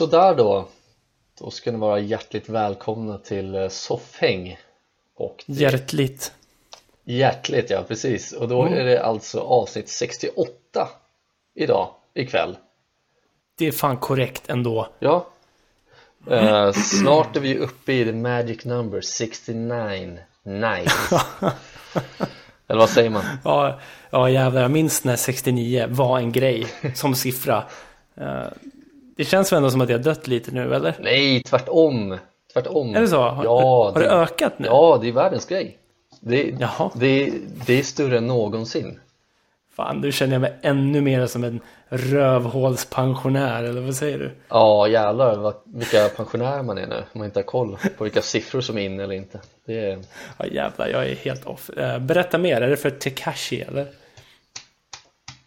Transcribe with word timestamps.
Sådär 0.00 0.34
då, 0.34 0.68
då 1.38 1.50
ska 1.50 1.72
ni 1.72 1.78
vara 1.78 1.98
hjärtligt 1.98 2.48
välkomna 2.48 3.18
till 3.18 3.70
Soffhäng 3.70 4.58
och 5.14 5.44
det... 5.46 5.52
Hjärtligt. 5.52 6.32
Hjärtligt 7.04 7.70
ja, 7.70 7.82
precis 7.88 8.32
och 8.32 8.48
då 8.48 8.62
Mm. 8.62 8.78
är 8.78 8.84
det 8.84 9.02
alltså 9.04 9.40
avsnitt 9.40 9.88
68 9.88 10.88
idag, 11.54 11.88
ikväll 12.14 12.56
Det 13.58 13.66
är 13.66 13.72
fan 13.72 13.96
korrekt 13.96 14.42
ändå 14.50 14.88
Ja 14.98 15.26
eh, 16.30 16.72
Snart 16.72 17.36
är 17.36 17.40
vi 17.40 17.58
uppe 17.58 17.92
i 17.92 18.04
the 18.04 18.12
magic 18.12 18.64
number 18.64 19.00
69 19.00 20.18
Nice 20.42 21.20
Eller 22.68 22.80
vad 22.80 22.90
säger 22.90 23.10
man? 23.10 23.22
Ja, 23.44 23.78
ja 24.10 24.30
jävlar, 24.30 24.62
jag 24.62 24.70
minns 24.70 25.04
när 25.04 25.16
69 25.16 25.86
var 25.88 26.18
en 26.18 26.32
grej 26.32 26.66
som 26.94 27.14
siffra 27.14 27.64
Eh, 28.16 28.44
Det 29.16 29.24
känns 29.24 29.52
väl 29.52 29.56
ändå 29.56 29.70
som 29.70 29.80
att 29.80 29.88
jag 29.90 30.02
dött 30.02 30.26
lite 30.26 30.50
nu, 30.50 30.74
eller? 30.74 30.94
Nej, 31.00 31.42
tvärtom 31.42 32.18
Tvärtom 32.52 32.94
Är 32.96 33.00
det 33.00 33.08
så? 33.08 33.20
Har, 33.22 33.44
Ja, 33.44 33.90
har 33.94 34.00
det 34.00 34.10
ökat 34.10 34.58
nu? 34.58 34.66
Ja, 34.66 34.98
det 35.02 35.08
är 35.08 35.12
världens 35.12 35.46
grej 35.46 35.78
det, 36.20 36.54
Jaha. 36.58 36.90
det, 36.94 37.32
det 37.66 37.78
är 37.78 37.82
större 37.82 38.18
än 38.18 38.26
någonsin 38.26 39.00
Fan, 39.76 40.00
nu 40.00 40.12
känner 40.12 40.32
jag 40.32 40.40
mig 40.40 40.58
ännu 40.62 41.00
mer 41.00 41.26
som 41.26 41.44
en 41.44 41.60
rövhålspensionär, 41.88 43.64
eller 43.64 43.80
vad 43.80 43.94
säger 43.94 44.18
du? 44.18 44.30
Ja 44.48 44.88
jävlar 44.88 45.36
vad, 45.36 45.54
vilka 45.64 46.08
pensionärer 46.08 46.62
man 46.62 46.78
är 46.78 46.86
nu 46.86 47.04
man 47.12 47.24
inte 47.24 47.38
har 47.38 47.44
koll 47.44 47.78
på 47.98 48.04
vilka 48.04 48.22
siffror 48.22 48.60
som 48.60 48.78
är 48.78 48.82
inne 48.82 49.02
eller 49.02 49.14
inte 49.14 49.40
det 49.66 49.78
är... 49.78 49.98
Ja 50.38 50.46
jävlar, 50.46 50.88
jag 50.88 51.08
är 51.08 51.14
helt 51.14 51.46
off. 51.46 51.70
Eh, 51.70 51.98
Berätta 51.98 52.38
mer, 52.38 52.60
är 52.60 52.70
det 52.70 52.76
för 52.76 52.90
Tekashi 52.90 53.60
eller? 53.60 53.86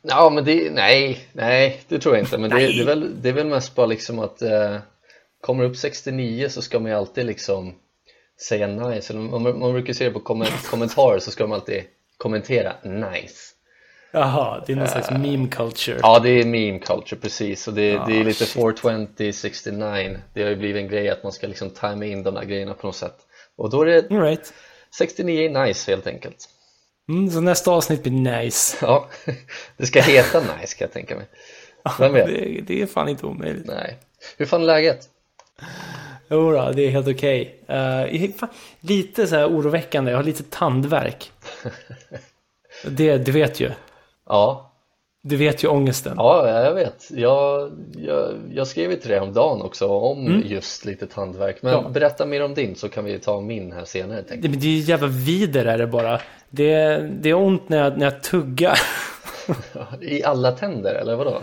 Ja 0.02 0.30
men 0.30 0.46
det, 0.46 0.72
nej, 0.72 1.20
nej 1.34 1.82
det 1.88 2.00
tror 2.00 2.16
jag 2.16 2.24
inte 2.24 2.38
men 2.38 2.50
det, 2.50 2.56
det, 2.56 2.80
är 2.82 2.86
väl, 2.86 3.22
det 3.22 3.30
är 3.30 3.34
väl 3.34 3.48
mest 3.48 3.76
bara 3.76 3.86
liksom 3.86 4.20
att 4.20 4.42
eh, 4.42 4.78
Kommer 5.44 5.64
upp 5.64 5.78
69 5.78 6.50
så 6.50 6.62
ska 6.62 6.80
man 6.80 6.92
ju 6.92 6.98
alltid 6.98 7.26
liksom 7.26 7.74
säga 8.42 8.68
nice, 8.68 9.14
man, 9.14 9.60
man 9.60 9.74
brukar 9.74 9.94
se 9.94 10.06
det 10.06 10.12
på 10.12 10.20
komment- 10.20 10.66
kommentarer 10.70 11.20
så 11.20 11.32
ska 11.32 11.48
man 11.48 11.56
alltid 11.56 11.84
kommentera 12.18 12.74
nice 12.84 13.50
Jaha, 14.16 14.64
det 14.68 14.74
är 14.74 14.78
någon 14.78 14.88
slags 14.88 15.12
meme 15.12 15.48
culture. 15.48 16.00
Ja 16.02 16.20
det 16.20 16.30
är 16.30 16.46
meme 16.46 16.80
culture 16.80 17.22
precis 17.22 17.68
och 17.68 17.74
det, 17.74 17.98
Ah, 17.98 18.06
det 18.08 18.20
är 18.20 18.24
lite 18.24 18.46
shit. 18.46 18.54
420, 18.54 19.32
69 19.34 20.18
Det 20.34 20.44
har 20.44 20.50
ju 20.50 20.56
blivit 20.56 20.82
en 20.82 20.88
grej 20.88 21.10
att 21.10 21.24
man 21.24 21.32
ska 21.32 21.48
liksom 21.48 21.70
tajma 21.70 22.06
in 22.06 22.24
de 22.24 22.34
där 22.34 22.44
grejerna 22.44 22.74
på 22.74 22.88
något 22.88 22.96
sätt 22.96 23.16
Och 23.58 23.70
då 23.70 23.82
är 23.82 23.86
det 23.86 24.12
All 24.12 24.22
right. 24.22 24.54
69 24.98 25.42
är 25.50 25.66
nice 25.66 25.92
helt 25.92 26.08
enkelt 26.08 26.50
Mm, 27.10 27.30
så 27.32 27.42
nästa 27.42 27.72
avsnitt 27.72 28.04
blir 28.04 28.42
nice. 28.42 28.78
Ja, 28.86 29.10
det 29.78 29.86
ska 29.86 30.02
heta 30.02 30.40
nice 30.40 30.78
kan 30.78 30.86
jag 30.86 30.92
tänka 30.92 31.16
mig 31.16 31.26
Vem 32.00 32.14
vet? 32.14 32.28
Det, 32.28 32.62
det 32.68 32.82
är 32.82 32.86
fan 32.86 33.10
inte 33.10 33.26
omöjligt. 33.26 33.66
Nej 33.68 33.98
Hur 34.38 34.46
fan 34.46 34.62
är 34.62 34.66
läget? 34.66 35.10
Jo 36.30 36.52
då, 36.52 36.72
det 36.76 36.82
är 36.82 36.90
helt 36.90 37.08
okej. 37.08 37.60
Eh, 37.68 38.32
fan, 38.38 38.50
lite 38.80 39.28
så 39.28 39.36
här 39.36 39.48
oroväckande, 39.48 40.12
jag 40.12 40.18
har 40.18 40.24
lite 40.24 40.44
tandvärk. 40.44 41.32
Det, 42.88 43.18
du 43.18 43.32
vet 43.32 43.60
ju. 43.60 43.72
Ja, 44.30 44.74
Du 45.24 45.36
vet 45.38 45.64
ju 45.64 45.68
ångesten. 45.68 46.14
ja 46.18 46.64
jag 46.64 46.74
vet 46.74 47.08
jag, 47.12 47.72
jag, 47.98 48.30
jag 48.54 48.68
skrev 48.68 48.92
ju 48.92 48.98
till 48.98 49.10
dig 49.10 49.20
om 49.20 49.34
dagen 49.34 49.62
också 49.62 49.88
om 49.88 50.44
just 50.46 50.86
lite 50.86 51.08
tandvärk 51.08 51.58
Men 51.62 51.74
Mm. 51.74 51.86
Ja. 51.86 51.90
berätta 51.90 52.26
mer 52.26 52.44
om 52.44 52.54
din 52.54 52.76
så 52.76 52.90
kan 52.90 53.06
vi 53.06 53.20
ta 53.20 53.42
min 53.42 53.72
här 53.72 53.86
senare 53.86 54.22
Det, 54.28 54.50
men 54.50 54.60
det 54.60 54.66
är 54.68 54.72
ju 54.72 54.78
jävla 54.80 55.08
vider 55.08 55.66
är 55.66 55.78
det 55.78 55.88
bara. 55.88 56.22
Det, 56.50 56.98
det 57.22 57.30
är 57.30 57.34
ont 57.34 57.70
när 57.70 57.78
jag, 57.78 57.98
när 57.98 58.06
jag 58.06 58.24
tuggar. 58.24 58.80
I 60.02 60.24
alla 60.24 60.52
tänder 60.52 60.96
eller 60.96 61.16
vadå? 61.16 61.38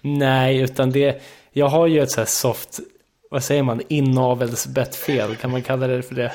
Nej, 0.00 0.60
utan 0.60 0.90
det... 0.90 1.22
Jag 1.52 1.66
har 1.66 1.86
ju 1.86 2.02
ett 2.02 2.10
så 2.10 2.20
här 2.20 2.26
soft... 2.26 2.80
Vad 3.30 3.44
säger 3.44 3.62
man? 3.62 3.82
Inavelsbettfel. 3.88 5.36
Kan 5.36 5.50
man 5.50 5.62
kalla 5.62 5.86
det 5.86 6.02
för 6.02 6.14
det? 6.14 6.32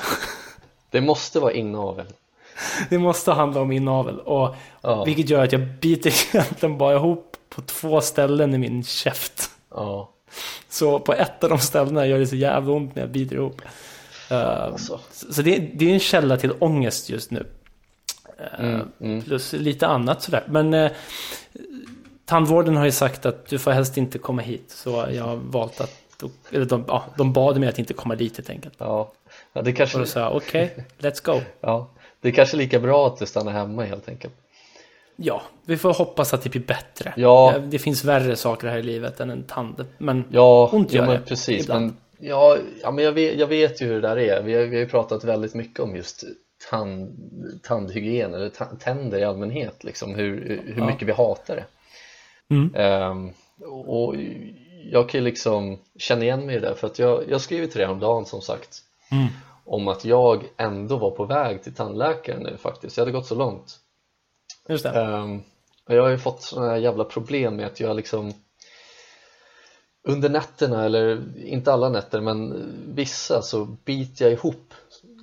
Det 0.90 1.00
måste 1.00 1.40
vara 1.40 1.52
inavel 1.52 2.06
Det 2.90 2.98
måste 2.98 3.32
handla 3.32 3.60
om 3.60 3.72
inavel. 3.72 4.18
Och, 4.20 4.54
Ja. 4.82 5.04
Vilket 5.04 5.28
gör 5.28 5.44
att 5.44 5.52
jag 5.52 5.60
biter 5.80 6.12
egentligen 6.36 6.78
bara 6.78 6.94
ihop 6.94 7.36
på 7.48 7.62
två 7.62 8.00
ställen 8.00 8.54
i 8.54 8.58
min 8.58 8.84
käft. 8.84 9.50
Ja, 9.74 10.10
Så 10.68 10.98
på 10.98 11.12
ett 11.14 11.44
av 11.44 11.50
de 11.50 11.58
ställena 11.58 12.06
gör 12.06 12.18
det 12.18 12.26
så 12.26 12.36
jävla 12.36 12.72
ont 12.72 12.94
när 12.94 13.02
jag 13.02 13.10
biter 13.10 13.36
ihop. 13.36 13.62
Uh, 14.30 14.36
alltså. 14.38 15.00
så 15.10 15.42
det, 15.42 15.58
det 15.74 15.90
är 15.90 15.92
en 15.94 16.00
källa 16.00 16.36
till 16.36 16.52
ångest 16.58 17.10
just 17.10 17.30
nu. 17.30 17.38
Uh, 17.38 18.64
Mm, 18.64 18.88
mm. 19.00 19.22
Plus 19.22 19.52
lite 19.52 19.86
annat 19.86 20.22
sådär. 20.22 20.44
Men 20.48 20.74
uh, 20.74 20.90
tandvården 22.24 22.76
har 22.76 22.84
ju 22.84 22.92
sagt 22.92 23.26
att 23.26 23.46
du 23.46 23.58
får 23.58 23.70
helst 23.70 23.96
inte 23.96 24.18
komma 24.18 24.42
hit. 24.42 24.64
Så 24.70 25.06
jag 25.12 25.24
har 25.24 25.36
valt 25.36 25.80
att, 25.80 25.92
eller 26.52 26.64
de, 26.64 26.84
ja, 26.88 27.04
de 27.18 27.32
bad 27.32 27.60
mig 27.60 27.68
att 27.68 27.78
inte 27.78 27.94
komma 27.94 28.14
dit 28.14 28.36
helt 28.36 28.50
enkelt. 28.50 28.74
Ja, 28.78 29.12
ja 29.52 29.62
det 29.62 29.70
Och 29.70 29.76
kanske 29.76 29.98
då 29.98 30.06
sa 30.06 30.20
jag 30.20 30.36
okej, 30.36 30.74
let's 30.98 31.24
go. 31.24 31.40
Ja, 31.60 31.88
det 32.20 32.28
är 32.28 32.32
kanske 32.32 32.56
lika 32.56 32.80
bra 32.80 33.06
att 33.06 33.18
du 33.18 33.26
stannar 33.26 33.52
hemma 33.52 33.84
helt 33.84 34.08
enkelt 34.08 34.34
Ja, 35.16 35.42
vi 35.64 35.76
får 35.76 35.94
hoppas 35.94 36.34
att 36.34 36.42
det 36.42 36.50
blir 36.50 36.62
bättre. 36.62 37.12
Ja. 37.16 37.54
Det 37.68 37.78
finns 37.78 38.04
värre 38.04 38.36
saker 38.36 38.68
här 38.68 38.78
i 38.78 38.82
livet 38.82 39.20
än 39.20 39.30
en 39.30 39.42
tand. 39.42 39.86
Men 39.98 40.24
Ja, 40.30 40.70
Ont 40.72 40.92
ja 40.92 40.98
gör 41.00 41.06
men 41.06 41.20
det, 41.20 41.26
precis 41.26 41.62
ibland. 41.64 41.84
men, 41.86 41.96
ja, 42.28 42.56
ja, 42.82 42.90
men 42.90 43.04
jag 43.04 43.12
vet, 43.12 43.38
jag 43.38 43.46
vet 43.46 43.82
ju 43.82 43.86
hur 43.86 43.94
det 43.94 44.08
där 44.08 44.18
är 44.18 44.42
vi 44.42 44.54
har, 44.54 44.62
vi 44.62 44.76
har 44.76 44.80
ju 44.82 44.88
pratat 44.88 45.24
väldigt 45.24 45.54
mycket 45.54 45.80
om 45.80 45.96
just 45.96 46.24
tand, 46.70 47.18
tandhygien 47.62 48.34
eller 48.34 48.50
tänder 48.76 49.18
i 49.18 49.24
allmänhet 49.24 49.84
liksom, 49.84 50.14
hur, 50.14 50.62
hur 50.66 50.78
Ja. 50.78 50.86
mycket 50.86 51.08
vi 51.08 51.12
hatar 51.12 51.56
det 51.56 51.64
Mm. 52.54 52.74
Ehm, 52.74 53.30
och 53.86 54.14
jag 54.84 55.08
kan 55.08 55.20
ju 55.20 55.24
liksom 55.24 55.78
känna 55.98 56.24
igen 56.24 56.46
mig 56.46 56.56
i 56.56 56.60
det 56.60 56.74
för 56.74 56.86
att 56.86 56.98
jag, 56.98 57.30
jag 57.30 57.40
skrev 57.40 57.66
till 57.66 57.80
dig 57.80 57.88
om 57.88 58.00
dagen 58.00 58.26
som 58.26 58.40
sagt 58.40 58.82
Mm. 59.12 59.26
om 59.64 59.88
att 59.88 60.04
jag 60.04 60.44
ändå 60.56 60.96
var 60.96 61.10
på 61.10 61.24
väg 61.24 61.62
till 61.62 61.74
tandläkaren 61.74 62.42
nu 62.42 62.56
faktiskt, 62.56 62.96
jag 62.96 63.02
hade 63.04 63.12
gått 63.12 63.26
så 63.26 63.34
långt 63.34 63.78
just 64.68 64.84
det. 64.84 64.90
Ehm, 64.90 65.42
och 65.88 65.94
jag 65.94 66.02
har 66.02 66.10
ju 66.10 66.18
fått 66.18 66.42
sådana 66.42 66.70
här 66.70 66.76
jävla 66.76 67.04
problem 67.04 67.56
med 67.56 67.66
att 67.66 67.80
jag 67.80 67.96
liksom 67.96 68.32
under 70.02 70.28
nätterna, 70.28 70.84
eller 70.84 71.22
inte 71.44 71.72
alla 71.72 71.88
nätter 71.88 72.20
men 72.20 72.66
vissa 72.94 73.42
så 73.42 73.64
biter 73.64 74.24
jag 74.24 74.32
ihop 74.32 74.74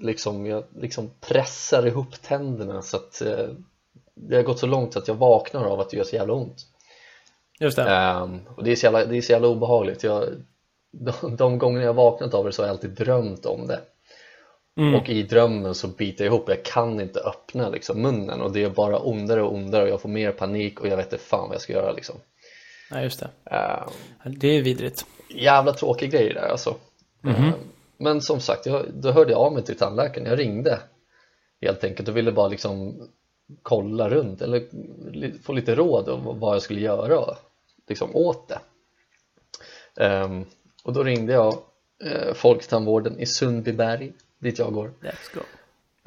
liksom, 0.02 0.46
jag 0.46 0.64
liksom 0.76 1.12
pressar 1.20 1.88
ihop 1.88 2.22
tänderna 2.22 2.82
så 2.82 2.98
att 2.98 3.22
eh, 3.22 3.48
det 4.16 4.36
har 4.36 4.44
gått 4.44 4.60
så 4.60 4.68
långt 4.68 4.96
att 4.96 5.08
jag 5.08 5.16
vaknar 5.16 5.64
av 5.66 5.80
att 5.80 5.90
det 5.90 5.98
gör 5.98 6.04
så 6.04 6.16
jävla 6.16 6.34
ont 6.34 6.66
Just 7.60 7.78
det. 7.78 7.84
Ehm, 7.90 8.40
och 8.56 8.64
det 8.64 8.72
är, 8.72 8.76
så 8.76 8.86
jävla, 8.86 9.06
det 9.06 9.18
är 9.18 9.22
så 9.22 9.32
jävla 9.32 9.48
obehagligt 9.48 10.04
jag, 10.04 10.24
de, 10.92 11.36
de 11.36 11.58
gånger 11.58 11.82
jag 11.82 11.94
vaknat 11.94 12.34
av 12.34 12.46
det 12.46 12.52
så 12.52 12.62
har 12.62 12.68
jag 12.68 12.74
alltid 12.74 12.90
drömt 12.92 13.46
om 13.46 13.68
det 13.68 13.80
Mm. 14.80 14.96
och 14.96 15.10
i 15.10 15.24
drömmen 15.24 15.76
så 15.76 15.88
biter 15.88 16.26
jag 16.26 16.34
ihop, 16.34 16.50
jag 16.50 16.64
kan 16.66 17.00
inte 17.02 17.20
öppna 17.20 17.70
liksom, 17.70 18.02
munnen 18.02 18.42
och 18.42 18.52
det 18.52 18.64
är 18.64 18.70
bara 18.70 19.00
ondare 19.00 19.42
och 19.42 19.54
ondare 19.54 19.84
och 19.84 19.90
jag 19.90 20.02
får 20.02 20.10
mer 20.10 20.32
panik 20.32 20.80
och 20.82 20.88
jag 20.88 20.98
vet 20.98 21.14
inte 21.14 21.24
fan 21.26 21.48
vad 21.48 21.56
jag 21.56 21.62
ska 21.62 21.74
göra 21.74 21.92
liksom. 21.92 22.16
Nej, 22.92 23.04
just 23.04 23.20
det. 23.20 23.56
Ehm, 23.56 24.40
Det 24.40 24.48
är 24.48 24.62
vidrigt. 24.62 25.06
jävla 25.30 25.74
tråkig 25.74 26.12
grej 26.12 26.34
där 26.34 26.48
alltså. 26.52 26.76
Ehm, 27.24 27.52
men 27.98 28.22
som 28.22 28.40
sagt, 28.40 28.66
jag, 28.66 28.86
då 28.94 29.12
hörde 29.12 29.32
jag 29.32 29.42
av 29.42 29.54
mig 29.54 29.64
till 29.64 29.78
tandläkaren, 29.78 30.28
jag 30.28 30.40
ringde 30.40 30.80
helt 31.62 31.84
enkelt 31.84 32.10
och 32.10 32.18
ville 32.18 32.32
bara 32.32 32.48
liksom 32.48 33.08
kolla 33.62 34.10
runt 34.10 34.42
eller 34.42 34.64
få 35.44 35.54
lite 35.54 35.76
råd 35.76 36.10
om 36.10 36.40
vad 36.40 36.56
jag 36.56 36.62
skulle 36.62 36.82
göra 36.82 37.36
liksom 37.88 38.16
åt 38.16 38.48
det. 38.48 38.60
Ehm, 40.04 40.46
och 40.84 40.94
då 40.94 41.04
ringde 41.04 41.34
jag 41.34 41.58
eh, 42.04 42.34
Folktandvården 42.34 43.20
i 43.20 43.26
Sundbyberg 43.26 44.14
dit 44.40 44.60
jag 44.60 44.74
går 44.74 44.92
Let's 45.02 45.34
go. 45.34 45.42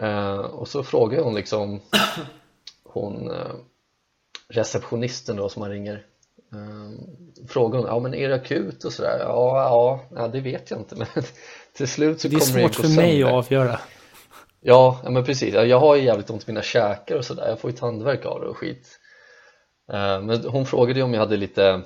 Eh, 0.04 0.38
och 0.38 0.68
så 0.68 0.82
frågar 0.82 1.22
hon 1.22 1.34
liksom 1.34 1.80
hon 2.84 3.30
eh, 3.30 3.54
receptionisten 4.48 5.36
då 5.36 5.48
som 5.48 5.60
man 5.60 5.70
ringer 5.70 6.06
uh, 6.54 6.90
frågar 7.48 7.78
hon, 7.78 7.88
ja 7.88 7.98
men 7.98 8.14
är 8.14 8.28
det 8.28 8.34
akut 8.34 8.84
och 8.84 8.92
sådär? 8.92 9.18
Ja, 9.20 10.00
ja, 10.14 10.28
det 10.28 10.40
vet 10.40 10.70
jag 10.70 10.80
inte 10.80 10.96
men 11.14 11.24
till 11.72 11.88
slut 11.88 12.20
så 12.20 12.28
Det 12.28 12.36
är 12.36 12.40
kommer 12.40 12.62
det 12.62 12.74
svårt 12.74 12.76
gå 12.76 12.82
för 12.82 12.96
mig 12.96 13.22
att 13.22 13.32
avgöra. 13.32 13.80
Ja, 14.60 15.00
men 15.10 15.24
precis, 15.24 15.54
Ja, 15.54 15.64
jag 15.64 15.80
har 15.80 15.96
ju 15.96 16.04
jävligt 16.04 16.30
ont 16.30 16.42
i 16.42 16.44
mina 16.46 16.62
käkar 16.62 17.16
och 17.16 17.24
sådär, 17.24 17.48
jag 17.48 17.60
får 17.60 17.70
ju 17.70 17.76
tandvärk 17.76 18.24
av 18.26 18.40
det 18.40 18.46
och 18.46 18.56
skit 18.56 19.00
Men 19.98 20.44
hon 20.44 20.66
frågade 20.66 20.98
ju 20.98 21.04
om 21.04 21.14
jag 21.14 21.20
hade 21.20 21.37
lite 21.37 21.81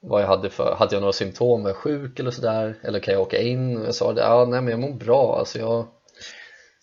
vad 0.00 0.22
jag 0.22 0.26
hade 0.26 0.50
för, 0.50 0.74
hade 0.74 0.94
jag 0.94 1.00
några 1.00 1.12
symptom, 1.12 1.62
var 1.62 1.70
jag 1.70 1.76
sjuk 1.76 2.18
eller 2.20 2.30
sådär 2.30 2.74
eller 2.82 3.00
kan 3.00 3.14
jag 3.14 3.22
åka 3.22 3.38
in? 3.40 3.76
Och 3.76 3.86
jag 3.86 3.94
sa 3.94 4.12
det, 4.12 4.20
ja 4.20 4.44
nej 4.44 4.60
men 4.60 4.70
jag 4.70 4.80
mår 4.80 4.92
bra 4.92 5.38
alltså 5.38 5.58
jag 5.58 5.86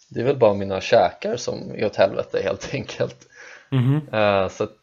Det 0.10 0.20
är 0.20 0.24
väl 0.24 0.38
bara 0.38 0.54
mina 0.54 0.82
käkar 0.82 1.36
som 1.38 1.72
är 1.72 1.86
åt 1.86 1.96
helvete 1.96 2.42
helt 2.44 2.74
enkelt 2.74 3.28
Mhm. 3.72 4.02
Eh, 4.14 4.48
Så 4.50 4.64
att 4.64 4.78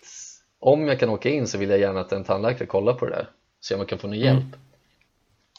om 0.61 0.89
jag 0.89 1.01
kan 1.01 1.09
åka 1.09 1.29
in 1.29 1.47
så 1.47 1.59
vill 1.59 1.71
jag 1.71 1.79
gärna 1.81 2.01
att 2.01 2.13
en 2.13 2.25
tandläkare 2.25 2.67
kollar 2.67 2.93
på 2.93 3.05
det 3.07 3.11
där 3.13 3.29
se 3.61 3.75
om 3.75 3.81
jag 3.81 3.89
kan 3.89 3.99
få 3.99 4.07
någon 4.07 4.17
Mm. 4.17 4.27
hjälp 4.27 4.57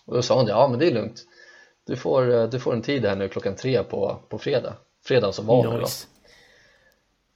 och 0.06 0.16
då 0.16 0.22
sa 0.22 0.36
hon 0.36 0.48
ja 0.48 0.68
men 0.68 0.80
det 0.80 0.88
är 0.88 0.92
lugnt 0.94 1.24
du 1.88 1.95
får, 1.95 2.33
eh, 2.33 2.44
du 2.50 2.60
får 2.60 2.74
en 2.74 2.81
tid 2.81 3.06
här 3.06 3.16
nu 3.16 3.28
klockan 3.30 3.56
tre 3.56 3.83
på, 3.83 4.19
på 4.30 4.38
fredag 4.38 4.74
fredagen 5.06 5.33
som 5.33 5.45
var 5.45 5.63
nu 5.63 5.69
då 5.69 5.78
Nice. 5.78 6.07
Eh, 6.07 6.20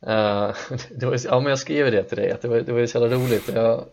Eh, 0.06 0.56
det 0.90 1.06
var, 1.06 1.20
ja 1.26 1.40
men 1.40 1.50
jag 1.50 1.60
skriver 1.60 1.92
det 1.92 2.04
till 2.04 2.18
dig 2.18 2.32
att 2.32 2.42
det 2.42 2.48
var, 2.48 2.58
det 2.60 2.72
var 2.72 2.80
ju 2.80 2.88
så 2.88 3.00
jävla 3.00 3.16
roligt. 3.16 3.50
Jag, 3.54 3.86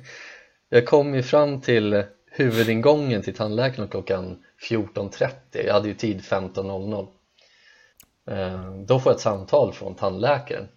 jag 0.68 0.86
kom 0.86 1.14
ju 1.14 1.22
fram 1.22 1.60
till 1.60 2.04
huvudingången 2.30 3.22
till 3.22 3.34
tandläkaren 3.34 3.88
klockan 3.88 4.44
14.30 4.70 5.30
jag 5.50 5.74
hade 5.74 5.88
ju 5.88 5.94
tid 5.94 6.20
15.00 6.20 7.08
eh, 8.30 8.74
då 8.86 9.00
får 9.00 9.10
jag 9.10 9.16
ett 9.16 9.22
samtal 9.22 9.72
från 9.72 9.94
tandläkaren. 9.94 10.68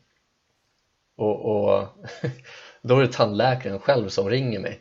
Och, 1.17 1.45
och 1.45 1.87
då 2.81 2.97
är 2.97 3.01
det 3.01 3.13
tandläkaren 3.13 3.79
själv 3.79 4.09
som 4.09 4.29
ringer 4.29 4.59
mig. 4.59 4.79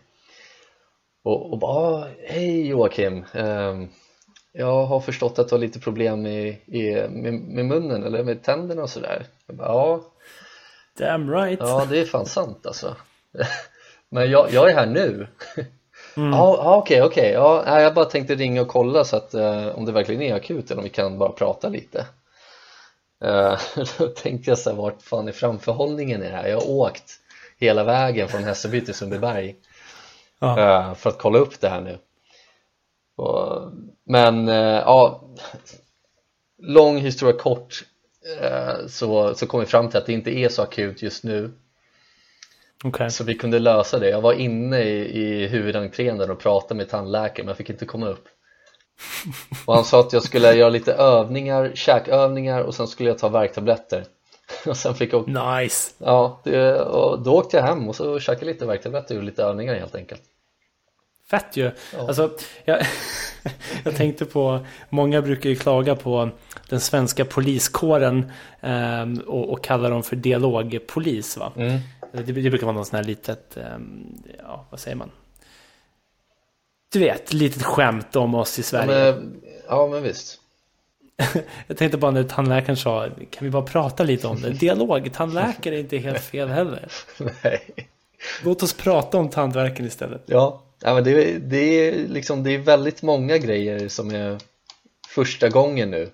Och, 1.23 1.53
och 1.53 1.59
bara 1.59 1.95
ah, 1.95 2.09
hej 2.27 2.67
Joakim. 2.67 3.25
Eh, 3.35 3.83
jag 4.53 4.87
har 4.87 5.01
förstått 5.01 5.39
att 5.39 5.49
du 5.49 5.55
har 5.55 5.61
lite 5.61 5.81
problem 5.81 6.27
i, 6.27 6.49
i, 6.67 7.09
med, 7.09 7.35
med 7.35 7.65
munnen 7.65 8.03
eller 8.03 8.25
med 8.25 8.43
tänderna 8.43 8.83
och 8.83 8.91
sådär 8.91 9.27
ja, 9.59 10.01
Damn 10.99 11.31
right. 11.31 11.61
ja 11.61 11.87
det 11.91 12.01
är 12.01 12.05
fan 12.05 12.27
sant 12.27 12.67
alltså. 12.67 12.97
Men 14.09 14.31
jag, 14.31 14.53
jag 14.53 14.71
är 14.71 14.75
här 14.75 14.87
nu. 14.87 15.27
Ja 16.15 16.57
ja, 16.59 16.77
okej 16.77 17.03
okej. 17.03 17.31
Ja, 17.33 17.81
jag 17.81 17.95
bara 17.95 18.05
tänkte 18.05 18.35
ringa 18.35 18.63
och 18.63 18.69
kolla 18.69 19.05
så 19.05 19.17
att 19.17 19.35
eh, 19.35 19.67
om 19.69 19.85
det 19.85 19.93
verkligen 19.93 20.23
är 20.23 20.35
akut 20.35 20.71
eller 20.71 20.79
om 20.81 20.85
vi 20.85 20.91
kan 20.91 21.19
bara 21.19 21.33
prata 21.33 21.69
lite. 21.69 22.07
Eh, 23.25 23.59
då 23.99 24.07
tänkte 24.07 24.51
jag 24.51 24.59
så 24.59 24.71
här, 24.71 24.77
vart 24.77 25.03
fan 25.03 25.29
är 25.29 25.33
framförhållningen 25.33 26.23
i 26.23 26.27
det 26.31 26.37
här? 26.37 26.49
Jag 26.49 26.61
har 26.61 26.71
åkt 26.71 27.13
hela 27.59 27.85
vägen 27.85 28.29
från 28.29 28.45
Hässelby 28.45 28.81
till 28.85 28.95
Sundbyberg 28.95 29.57
Ja. 30.39 30.59
eh, 30.61 30.95
för 30.95 31.11
att 31.11 31.19
kolla 31.19 31.39
upp 31.39 31.61
det 31.61 31.69
här 31.69 31.81
nu. 31.81 31.99
Och, 33.17 33.73
men 34.05 34.49
eh, 34.49 34.55
ja 34.87 35.21
lång 36.59 36.99
historia 36.99 37.37
kort 37.39 37.85
så, 38.89 39.35
så 39.35 39.47
kom 39.47 39.61
vi 39.61 39.67
fram 39.67 39.89
till 39.89 39.99
att 39.99 40.07
det 40.07 40.13
inte 40.13 40.31
är 40.31 40.49
så 40.49 40.63
akut 40.63 41.03
just 41.03 41.25
nu. 41.25 41.53
Okej. 42.85 43.11
så 43.11 43.25
vi 43.25 43.35
kunde 43.35 43.59
lösa 43.59 43.99
det. 43.99 44.09
Jag 44.09 44.21
var 44.21 44.33
inne 44.33 44.83
i, 44.83 45.23
i 45.23 45.47
huvudentrén 45.47 46.31
och 46.31 46.39
pratade 46.39 46.75
med 46.75 46.89
tandläkaren 46.89 47.47
men 47.47 47.49
jag 47.49 47.57
fick 47.57 47.71
inte 47.71 47.87
komma 47.87 48.09
upp. 48.09 48.29
Och 49.67 49.75
han 49.75 49.85
sa 49.85 50.01
att 50.01 50.13
jag 50.13 50.23
skulle 50.23 50.55
göra 50.55 50.71
lite 50.71 50.93
övningar, 50.93 51.73
käkövningar 51.75 52.61
och 52.61 52.75
sen 52.75 52.89
skulle 52.89 53.09
jag 53.09 53.19
ta 53.19 53.29
värktabletter. 53.29 54.05
Och 54.67 54.77
sen 54.77 54.95
fick 54.95 55.13
jag 55.13 55.29
Nice. 55.29 55.95
ja, 55.99 56.41
det, 56.45 56.81
och 56.81 57.23
då 57.23 57.35
åkte 57.35 57.57
jag 57.57 57.65
hem 57.65 57.89
och 57.89 57.97
så 57.97 58.21
käkade 58.21 58.47
lite 58.47 58.67
värktabletter 58.67 59.17
och 59.17 59.23
lite 59.23 59.43
övningar 59.43 59.75
helt 59.75 59.95
enkelt 59.95 60.23
Fett 61.31 61.57
ju. 61.57 61.71
Alltså, 61.99 62.31
jag, 62.65 62.87
jag 63.85 63.97
tänkte 63.97 64.25
på, 64.25 64.67
många 64.89 65.23
brukar 65.23 65.51
ju 65.51 65.57
klaga 65.57 65.97
på 65.97 66.31
den 66.69 66.81
svenska 66.81 67.25
poliskåren 67.25 68.33
ehm, 68.61 69.19
och, 69.19 69.53
och 69.53 69.65
kalla 69.65 69.89
dem 69.89 70.03
för 70.03 70.17
dialogpolis. 70.17 71.37
Va? 71.37 71.53
mm. 71.57 71.81
Det, 72.13 72.23
det 72.23 72.51
brukar 72.51 72.67
vara 72.67 72.77
någon 72.77 72.87
sån 72.87 72.97
här 72.97 73.05
litet, 73.05 73.57
ehm, 73.57 74.23
ja 74.39 74.67
vad 74.71 74.81
säger 74.81 74.97
man? 74.97 75.11
Du 76.93 76.99
vet, 76.99 77.33
litet 77.33 77.63
skämt 77.63 78.17
om 78.17 78.35
oss 78.35 78.59
i 78.59 78.61
ja, 78.61 78.65
Sverige. 78.65 79.15
men, 79.15 79.41
ja 79.69 79.87
men 79.87 80.03
visst 80.03 80.41
Jag 81.67 81.77
tänkte 81.77 81.99
bara 81.99 82.11
när 82.11 82.25
tandläkaren 82.25 82.77
sa, 82.77 83.09
kan 83.31 83.45
vi 83.45 83.51
bara 83.51 83.63
prata 83.63 84.03
lite 84.03 84.27
om 84.27 84.41
det? 84.41 84.51
Dialog, 84.61 85.13
tandläkare 85.13 85.75
är 85.75 85.81
inte 85.81 85.99
helt 85.99 86.21
fel 86.21 86.49
heller. 86.49 86.89
Nej. 87.43 87.89
Låt 88.45 88.63
oss 88.63 88.73
prata 88.73 89.19
om 89.19 89.29
tandvärken 89.29 89.87
istället. 89.87 90.23
Ja, 90.27 90.63
ja 90.83 90.95
men 90.95 91.05
det, 91.05 91.39
det, 91.39 91.59
är 91.89 92.09
liksom, 92.09 92.43
det 92.43 92.55
är 92.55 92.59
väldigt 92.59 93.03
många 93.03 93.39
grejer 93.39 93.89
som 93.89 94.11
är 94.11 94.39
första 95.09 95.49
gången 95.49 95.91
nu 95.91 96.11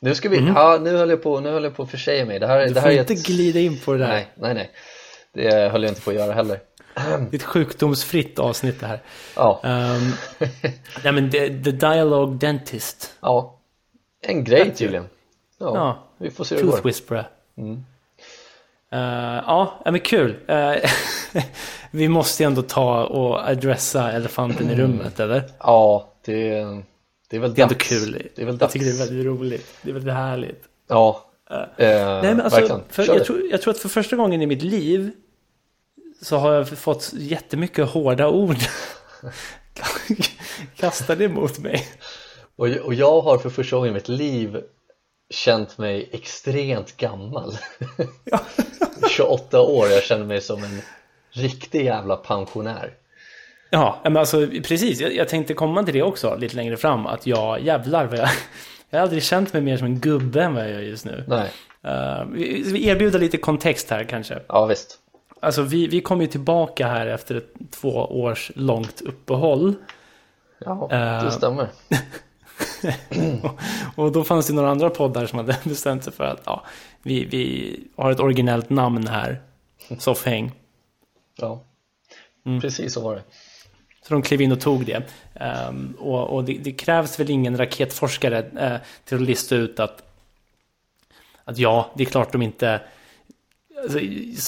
Nu 0.00 0.14
ska 0.14 0.28
vi, 0.28 0.36
ja 0.54 0.78
nu 0.82 0.96
höll 0.96 1.10
jag 1.10 1.22
på, 1.22 1.40
nu 1.40 1.50
höll 1.50 1.64
jag 1.64 1.76
på 1.76 1.82
att 1.82 1.90
försäga 1.90 2.24
mig 2.26 2.38
Det 2.38 2.46
här. 2.46 2.60
Du 2.60 2.66
det 2.66 2.74
får 2.74 2.80
här 2.80 2.96
är 2.96 3.00
inte 3.00 3.12
ett, 3.12 3.26
glida 3.26 3.60
in 3.60 3.80
på 3.80 3.92
det 3.92 3.98
där. 3.98 4.08
nej, 4.08 4.26
nej, 4.34 4.54
nej 4.54 4.70
Det 5.32 5.68
höll 5.72 5.82
jag 5.82 5.90
inte 5.90 6.00
på 6.02 6.10
att 6.10 6.16
göra 6.16 6.32
heller 6.32 6.60
Det 6.94 7.02
är 7.32 7.34
ett 7.34 7.42
sjukdomsfritt 7.42 8.38
avsnitt 8.38 8.80
det 8.80 8.86
här. 8.86 9.02
Ja, 9.36 9.60
Um, 9.64 10.12
nej 11.04 11.12
men 11.12 11.30
the, 11.30 11.48
the 11.64 11.70
Dialogue 11.70 12.36
Dentist. 12.36 13.14
ja 13.20 13.58
En 14.22 14.44
grej 14.44 14.74
tydligen 14.74 15.04
Ja, 15.58 15.72
Ja. 15.74 16.08
vi 16.18 16.30
får 16.30 16.44
se 16.44 16.54
hur 16.54 16.62
det 16.62 16.68
Tooth 16.68 16.82
går 16.82 16.88
Whisperer. 16.88 17.28
Mm. 17.58 17.84
Eh, 18.92 19.42
ja, 19.46 19.80
men 19.84 20.00
kul. 20.00 20.36
Eh, 20.46 20.74
vi 21.90 22.08
måste 22.08 22.42
ju 22.42 22.46
ändå 22.46 22.62
ta 22.62 23.04
och 23.04 23.48
adressa 23.48 24.12
elefanten 24.12 24.70
i 24.70 24.74
rummet, 24.74 25.20
eller? 25.20 25.42
Ja, 25.58 26.12
det, 26.24 26.50
det 27.30 27.36
är 27.36 27.40
väl 27.40 27.54
Det 27.54 27.60
är 27.60 27.62
ändå 27.62 27.74
dags. 27.74 27.88
kul. 27.88 28.12
Det 28.34 28.42
är 28.42 28.46
väl 28.46 28.54
Jag 28.54 28.58
dags 28.58 28.72
tycker 28.72 28.86
det 28.86 28.92
är 28.92 28.98
väldigt 29.06 29.26
roligt. 29.26 29.66
Det 29.82 29.90
är 29.90 29.94
väldigt 29.94 30.14
härligt. 30.14 30.62
Ja, 30.88 31.24
eh, 31.50 31.56
Nej, 31.76 32.22
men 32.22 32.40
alltså, 32.40 32.60
verkligen 32.60 32.82
för, 32.88 33.06
jag, 33.06 33.24
tror, 33.24 33.42
jag 33.50 33.62
tror 33.62 33.74
att 33.74 33.80
för 33.80 33.88
första 33.88 34.16
gången 34.16 34.42
i 34.42 34.46
mitt 34.46 34.62
liv 34.62 35.10
så 36.22 36.36
har 36.36 36.52
jag 36.52 36.68
fått 36.68 37.10
jättemycket 37.14 37.88
hårda 37.88 38.28
ord 38.28 38.56
kastade 40.76 41.24
emot 41.24 41.58
mig. 41.58 41.88
Och, 42.56 42.66
och 42.68 42.94
jag 42.94 43.20
har 43.20 43.38
för 43.38 43.50
första 43.50 43.76
gången 43.76 43.90
i 43.90 43.94
mitt 43.94 44.08
liv 44.08 44.60
känt 45.30 45.78
mig 45.78 46.08
extremt 46.12 46.96
gammal 46.96 47.58
28 49.10 49.60
år, 49.62 49.88
jag 49.88 50.02
känner 50.02 50.24
mig 50.24 50.40
som 50.40 50.64
en 50.64 50.80
riktig 51.30 51.84
jävla 51.84 52.16
pensionär 52.16 52.94
Ja, 53.72 54.00
men 54.04 54.16
alltså 54.16 54.46
precis. 54.46 55.00
Jag, 55.00 55.14
jag 55.14 55.28
tänkte 55.28 55.54
komma 55.54 55.82
till 55.82 55.94
det 55.94 56.02
också 56.02 56.36
lite 56.36 56.56
längre 56.56 56.76
fram. 56.76 57.06
Att 57.06 57.26
jag 57.26 57.60
jävlar 57.60 58.06
vad 58.06 58.18
jag... 58.18 58.28
Jag 58.90 58.98
har 58.98 59.02
aldrig 59.02 59.22
känt 59.22 59.52
mig 59.52 59.62
mer 59.62 59.76
som 59.76 59.86
en 59.86 60.00
gubbe 60.00 60.42
än 60.42 60.54
vad 60.54 60.64
jag 60.64 60.70
gör 60.72 60.80
just 60.80 61.04
nu. 61.04 61.24
Nej, 61.28 61.50
Uh, 61.84 62.24
vi 62.32 62.62
vi 62.72 62.88
erbjuder 62.88 63.18
lite 63.18 63.36
kontext 63.36 63.90
här 63.90 64.04
kanske. 64.04 64.38
ja 64.48 64.66
visst 64.66 64.98
Alltså 65.40 65.62
vi, 65.62 65.86
vi 65.86 66.00
kom 66.00 66.20
ju 66.20 66.26
tillbaka 66.26 66.86
här 66.86 67.06
efter 67.06 67.34
ett 67.34 67.52
två 67.70 67.90
års 68.22 68.50
långt 68.54 69.00
uppehåll. 69.00 69.74
Ja, 70.58 70.88
Eh. 70.92 71.24
det 71.24 71.30
stämmer 71.30 71.68
Och 73.96 74.12
då 74.12 74.24
fanns 74.24 74.46
det 74.46 74.52
några 74.52 74.70
andra 74.70 74.90
poddar 74.90 75.26
som 75.26 75.38
hade 75.38 75.56
bestämt 75.64 76.04
sig 76.04 76.12
för 76.12 76.24
att 76.24 76.42
ja, 76.44 76.64
vi, 77.02 77.24
vi 77.24 77.76
har 77.96 78.10
ett 78.12 78.20
originellt 78.20 78.70
namn 78.70 79.06
här. 79.06 79.40
Soffhäng. 79.98 80.52
Ja, 81.36 81.64
Mm. 82.46 82.60
precis 82.60 82.94
så 82.94 83.00
var 83.00 83.14
det 83.14 83.22
Så 84.02 84.14
de 84.14 84.22
klev 84.22 84.40
in 84.40 84.52
och 84.52 84.60
tog 84.60 84.86
det. 84.86 85.02
Ehm, 85.34 85.94
och 85.98 86.28
och 86.36 86.44
det, 86.44 86.52
det 86.52 86.72
krävs 86.72 87.20
väl 87.20 87.30
ingen 87.30 87.56
raketforskare 87.58 88.38
eh, 88.38 88.76
till 89.04 89.16
att 89.16 89.22
lista 89.22 89.56
ut 89.56 89.80
att, 89.80 90.02
att 91.44 91.58
ja, 91.58 91.90
det 91.94 92.02
är 92.02 92.06
klart 92.06 92.32
de 92.32 92.42
inte... 92.42 92.80
Alltså, 93.82 93.98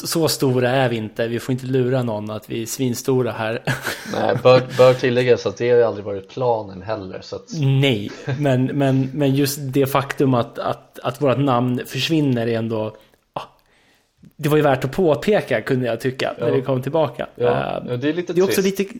så 0.06 0.28
stora 0.28 0.70
är 0.70 0.88
vi 0.88 0.96
inte. 0.96 1.28
Vi 1.28 1.38
får 1.40 1.52
inte 1.52 1.66
lura 1.66 2.02
någon 2.02 2.30
att 2.30 2.50
vi 2.50 2.62
är 2.62 2.66
svinstora 2.66 3.32
här. 3.32 3.62
Nej, 4.12 4.36
bör, 4.42 4.62
bör 4.78 4.94
tilläggas 4.94 5.46
att 5.46 5.56
det 5.56 5.70
har 5.70 5.76
ju 5.76 5.82
aldrig 5.84 6.04
varit 6.04 6.28
planen 6.28 6.82
heller 6.82 7.18
så 7.22 7.36
att 7.36 7.48
Nej, 7.60 8.10
men, 8.38 8.64
men, 8.64 9.10
men 9.14 9.34
just 9.34 9.58
det 9.60 9.86
faktum 9.86 10.34
att, 10.34 10.58
att, 10.58 10.98
att 11.02 11.22
vårt 11.22 11.38
namn 11.38 11.80
försvinner 11.86 12.46
är 12.46 12.58
ändå... 12.58 12.96
ja, 13.34 13.42
det 14.36 14.48
var 14.48 14.56
ju 14.56 14.62
värt 14.62 14.84
att 14.84 14.92
påpeka 14.92 15.60
kunde 15.62 15.86
jag 15.86 16.00
tycka 16.00 16.34
när 16.40 16.48
Ja. 16.48 16.54
vi 16.54 16.62
kom 16.62 16.82
tillbaka. 16.82 17.26
ja, 17.36 17.76
Ehm, 17.78 17.88
ja, 17.88 17.96
det 17.96 18.08
är 18.08 18.12
lite 18.12 18.32
Det 18.32 18.40
är 18.40 18.44
också 18.44 18.62
trist 18.62 18.78
lite, 18.78 18.94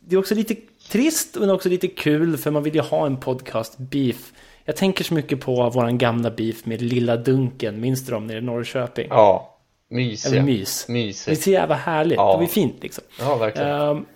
det 0.00 0.14
är 0.14 0.18
också 0.18 0.34
lite 0.34 0.54
trist 0.90 1.36
men 1.40 1.50
också 1.50 1.68
lite 1.68 1.88
kul 1.88 2.36
för 2.36 2.50
man 2.50 2.62
vill 2.62 2.74
ju 2.74 2.80
ha 2.80 3.06
en 3.06 3.16
podcast 3.16 3.78
beef. 3.78 4.32
Jag 4.64 4.76
tänker 4.76 5.04
så 5.04 5.14
mycket 5.14 5.40
på 5.40 5.70
våran 5.70 5.98
gamla 5.98 6.30
beef 6.30 6.66
med 6.66 6.82
Lilla 6.82 7.16
Dunken, 7.16 7.80
minns 7.80 8.06
du 8.06 8.12
dem 8.12 8.26
nere 8.26 8.38
i 8.38 8.40
Norrköping? 8.40 9.06
Ja, 9.10 9.51
mysiga 9.92 10.32
Eller 10.32 10.42
mys. 10.42 10.84
Det 10.86 10.92
är 10.92 10.94
Mysigt 10.94 11.42
så 11.42 11.50
jävla 11.50 11.74
härligt, 11.74 12.16
Ja. 12.16 12.36
det 12.36 12.44
ju 12.44 12.48
fint 12.48 12.82
liksom. 12.82 13.04
Ja, 13.20 13.36
verkligen 13.36 13.68
Ehm, 13.68 14.06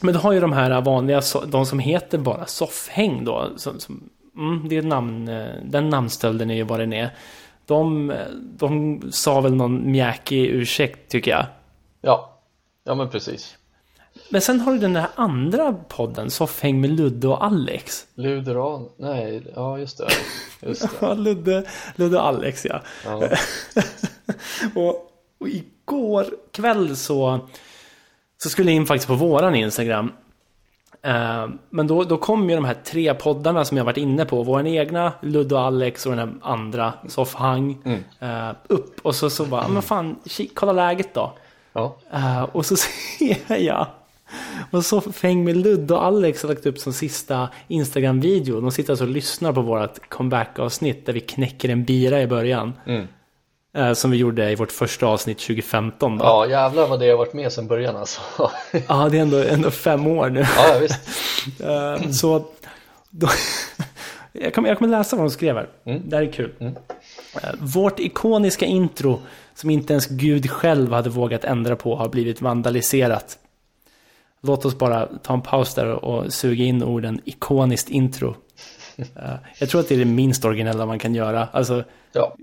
men 0.00 0.14
du 0.14 0.20
har 0.20 0.32
ju 0.32 0.40
de 0.40 0.52
här 0.52 0.80
vanliga, 0.80 1.22
de 1.46 1.66
som 1.66 1.78
heter 1.78 2.18
bara 2.18 2.46
soffhäng 2.46 3.24
då. 3.24 3.48
Som, 3.56 3.80
som, 3.80 4.10
mm, 4.36 4.68
det 4.68 4.76
är 4.76 4.82
namn, 4.82 5.28
eh, 5.28 5.46
den 5.64 5.88
namnstölden 5.90 6.50
är 6.50 6.54
ju 6.54 6.62
vad 6.62 6.80
den 6.80 6.92
är. 6.92 7.10
De, 7.66 8.12
de 8.56 9.02
sa 9.12 9.40
väl 9.40 9.54
någon 9.54 9.90
mjäkig 9.90 10.46
ursäkt 10.46 11.10
tycker 11.10 11.30
jag. 11.30 11.46
Ja, 12.00 12.38
ja 12.84 12.94
men 12.94 13.10
precis 13.10 13.56
Men 14.32 14.40
sen 14.40 14.60
har 14.60 14.72
du 14.72 14.78
den 14.78 14.92
där 14.92 15.06
andra 15.14 15.72
podden, 15.72 16.30
Soffhäng 16.30 16.80
med 16.80 16.90
Ludde 16.90 17.28
och 17.28 17.44
Alex. 17.44 18.06
Luderan, 18.14 18.88
nej, 18.96 19.42
ja 19.54 19.78
just 19.78 19.98
det 19.98 20.08
Just 20.68 20.82
det, 20.82 20.88
Ja, 21.00 21.14
Ludde, 21.14 21.64
Ludde 21.96 22.16
och 22.16 22.26
Alex 22.26 22.64
ja. 22.64 22.80
ja, 23.04 23.22
Och, 24.74 25.12
och 25.38 25.48
igår 25.48 26.26
kväll 26.52 26.96
så, 26.96 27.48
så 28.42 28.48
skulle 28.48 28.70
jag 28.70 28.76
in 28.76 28.86
faktiskt 28.86 29.08
på 29.08 29.14
våran 29.14 29.54
Instagram. 29.54 30.12
Eh, 31.02 31.48
men 31.70 31.86
då, 31.86 32.04
då 32.04 32.16
kom 32.16 32.50
ju 32.50 32.56
de 32.56 32.64
här 32.64 32.76
tre 32.84 33.14
poddarna 33.14 33.64
som 33.64 33.76
jag 33.76 33.84
varit 33.84 33.96
inne 33.96 34.24
på. 34.24 34.42
Våran 34.42 34.66
egna, 34.66 35.12
Ludde 35.22 35.54
och 35.54 35.60
Alex 35.60 36.06
och 36.06 36.16
den 36.16 36.28
här 36.28 36.34
andra, 36.42 36.92
Soffhang. 37.08 37.78
Mm. 37.84 38.00
eh, 38.20 38.54
upp 38.68 39.00
och 39.02 39.14
så, 39.14 39.30
så 39.30 39.44
bara, 39.44 39.68
men 39.68 39.82
fan, 39.82 40.16
kolla 40.54 40.72
läget 40.72 41.14
då. 41.14 41.32
Ja. 41.72 41.96
Uh, 42.14 42.42
och 42.42 42.66
så 42.66 42.76
ser 43.18 43.56
jag 43.56 43.86
och 44.72 44.84
så 44.84 45.00
Fäng 45.00 45.44
med 45.44 45.56
Ludde 45.56 45.94
och 45.94 46.04
Alex 46.04 46.42
har 46.42 46.48
lagt 46.48 46.66
upp 46.66 46.78
som 46.78 46.92
sista 46.92 47.48
Instagram-video. 47.68 48.60
De 48.60 48.70
sitter 48.70 48.92
alltså 48.92 49.04
och 49.04 49.10
lyssnar 49.10 49.52
på 49.52 49.62
vårt 49.62 50.08
comeback-avsnitt 50.08 51.06
där 51.06 51.12
vi 51.12 51.20
knäcker 51.20 51.68
en 51.68 51.84
bira 51.84 52.22
i 52.22 52.26
början. 52.26 52.72
Mm. 52.86 53.06
Uh, 53.78 53.92
som 53.92 54.10
vi 54.10 54.16
gjorde 54.16 54.50
i 54.50 54.54
vårt 54.54 54.72
första 54.72 55.06
avsnitt 55.06 55.38
2015. 55.38 56.18
Då. 56.18 56.24
Ja, 56.24 56.46
jävlar 56.46 56.88
vad 56.88 57.00
det 57.00 57.10
har 57.10 57.16
varit 57.16 57.34
med 57.34 57.52
sedan 57.52 57.66
början 57.66 57.96
alltså. 57.96 58.20
Ja, 58.88 59.08
det 59.08 59.18
är 59.18 59.22
ändå, 59.22 59.38
ändå 59.38 59.70
fem 59.70 60.06
år 60.06 60.30
nu. 60.30 60.46
Ja, 60.56 60.78
visst. 60.80 61.00
Uh, 61.60 62.10
så 62.10 62.44
då, 63.10 63.28
jag, 64.32 64.54
kommer, 64.54 64.68
jag 64.68 64.78
kommer 64.78 64.90
läsa 64.90 65.16
vad 65.16 65.24
de 65.24 65.30
skrev 65.30 65.56
här. 65.56 65.68
Mm. 65.86 66.02
Det 66.04 66.16
här 66.16 66.22
är 66.22 66.32
kul. 66.32 66.52
Mm. 66.60 66.74
Vårt 67.58 68.00
ikoniska 68.00 68.66
intro 68.66 69.20
som 69.54 69.70
inte 69.70 69.92
ens 69.92 70.06
Gud 70.06 70.50
själv 70.50 70.92
hade 70.92 71.10
vågat 71.10 71.44
ändra 71.44 71.76
på 71.76 71.96
har 71.96 72.08
blivit 72.08 72.40
vandaliserat. 72.40 73.38
Låt 74.42 74.64
oss 74.64 74.78
bara 74.78 75.06
ta 75.06 75.34
en 75.34 75.40
paus 75.40 75.74
där 75.74 75.86
och 75.86 76.32
suga 76.32 76.64
in 76.64 76.82
orden 76.82 77.20
ikoniskt 77.24 77.88
intro. 77.90 78.36
Uh, 78.98 79.34
jag 79.58 79.68
tror 79.68 79.80
att 79.80 79.88
det 79.88 79.94
är 79.94 79.98
det 79.98 80.04
minst 80.04 80.44
originella 80.44 80.86
man 80.86 80.98
kan 80.98 81.14
göra. 81.14 81.48
Alltså, 81.52 81.84
ja. 82.12 82.36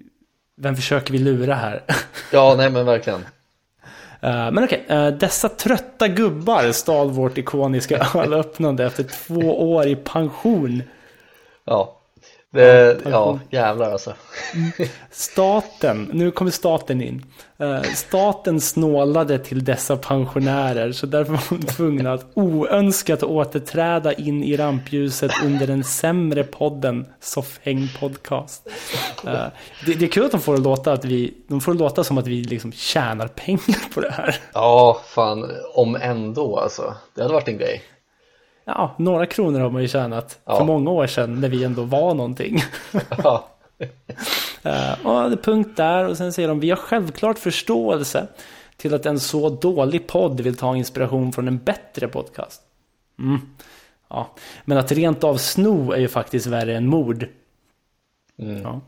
vem 0.57 0.75
försöker 0.75 1.11
vi 1.11 1.19
lura 1.19 1.55
här? 1.55 1.83
ja, 2.31 2.55
nej 2.57 2.69
men 2.69 2.85
verkligen. 2.85 3.19
Uh, 3.19 4.51
men 4.51 4.63
okej, 4.63 4.83
okay, 4.85 4.97
uh, 4.97 5.17
dessa 5.17 5.49
trötta 5.49 6.07
gubbar 6.07 6.71
stal 6.71 7.11
vårt 7.11 7.37
ikoniska 7.37 7.97
ölöppnande 8.15 8.85
efter 8.85 9.03
två 9.03 9.71
år 9.73 9.87
i 9.87 9.95
pension. 9.95 10.83
Ja, 11.65 11.98
det, 12.51 12.97
ja, 13.05 13.39
jävlar 13.49 13.91
alltså. 13.91 14.13
Staten, 15.11 16.09
nu 16.13 16.31
kommer 16.31 16.51
staten 16.51 17.01
in. 17.01 17.25
Uh, 17.61 17.81
staten 17.81 18.61
snålade 18.61 19.39
till 19.39 19.63
dessa 19.63 19.97
pensionärer 19.97 20.91
så 20.91 21.05
därför 21.05 21.31
var 21.31 21.43
de 21.49 21.65
tvungna 21.65 22.13
att 22.13 22.25
oönskat 22.33 23.23
återträda 23.23 24.13
in 24.13 24.43
i 24.43 24.57
rampljuset 24.57 25.31
under 25.43 25.67
den 25.67 25.83
sämre 25.83 26.43
podden 26.43 27.05
Soffhäng 27.19 27.87
Podcast. 27.99 28.67
Uh, 29.25 29.31
det, 29.85 29.93
det, 29.93 30.05
är 30.05 30.09
kul 30.09 30.25
att 30.25 30.31
de 30.31 30.41
får 30.41 30.57
det 30.57 30.61
låta, 30.61 30.93
att 30.93 31.05
vi, 31.05 31.33
de 31.47 31.61
får 31.61 31.73
låta 31.73 32.03
som 32.03 32.17
att 32.17 32.27
vi 32.27 32.43
liksom 32.43 32.71
tjänar 32.71 33.27
pengar 33.27 33.93
på 33.93 34.01
det 34.01 34.11
här. 34.11 34.35
Ja, 34.53 35.01
fan, 35.05 35.51
om 35.73 35.95
ändå 35.95 36.59
alltså. 36.59 36.95
Det 37.15 37.21
hade 37.21 37.33
varit 37.33 37.47
en 37.47 37.57
grej. 37.57 37.83
Ja, 38.75 38.95
några 38.97 39.25
kronor 39.25 39.59
har 39.59 39.69
man 39.69 39.81
ju 39.81 39.87
tjänat 39.87 40.39
ja. 40.45 40.57
för 40.57 40.65
många 40.65 40.91
år 40.91 41.07
sedan 41.07 41.41
när 41.41 41.49
vi 41.49 41.63
ändå 41.63 41.83
var 41.83 42.13
någonting. 42.13 42.59
Ja. 43.23 43.47
uh, 44.65 45.35
punkt 45.35 45.77
där 45.77 46.07
och 46.07 46.17
sen 46.17 46.33
säger 46.33 46.47
de 46.47 46.59
vi 46.59 46.69
har 46.69 46.77
självklart 46.77 47.39
förståelse 47.39 48.27
till 48.77 48.93
att 48.93 49.05
en 49.05 49.19
så 49.19 49.49
dålig 49.49 50.07
podd 50.07 50.41
vill 50.41 50.57
ta 50.57 50.75
inspiration 50.75 51.31
från 51.31 51.47
en 51.47 51.57
bättre 51.57 52.07
podcast. 52.07 52.61
Mm. 53.19 53.39
Ja. 54.09 54.35
Men 54.65 54.77
att 54.77 54.91
rent 54.91 55.23
av 55.23 55.37
sno 55.37 55.91
är 55.91 55.99
ju 55.99 56.07
faktiskt 56.07 56.47
värre 56.47 56.77
än 56.77 56.87
mord. 56.87 57.27
Mm. 58.39 58.61
Ja. 58.61 58.81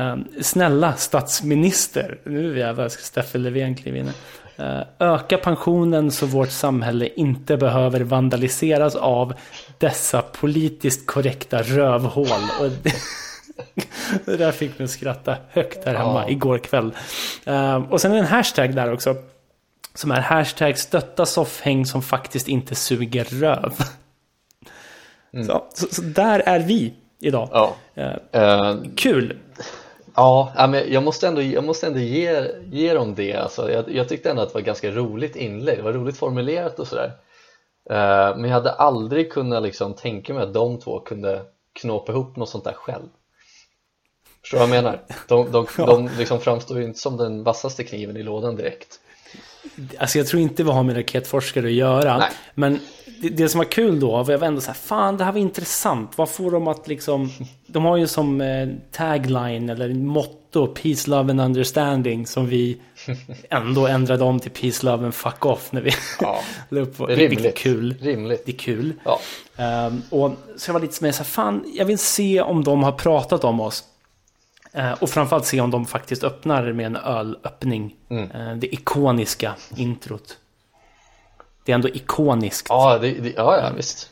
Uh, 0.00 0.22
snälla 0.40 0.94
statsminister, 0.94 2.18
nu 2.24 2.58
jävlar 2.58 2.88
ska 2.88 3.02
Stefan 3.02 3.42
Löfven 3.42 3.74
kliva 3.74 3.96
in. 3.96 4.10
Eh, 4.56 4.82
öka 4.98 5.38
pensionen 5.38 6.10
så 6.10 6.26
vårt 6.26 6.50
samhälle 6.50 7.08
inte 7.16 7.56
behöver 7.56 8.00
vandaliseras 8.00 8.96
av 8.96 9.34
dessa 9.78 10.22
politiskt 10.22 11.06
korrekta 11.06 11.62
rövhål. 11.62 12.26
Det, 14.24 14.36
där 14.36 14.52
fick 14.52 14.78
mig 14.78 14.84
att 14.84 14.90
skratta 14.90 15.36
högt 15.48 15.84
här 15.84 15.94
hemma 15.94 16.22
ja. 16.22 16.28
igår 16.28 16.58
kväll. 16.58 16.94
Uh, 17.48 17.92
och 17.92 18.00
sen 18.00 18.10
är 18.10 18.14
det 18.14 18.20
en 18.20 18.26
hashtag 18.26 18.74
där 18.74 18.92
också. 18.92 19.16
Som 19.94 20.10
är 20.10 20.20
hashtag 20.20 20.78
stötta 20.78 21.26
soffhäng 21.26 21.86
som 21.86 22.02
faktiskt 22.02 22.48
inte 22.48 22.74
suger 22.74 23.24
röv. 23.24 23.74
Mm. 25.32 25.46
Så, 25.46 25.64
så, 25.74 25.86
så, 25.90 26.02
där 26.02 26.40
är 26.40 26.60
vi 26.60 26.94
idag. 27.22 27.48
Ja. 27.52 28.16
Uh, 28.36 28.82
kul! 28.96 29.38
Ja, 30.14 30.66
men 30.70 30.92
jag 30.92 31.02
måste 31.02 31.28
ändå, 31.28 31.42
jag 31.42 31.64
måste 31.64 31.86
ändå 31.86 31.98
ge, 31.98 32.50
ge 32.70 32.94
dem 32.94 33.14
det. 33.14 33.34
Alltså, 33.34 33.72
jag, 33.72 33.94
jag 33.94 34.08
tyckte 34.08 34.30
ändå 34.30 34.42
att 34.42 34.48
det 34.48 34.54
var 34.54 34.60
ett 34.60 34.66
ganska 34.66 34.90
roligt 34.90 35.36
inlägg, 35.36 35.78
det 35.78 35.82
var 35.82 35.92
roligt 35.92 36.16
formulerat 36.16 36.78
och 36.78 36.88
sådär. 36.88 37.12
Uh, 37.90 38.36
men 38.36 38.44
jag 38.44 38.50
hade 38.50 38.72
aldrig 38.72 39.32
kunnat 39.32 39.62
liksom 39.62 39.94
tänka 39.94 40.34
mig 40.34 40.42
att 40.42 40.54
de 40.54 40.80
två 40.80 41.00
kunde 41.00 41.42
knåpa 41.80 42.12
ihop 42.12 42.36
något 42.36 42.48
sånt 42.48 42.64
där 42.64 42.72
själv. 42.72 43.08
Förstår 44.40 44.58
du 44.58 44.66
vad 44.66 44.76
jag 44.76 44.84
menar? 44.84 45.00
De, 45.28 45.52
de, 45.52 45.66
ja. 45.78 45.86
de 45.86 46.10
liksom 46.18 46.40
framstår 46.40 46.78
ju 46.78 46.84
inte 46.84 46.98
som 46.98 47.16
den 47.16 47.44
vassaste 47.44 47.84
kniven 47.84 48.16
i 48.16 48.22
lådan 48.22 48.56
direkt. 48.56 49.00
Alltså 49.98 50.18
jag 50.18 50.26
tror 50.26 50.42
inte 50.42 50.62
vi 50.64 50.70
har 50.70 50.82
med 50.82 50.96
raketforskare 50.96 51.66
att 51.66 51.72
göra. 51.72 52.18
Nej. 52.18 52.30
Men 52.54 52.80
det, 53.22 53.28
det, 53.28 53.48
som 53.48 53.58
var 53.58 53.64
kul 53.64 54.00
då 54.00 54.22
var 54.22 54.30
jag 54.32 54.38
var 54.38 54.46
ändå 54.46 54.60
så 54.60 54.66
här, 54.66 54.74
fan 54.74 55.16
det 55.16 55.24
här 55.24 55.32
var 55.32 55.38
intressant. 55.38 56.18
Vad 56.18 56.30
får 56.30 56.50
de 56.50 56.68
att 56.68 56.88
liksom, 56.88 57.30
de 57.66 57.84
har 57.84 57.96
ju 57.96 58.06
som 58.06 58.40
eh, 58.40 58.68
tagline 58.90 59.70
eller 59.70 59.94
motto 59.94 60.66
Peace, 60.66 61.10
Love 61.10 61.30
and 61.30 61.40
Understanding 61.40 62.26
som 62.26 62.46
vi 62.46 62.80
ändå 63.50 63.86
ändrade 63.86 64.24
om 64.24 64.40
till 64.40 64.50
Peace, 64.50 64.86
Love 64.86 65.04
and 65.04 65.14
Fuck 65.14 65.46
Off 65.46 65.72
när 65.72 65.80
vi 65.80 65.90
ja. 66.20 66.40
la 66.68 66.80
upp. 66.80 67.00
Rimligt. 67.00 67.42
Det 67.42 67.48
är 67.48 67.52
kul. 67.52 67.94
Rimligt. 68.00 68.46
Det 68.46 68.52
är 68.52 68.56
kul. 68.56 68.92
Ja. 69.04 69.20
Um, 69.86 70.02
och 70.10 70.32
så 70.56 70.68
jag 70.68 70.72
var 70.72 70.80
lite 70.80 71.04
mer 71.04 71.12
så 71.12 71.18
här, 71.18 71.24
fan 71.24 71.64
jag 71.74 71.84
vill 71.84 71.98
se 71.98 72.40
om 72.40 72.64
de 72.64 72.82
har 72.82 72.92
pratat 72.92 73.44
om 73.44 73.60
oss. 73.60 73.84
Uh, 74.78 74.92
och 74.92 75.10
framförallt 75.10 75.46
se 75.46 75.60
om 75.60 75.70
de 75.70 75.86
faktiskt 75.86 76.24
öppnar 76.24 76.72
med 76.72 76.86
en 76.86 76.96
ölöppning. 76.96 77.94
Mm. 78.10 78.30
Uh, 78.30 78.56
det 78.56 78.74
ikoniska 78.74 79.54
introt. 79.76 80.38
Det 81.64 81.72
är 81.72 81.74
ändå 81.74 81.88
ikoniskt. 81.88 82.66
Ja, 82.68 82.98
det, 82.98 83.10
det, 83.10 83.32
ja, 83.36 83.56
ja 83.56 83.70
visst. 83.76 84.10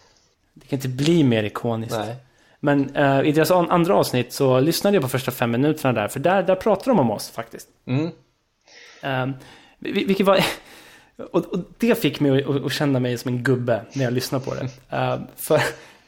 Det 0.55 0.67
kan 0.67 0.77
inte 0.77 0.89
bli 0.89 1.25
mer 1.25 1.43
ikoniskt. 1.43 1.99
Nej. 1.99 2.17
Men 2.61 2.97
uh, 2.97 3.29
i 3.29 3.33
deras 3.33 3.51
andra 3.51 3.95
avsnitt 3.95 4.33
så 4.33 4.61
lyssnade 4.61 4.97
jag 4.97 5.03
på 5.03 5.09
första 5.09 5.31
fem 5.31 5.51
minuterna 5.51 5.93
där. 5.93 6.09
För 6.09 6.21
där, 6.21 6.43
där 6.43 6.55
pratar 6.55 6.87
de 6.87 6.99
om 6.99 7.11
oss 7.11 7.31
faktiskt. 7.31 7.69
Mm. 7.87 8.11
Uh, 9.05 9.35
vilket 9.79 10.27
var... 10.27 10.45
Och, 11.33 11.45
och, 11.47 11.59
det 11.79 12.03
fick 12.03 12.21
mig 12.21 12.45
att, 12.45 12.65
att, 12.65 12.73
känna 12.73 13.01
mig 13.01 13.19
som 13.19 13.29
en 13.29 13.43
gubbe 13.43 13.85
när 13.93 14.05
jag 14.05 14.13
lyssnade 14.13 14.45
på 14.45 14.55
det. 14.55 14.63
Uh, 14.97 15.21
för, 15.37 15.61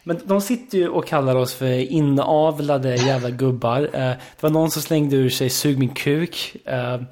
men 0.02 0.20
de 0.25 0.40
sitter 0.40 0.78
ju 0.78 0.88
och 0.88 1.06
kallar 1.06 1.37
oss 1.37 1.54
för 1.54 1.92
inavlade 1.92 2.96
jävla 2.96 3.30
gubbar. 3.30 3.80
Uh, 3.82 3.90
det 3.92 4.40
var 4.40 4.50
någon 4.50 4.70
som 4.70 4.82
slängde 4.82 5.16
ur 5.16 5.30
sig 5.30 5.50
sug 5.50 5.78
min 5.78 5.94
kuk. 5.94 6.56
Uh, 6.68 7.02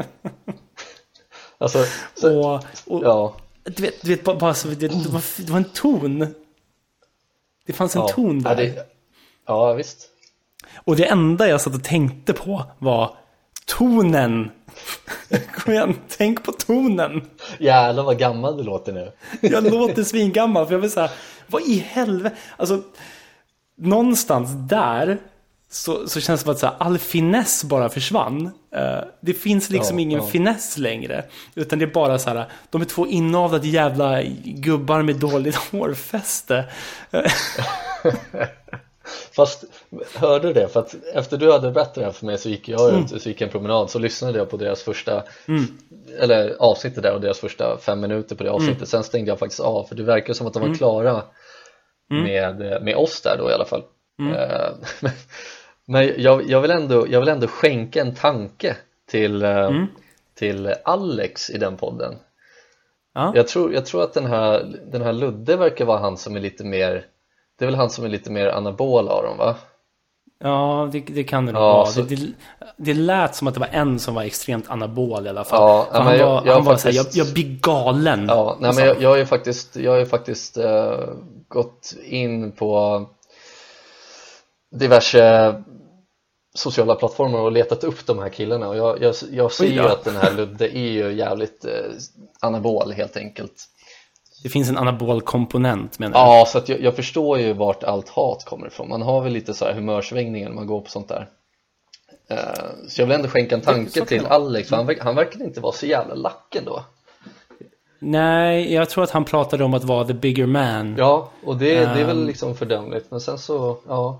Alltså, 1.64 1.84
så, 2.14 2.40
och, 2.40 2.64
och, 2.86 3.04
ja. 3.04 3.36
Du 3.64 3.82
vet, 3.82 4.02
du 4.02 4.08
vet 4.08 4.24
bara, 4.24 4.54
så, 4.54 4.68
det, 4.68 4.74
det, 4.74 5.08
var, 5.08 5.44
det 5.46 5.50
var 5.50 5.58
en 5.58 5.64
ton. 5.64 6.34
Det 7.66 7.72
fanns 7.72 7.96
en 7.96 8.02
ja. 8.02 8.08
ton 8.08 8.42
där. 8.42 8.50
Ja, 8.50 8.56
det, 8.56 8.86
ja, 9.46 9.72
visst. 9.72 10.08
Och 10.74 10.96
det 10.96 11.04
enda 11.04 11.48
jag 11.48 11.60
satt 11.60 11.74
och 11.74 11.84
tänkte 11.84 12.32
på 12.32 12.64
var 12.78 13.16
tonen. 13.66 14.50
Kom 15.54 15.72
igen, 15.72 15.96
tänk 16.08 16.44
på 16.44 16.52
tonen. 16.52 17.30
Jävlar 17.58 18.02
vad 18.02 18.18
gammal 18.18 18.56
du 18.56 18.62
låter 18.62 18.92
nu. 18.92 19.12
jag 19.40 19.72
låter 19.72 20.04
svingammal 20.04 20.66
för 20.66 20.72
jag 20.74 20.80
vill 20.80 20.90
säga, 20.90 21.10
vad 21.46 21.62
i 21.62 21.78
helvete. 21.78 22.36
Alltså, 22.56 22.82
någonstans 23.76 24.50
där 24.68 25.18
så, 25.74 26.08
så 26.08 26.20
känns 26.20 26.40
det 26.40 26.44
som 26.44 26.52
att 26.52 26.58
så 26.58 26.66
här, 26.66 26.74
all 26.78 26.98
finess 26.98 27.64
bara 27.64 27.88
försvann. 27.88 28.46
Uh, 28.76 29.04
det 29.20 29.34
finns 29.34 29.70
liksom 29.70 29.98
ja, 29.98 30.02
ingen 30.02 30.20
ja. 30.20 30.26
finess 30.26 30.78
längre. 30.78 31.24
Utan 31.54 31.78
det 31.78 31.84
är 31.84 31.90
bara 31.90 32.18
så 32.18 32.30
här, 32.30 32.46
de 32.70 32.80
är 32.80 32.84
två 32.84 33.06
inavlade 33.06 33.68
jävla 33.68 34.22
gubbar 34.44 35.02
med 35.02 35.16
dåligt 35.16 35.54
hårfäste. 35.72 36.64
Fast 39.36 39.64
hörde 40.14 40.48
du 40.48 40.52
det? 40.52 40.68
För 40.68 40.80
att 40.80 40.94
efter 41.14 41.36
du 41.36 41.52
hade 41.52 41.70
berättat 41.70 41.94
det 41.94 42.04
här 42.04 42.12
för 42.12 42.26
mig 42.26 42.38
så 42.38 42.48
gick 42.48 42.68
jag 42.68 42.88
ut, 42.88 43.10
mm. 43.10 43.20
så 43.20 43.28
gick 43.28 43.40
en 43.40 43.48
promenad 43.48 43.90
så 43.90 43.98
lyssnade 43.98 44.38
jag 44.38 44.50
på 44.50 44.56
deras 44.56 44.82
första 44.82 45.22
mm. 45.48 45.64
eller 46.18 46.56
avsnittet 46.58 47.02
där 47.02 47.14
och 47.14 47.20
deres 47.20 47.40
första 47.40 47.78
fem 47.78 48.00
minuter 48.00 48.36
på 48.36 48.44
det 48.44 48.50
avsnittet. 48.50 48.76
Mm. 48.76 48.86
Sen 48.86 49.04
stängde 49.04 49.30
jag 49.30 49.38
faktiskt 49.38 49.60
av 49.60 49.84
för 49.84 49.94
det 49.94 50.02
verkar 50.02 50.32
som 50.34 50.46
att 50.46 50.52
de 50.52 50.60
var 50.60 50.66
mm. 50.66 50.78
klara 50.78 51.22
mm. 52.10 52.22
med, 52.24 52.82
med 52.82 52.96
oss 52.96 53.20
där 53.20 53.36
då 53.38 53.50
i 53.50 53.52
alla 53.52 53.64
fall. 53.64 53.82
Uh, 54.22 54.74
Men 55.00 55.12
jag, 56.16 56.50
jag, 56.50 56.60
vill 56.60 56.70
ändå, 56.70 57.06
jag 57.08 57.20
vill 57.20 57.28
ändå 57.28 57.46
skänka 57.46 58.00
en 58.00 58.14
tanke 58.14 58.76
till, 59.10 59.42
eh, 59.42 59.66
mm. 59.66 59.86
till 60.34 60.74
Alex 60.84 61.50
i 61.50 61.58
den 61.58 61.76
podden 61.76 62.14
ja. 63.14 63.32
jag, 63.34 63.48
tror, 63.48 63.74
jag 63.74 63.86
tror 63.86 64.02
att 64.02 64.14
den 64.14 64.26
här, 64.26 64.80
den 64.92 65.02
här 65.02 65.12
Ludde 65.12 65.56
verkar 65.56 65.84
vara 65.84 65.98
han 65.98 66.16
som 66.16 66.36
är 66.36 66.40
lite 66.40 66.64
mer 66.64 67.06
Det 67.58 67.64
är 67.64 67.66
väl 67.66 67.74
han 67.74 67.90
som 67.90 68.04
är 68.04 68.08
lite 68.08 68.30
mer 68.30 68.48
anabol 68.48 69.08
av 69.08 69.22
dem 69.22 69.38
va? 69.38 69.56
Ja, 70.38 70.88
det, 70.92 71.00
det 71.00 71.24
kan 71.24 71.46
det 71.46 71.52
nog 71.52 71.62
ja, 71.62 71.72
vara. 71.72 71.86
Så... 71.86 72.02
Det, 72.02 72.16
det, 72.16 72.32
det 72.76 72.94
lät 72.94 73.34
som 73.34 73.48
att 73.48 73.54
det 73.54 73.60
var 73.60 73.68
en 73.72 73.98
som 73.98 74.14
var 74.14 74.22
extremt 74.22 74.70
anabol 74.70 75.26
i 75.26 75.28
alla 75.28 75.44
fall. 75.44 75.60
Ja, 75.60 75.86
han 75.92 76.04
var, 76.04 76.14
jag, 76.14 76.46
jag 76.46 76.54
han 76.54 76.64
var 76.64 76.72
faktiskt... 76.72 76.96
såhär, 76.96 77.18
jag, 77.18 77.26
jag 77.26 77.34
blir 77.34 77.58
galen. 77.60 78.26
Ja, 78.28 78.56
nej, 78.60 78.72
men 78.74 78.86
jag, 78.86 79.02
jag 79.02 79.08
har 79.08 79.16
ju 79.16 79.26
faktiskt, 79.26 79.76
jag 79.76 79.98
har 79.98 80.04
faktiskt 80.04 80.58
uh, 80.58 80.98
gått 81.48 81.94
in 82.04 82.52
på 82.52 83.02
diverse 84.74 85.54
sociala 86.54 86.94
plattformar 86.94 87.38
och 87.38 87.52
letat 87.52 87.84
upp 87.84 88.06
de 88.06 88.18
här 88.18 88.28
killarna 88.28 88.68
och 88.68 88.76
jag, 88.76 89.02
jag, 89.02 89.14
jag 89.32 89.52
ser 89.52 89.64
ju 89.66 89.80
att 89.80 90.04
den 90.04 90.16
här 90.16 90.32
Ludde 90.32 90.76
är 90.78 90.90
ju 90.92 91.12
jävligt 91.12 91.64
eh, 91.64 91.70
anabol 92.40 92.92
helt 92.92 93.16
enkelt. 93.16 93.52
Det 94.42 94.48
finns 94.48 94.68
en 94.68 94.76
anabol 94.78 95.20
komponent 95.22 95.98
menar 95.98 96.18
jag. 96.18 96.28
Ja, 96.40 96.46
så 96.46 96.60
jag, 96.66 96.80
jag 96.80 96.96
förstår 96.96 97.38
ju 97.38 97.52
vart 97.52 97.84
allt 97.84 98.08
hat 98.08 98.44
kommer 98.44 98.66
ifrån. 98.66 98.88
Man 98.88 99.02
har 99.02 99.20
väl 99.20 99.32
lite 99.32 99.54
så 99.54 99.64
här 99.64 99.72
humörsvängningar 99.72 100.48
när 100.48 100.56
man 100.56 100.66
går 100.66 100.80
på 100.80 100.90
sånt 100.90 101.08
där. 101.08 101.28
Eh, 102.28 102.38
så 102.88 103.00
jag 103.00 103.06
vill 103.06 103.16
ändå 103.16 103.28
skänka 103.28 103.54
en 103.54 103.60
tanke 103.60 104.04
till. 104.04 104.26
Alex, 104.26 104.68
för 104.68 104.76
han, 104.76 104.86
verk- 104.86 105.00
han 105.02 105.14
verkar 105.14 105.42
inte 105.42 105.60
vara 105.60 105.72
så 105.72 105.86
jävla 105.86 106.14
lack 106.14 106.54
ändå. 106.54 106.84
Nej, 107.98 108.74
jag 108.74 108.90
tror 108.90 109.04
att 109.04 109.10
han 109.10 109.24
pratade 109.24 109.64
om 109.64 109.74
att 109.74 109.84
vara 109.84 110.04
the 110.06 110.14
bigger 110.14 110.46
man. 110.46 110.94
Ja, 110.98 111.30
och 111.44 111.56
det, 111.56 111.74
det 111.74 112.00
är 112.00 112.04
väl 112.04 112.20
Ehm. 112.20 112.26
liksom 112.26 112.54
fördömligt, 112.56 113.10
men 113.10 113.20
sen 113.20 113.38
så, 113.38 113.76
ja. 113.88 114.18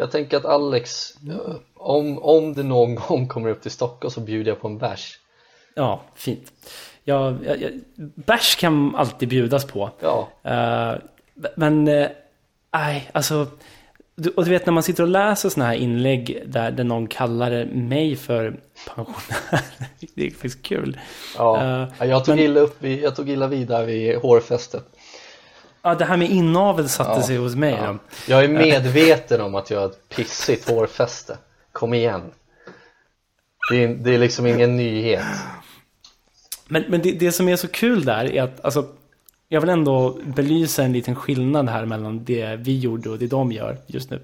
Jag 0.00 0.10
tänker 0.10 0.36
att 0.36 0.44
Alex, 0.44 1.14
om, 1.74 2.18
om 2.22 2.54
det 2.54 2.62
någon 2.62 2.94
gång 2.94 3.28
kommer 3.28 3.50
upp 3.50 3.62
till 3.62 3.70
Stockholm 3.70 4.10
så 4.12 4.20
bjuder 4.20 4.50
jag 4.50 4.60
på 4.60 4.68
en 4.68 4.78
bärs. 4.78 5.18
Ja, 5.74 6.00
fint. 6.14 6.52
Ja, 7.04 7.34
jag, 7.44 7.58
bärs 8.14 8.56
kan 8.56 8.94
alltid 8.96 9.28
bjudas 9.28 9.64
på. 9.64 9.90
Ja, 10.00 10.28
Eh, 10.42 10.94
men, 11.56 11.88
eh, 11.88 12.08
nej, 12.72 13.10
alltså. 13.14 13.46
du- 14.16 14.30
Och 14.30 14.44
du 14.44 14.50
vet 14.50 14.66
när 14.66 14.72
man 14.72 14.82
sitter 14.82 15.02
och 15.02 15.08
läser 15.08 15.48
sådana 15.48 15.68
här 15.70 15.76
inlägg 15.76 16.42
där, 16.46 16.70
där 16.70 16.84
någon 16.84 17.06
kallar 17.06 17.64
mig 17.64 18.16
för 18.16 18.60
pensionär. 18.94 19.60
det 20.14 20.26
är 20.26 20.30
faktiskt 20.30 20.62
kul. 20.62 21.00
ja. 21.38 21.86
Ja, 21.98 22.04
jag, 22.06 22.24
tog 22.24 22.34
men- 22.36 22.44
illa 22.44 22.60
upp, 22.60 22.82
vid- 22.82 23.02
jag 23.02 23.16
tog 23.16 23.30
illa 23.30 23.46
vid 23.46 23.68
där 23.68 23.84
vid 23.84 24.16
hårfästet. 24.16 24.84
Ja, 25.82 25.94
det 25.94 26.04
här 26.04 26.16
med 26.16 26.30
inavel 26.30 26.88
satte 26.88 27.20
Ja, 27.20 27.22
sig 27.22 27.36
hos 27.36 27.54
mig. 27.54 27.78
Ja. 27.82 27.98
Jag 28.28 28.44
är 28.44 28.48
medveten 28.48 29.40
om 29.40 29.54
att 29.54 29.70
jag 29.70 29.80
har 29.80 29.86
ett 29.86 30.08
pissigt 30.08 30.70
hårfäste. 30.70 31.38
Kom 31.72 31.94
igen. 31.94 32.22
Det 33.70 33.84
är, 33.84 33.88
det 33.88 34.14
är 34.14 34.18
liksom 34.18 34.46
ingen 34.46 34.76
nyhet. 34.76 35.24
Men, 36.68 36.84
men 36.88 37.02
det, 37.02 37.12
det 37.12 37.32
som 37.32 37.48
är 37.48 37.56
så 37.56 37.68
kul 37.68 38.04
där 38.04 38.24
är 38.24 38.42
att 38.42 38.64
alltså, 38.64 38.86
jag 39.48 39.60
vill 39.60 39.70
ändå 39.70 40.18
belysa 40.24 40.82
en 40.82 40.92
liten 40.92 41.14
skillnad 41.16 41.68
här 41.68 41.84
mellan 41.84 42.24
det 42.24 42.56
vi 42.56 42.78
gjorde 42.78 43.10
och 43.10 43.18
det 43.18 43.26
de 43.26 43.52
gör 43.52 43.76
just 43.86 44.10
nu. 44.10 44.22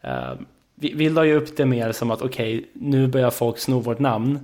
Eh, 0.00 0.32
vi, 0.74 0.92
vi 0.94 1.08
la 1.08 1.24
ju 1.24 1.36
upp 1.36 1.56
det 1.56 1.66
mer 1.66 1.92
som 1.92 2.10
att 2.10 2.22
okej, 2.22 2.68
nu 2.72 3.06
börjar 3.06 3.30
folk 3.30 3.58
sno 3.58 3.80
vårt 3.80 3.98
namn. 3.98 4.34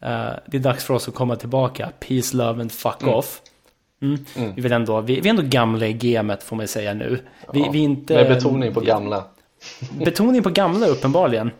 Eh, 0.00 0.32
det 0.46 0.56
är 0.56 0.58
dags 0.58 0.84
för 0.84 0.94
oss 0.94 1.08
att 1.08 1.14
komma 1.14 1.36
tillbaka. 1.36 1.92
Peace, 2.00 2.36
love 2.36 2.60
and 2.60 2.72
fuck 2.72 3.06
off. 3.06 3.40
Mm. 4.02 4.24
Vi, 4.54 4.62
vill 4.62 4.72
ändå, 4.72 5.00
vi, 5.00 5.20
vi 5.20 5.28
är 5.28 5.30
ändå 5.30 5.42
gamla 5.42 5.86
i 5.86 5.92
gamet 5.92 6.42
får 6.42 6.56
man 6.56 6.68
säga 6.68 6.94
nu. 6.94 7.18
Vi, 7.52 7.60
Ja, 7.60 7.70
vi 7.70 7.78
inte, 7.78 8.14
Med 8.14 8.28
betoning 8.28 8.74
på 8.74 8.80
gamla. 8.80 9.24
Betoning 10.04 10.42
på 10.42 10.50
gamla 10.50 10.86
uppenbarligen. 10.86 11.50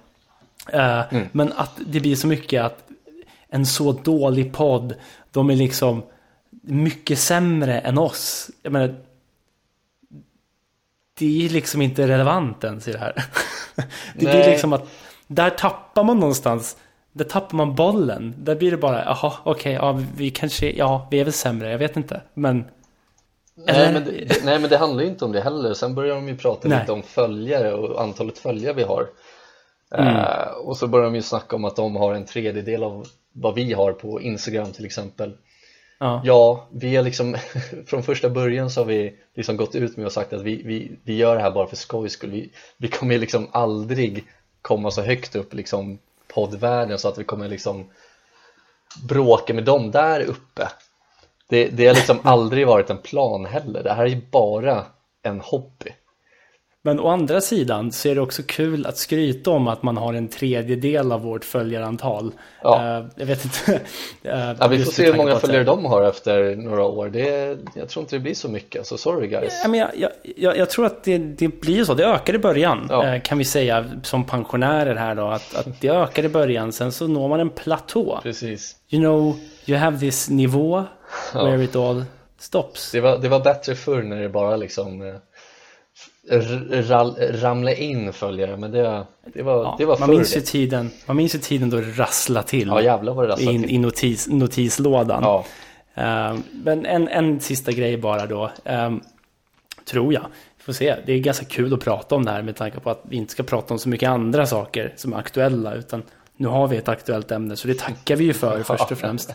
Eh, 0.72 1.02
Mm. 1.11 1.28
Men 1.32 1.52
att 1.52 1.80
det 1.87 2.00
blir 2.00 2.16
så 2.16 2.26
mycket 2.26 2.62
att 2.62 2.84
en 3.49 3.66
så 3.66 3.92
dålig 3.92 4.52
podd, 4.52 4.94
de 5.30 5.50
är 5.50 5.56
liksom 5.56 6.02
mycket 6.62 7.18
sämre 7.18 7.78
än 7.78 7.99
oss. 7.99 8.50
Jag 8.62 8.72
menar, 8.72 8.94
det 11.18 11.44
är 11.44 11.49
liksom 11.49 11.82
inte 11.82 12.08
relevant 12.08 12.64
ens 12.64 12.88
i 12.88 12.92
det 12.92 12.99
här. 12.99 13.25
Det 14.14 14.26
blir 14.26 14.50
liksom 14.50 14.72
att 14.72 14.88
där 15.26 15.50
tappar 15.50 16.04
man 16.04 16.20
någonstans, 16.20 16.76
där 17.12 17.25
tappar 17.25 17.57
man 17.57 17.75
bollen. 17.75 18.35
Där 18.38 18.54
blir 18.54 18.71
det 18.71 18.76
bara, 18.76 19.04
jaha, 19.04 19.33
okej, 19.45 19.73
ja, 19.73 20.00
vi 20.16 20.31
kanske, 20.31 20.71
ja, 20.71 21.09
vi 21.11 21.21
är 21.21 21.25
väl 21.25 21.33
sämre, 21.33 21.71
jag 21.71 21.78
vet 21.78 21.97
inte. 21.97 22.23
Men, 22.35 22.64
Nej 23.54 23.92
men, 23.92 24.04
det, 24.04 24.45
nej 24.45 24.59
men 24.59 24.71
det 24.71 24.76
handlar 24.76 25.02
ju 25.02 25.09
inte 25.09 25.25
om 25.25 25.33
det 25.33 25.40
heller. 25.40 25.75
Sen 25.75 25.95
börjar 25.95 26.14
de 26.14 26.28
ju 26.28 26.37
prata 26.37 26.69
Nej. 26.69 26.81
lite 26.81 26.92
om 26.92 27.02
följare 27.02 27.75
och 27.75 28.02
antalet 28.02 28.38
följare 28.38 28.75
vi 28.75 28.83
har. 28.83 29.07
Mm. 29.95 30.16
Eh, 30.16 30.49
och 30.64 30.76
så 30.76 30.87
börjar 30.87 31.04
de 31.04 31.14
ju 31.14 31.23
snacka 31.23 31.57
om 31.57 31.64
att 31.64 31.76
de 31.76 31.97
har 31.97 32.14
en 32.14 32.25
tredjedel 32.25 32.83
av 32.83 33.07
vad 33.33 33.54
vi 33.54 33.73
har 33.73 33.92
på 33.92 34.21
Instagram 34.21 34.73
till 34.73 34.85
exempel. 34.85 35.37
ja. 36.00 36.23
Ja, 36.25 36.68
vi 36.72 36.96
är 36.96 37.03
liksom 37.03 37.37
från 37.87 38.03
första 38.03 38.31
början 38.31 38.70
så 38.70 38.81
har 38.81 38.87
vi 38.87 39.18
liksom 39.35 39.57
gått 39.57 39.75
ut 39.75 39.96
med 39.96 40.07
och 40.07 40.12
sagt 40.12 40.33
att 40.33 40.42
vi, 40.42 40.62
vi, 40.62 40.98
vi 41.05 41.16
gör 41.16 41.37
det 41.37 41.42
här 41.42 41.51
bara 41.51 41.66
för 41.66 41.77
skojs 41.77 42.12
skull. 42.12 42.31
Vi, 42.31 42.51
vi 42.77 42.88
kommer 42.88 43.18
liksom 43.18 43.48
aldrig 43.53 44.25
komma 44.62 44.90
så 44.90 45.03
högt 45.03 45.37
upp 45.37 45.55
liksom 45.55 45.98
poddvärlden 46.35 46.99
så 46.99 47.09
att 47.09 47.18
vi 47.18 47.25
kommer 47.25 47.49
liksom 47.49 47.90
bråka 49.09 49.55
med 49.55 49.64
dem 49.64 49.90
där 49.90 50.21
uppe. 50.21 50.68
Det, 51.49 51.68
det 51.68 51.87
har 51.87 51.95
liksom 51.95 52.18
aldrig 52.23 52.66
varit 52.66 52.90
en 52.90 52.99
plan 52.99 53.45
heller. 53.45 53.83
Det 53.83 53.92
här 53.92 54.03
är 54.03 54.09
ju 54.09 54.21
bara 54.31 54.85
en 55.23 55.40
hobby. 55.40 55.95
Men 56.85 57.01
å 57.01 57.09
andra 57.09 57.40
sidan 57.40 57.92
så 57.92 58.09
är 58.09 58.14
det 58.14 58.21
också 58.21 58.42
kul 58.47 58.87
att 58.87 58.97
skryta 58.97 59.51
om 59.51 59.68
att 59.68 59.83
man 59.83 59.97
har 59.97 60.14
en 60.14 60.29
tredjedel 60.29 61.12
av 61.12 61.23
vårt 61.23 61.45
följarantal. 61.45 62.33
Ja. 62.62 62.99
Eh, 62.99 63.05
jag 63.16 63.27
vet 63.27 63.45
inte. 63.45 63.75
eh, 64.23 64.53
Ja, 64.59 64.66
vi 64.68 64.85
får 64.85 64.92
se 64.92 65.07
hur 65.07 65.14
många 65.16 65.38
följare 65.38 65.64
de 65.64 65.85
har 65.85 66.03
efter 66.03 66.57
några 66.57 66.85
år. 66.85 67.09
Det, 67.09 67.59
jag 67.75 67.88
tror 67.88 68.03
inte 68.03 68.16
det 68.16 68.21
blir 68.21 68.35
så 68.35 68.49
mycket, 68.49 68.87
så 68.87 68.97
sorry 68.99 69.29
guys. 69.29 69.61
Ja, 69.62 69.68
men 69.68 69.81
jag, 69.81 69.90
jag, 69.97 70.11
jag, 70.37 70.57
jag 70.57 70.71
tror 70.71 70.87
att 70.87 71.05
det, 71.05 71.18
det 71.18 71.49
blir 71.61 71.85
så. 71.85 71.95
Det 71.95 72.05
ökar 72.05 72.35
i 72.35 72.38
början. 72.38 72.87
Ja. 72.90 73.14
eh, 73.14 73.23
Kan 73.23 73.38
vi 73.38 73.45
säga 73.45 73.85
som 74.03 74.25
pensionärer 74.25 74.95
här 74.95 75.14
då. 75.14 75.27
Att, 75.27 75.55
att 75.55 75.81
det 75.81 75.88
ökar 75.88 76.25
i 76.25 76.29
början. 76.29 76.73
Sen 76.73 76.92
så 76.92 77.07
når 77.09 77.29
man 77.29 77.40
en 77.40 77.51
platå. 77.51 78.21
Precis. 78.23 78.77
You 78.90 79.03
know, 79.03 79.38
you 79.66 79.79
have 79.79 79.99
this 79.99 80.31
nivå 80.31 80.85
where 81.35 81.64
it 81.64 81.77
all 81.77 82.05
stops. 82.38 82.92
Det 82.92 83.01
var, 83.01 83.18
det 83.18 83.29
var 83.29 83.40
bättre 83.40 83.75
förr 83.75 84.03
när 84.03 84.23
det 84.23 84.29
bara 84.29 84.57
liksom 84.57 85.18
ramla 87.42 87.72
in 87.74 88.12
följare, 88.12 88.56
men 88.56 88.70
det, 88.70 89.06
det 89.35 89.42
var, 89.42 89.64
Ja, 89.64 89.74
det 89.78 89.85
var 89.85 89.98
man, 89.98 90.11
minns 90.11 90.37
ju 90.37 90.40
tiden, 90.40 90.90
man 91.06 91.16
minns 91.16 91.35
ju 91.35 91.38
tiden 91.38 91.70
då 91.70 91.76
det 91.76 91.82
rasslade 91.98 92.46
till. 92.48 92.68
Ja 92.68 92.82
jävlar 92.82 93.14
vad 93.14 93.24
det 93.24 93.32
rasslade 93.32 93.54
in, 93.54 93.62
till. 93.62 93.70
i 93.74 93.78
notis, 93.78 94.28
notislådan. 94.28 95.22
Ja, 95.22 95.44
Eh, 95.94 96.35
men 96.52 96.87
en, 96.87 97.08
en 97.08 97.40
sista 97.40 97.72
grej 97.72 97.96
bara 97.96 98.26
då. 98.26 98.50
eh, 98.64 98.90
tror 99.85 100.14
jag. 100.14 100.22
Vi 100.58 100.62
får 100.64 100.72
se. 100.72 100.96
Det 101.06 101.12
är 101.12 101.18
ganska 101.18 101.44
kul 101.44 101.74
att 101.74 101.80
prata 101.80 102.14
om 102.14 102.24
det 102.24 102.30
här 102.30 102.42
med 102.42 102.56
tanke 102.56 102.80
på 102.80 102.90
att 102.90 103.02
vi 103.08 103.16
inte 103.16 103.32
ska 103.32 103.42
prata 103.42 103.74
om 103.74 103.78
så 103.78 103.88
mycket 103.88 104.08
andra 104.08 104.46
saker 104.46 104.92
som 104.96 105.12
är 105.12 105.16
aktuella. 105.16 105.74
Utan 105.74 106.02
nu 106.42 106.48
har 106.48 106.68
vi 106.68 106.76
ett 106.76 106.88
aktuellt 106.88 107.31
ämne 107.31 107.57
så 107.57 107.68
det 107.68 107.78
tackar 107.78 108.16
vi 108.16 108.24
ju 108.24 108.33
för 108.33 108.62
först 108.66 108.92
och 108.92 108.98
främst. 108.98 109.35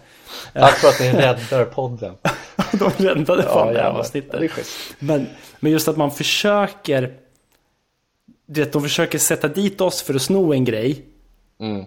tack 0.53 0.77
för 0.77 0.87
att 0.87 0.99
ni 0.99 1.11
räddar 1.11 1.65
podden. 1.65 2.13
De 2.71 2.89
räddade 2.97 3.43
fan 3.43 3.73
det 3.73 3.81
här 3.81 3.89
avsnittet. 3.89 4.29
Ja, 4.33 4.39
det 4.39 4.45
är 4.45 4.49
schysst. 4.49 4.95
Men, 4.99 5.27
men 5.59 5.71
just 5.71 5.87
att 5.87 5.97
man 5.97 6.11
försöker. 6.11 7.13
Du 8.47 8.61
vet, 8.61 8.73
de 8.73 8.81
försöker 8.81 9.19
sätta 9.19 9.47
dit 9.47 9.81
oss 9.81 10.01
för 10.01 10.13
att 10.13 10.21
sno 10.21 10.53
en 10.53 10.65
grej. 10.65 11.05
Mm. 11.59 11.85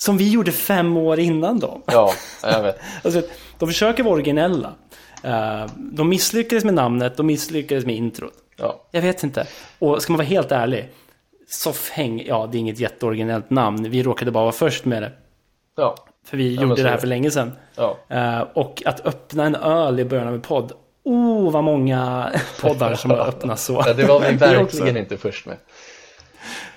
Som 0.00 0.16
vi 0.16 0.30
gjorde 0.30 0.52
fem 0.52 0.96
år 0.96 1.18
innan 1.20 1.58
dem. 1.60 1.82
Ja, 1.86 2.12
jag 2.42 2.62
vet. 2.62 2.80
Alltså, 3.04 3.22
de 3.58 3.68
försöker 3.68 4.02
vara 4.02 4.14
originella. 4.14 4.74
Eh, 5.22 5.66
de 5.76 6.08
misslyckades 6.08 6.64
med 6.64 6.74
namnet, 6.74 7.16
de 7.16 7.26
misslyckades 7.26 7.86
med 7.86 7.94
introt. 7.96 8.32
Ja, 8.56 8.86
Jag 8.90 9.02
vet 9.02 9.22
inte. 9.22 9.46
Och 9.78 10.02
ska 10.02 10.12
man 10.12 10.18
vara 10.18 10.28
helt 10.28 10.52
ärlig. 10.52 10.88
Soffhäng, 11.48 12.22
ja 12.26 12.48
det 12.52 12.58
är 12.58 12.60
inget 12.60 12.78
jätteoriginellt 12.80 13.50
namn. 13.50 13.90
Vi 13.90 14.02
råkade 14.02 14.30
bara 14.30 14.44
vara 14.44 14.52
först 14.52 14.84
med 14.84 15.02
det. 15.02 15.12
ja, 15.76 15.94
För 16.26 16.36
vi 16.36 16.56
men 16.58 16.68
gjorde 16.68 16.82
det 16.82 16.88
är 16.88 16.92
här 16.92 16.98
för 16.98 17.06
länge 17.06 17.30
sedan. 17.30 17.52
ja. 17.76 17.96
Eh, 18.08 18.40
och 18.54 18.82
att 18.86 19.06
öppna 19.06 19.44
en 19.46 19.54
öl 19.54 20.00
i 20.00 20.04
början 20.04 20.28
av 20.28 20.34
en 20.34 20.40
podd. 20.40 20.72
Oh, 21.04 21.50
vad 21.52 21.64
många 21.64 22.30
poddar 22.60 22.94
som 22.94 23.10
har 23.10 23.18
öppnat 23.18 23.60
så. 23.60 23.82
ja 23.86 23.92
det 23.92 24.04
var 24.04 24.20
vi 24.20 24.32
verkligen 24.36 24.96
inte 24.96 25.16
först 25.16 25.46
med. 25.46 25.56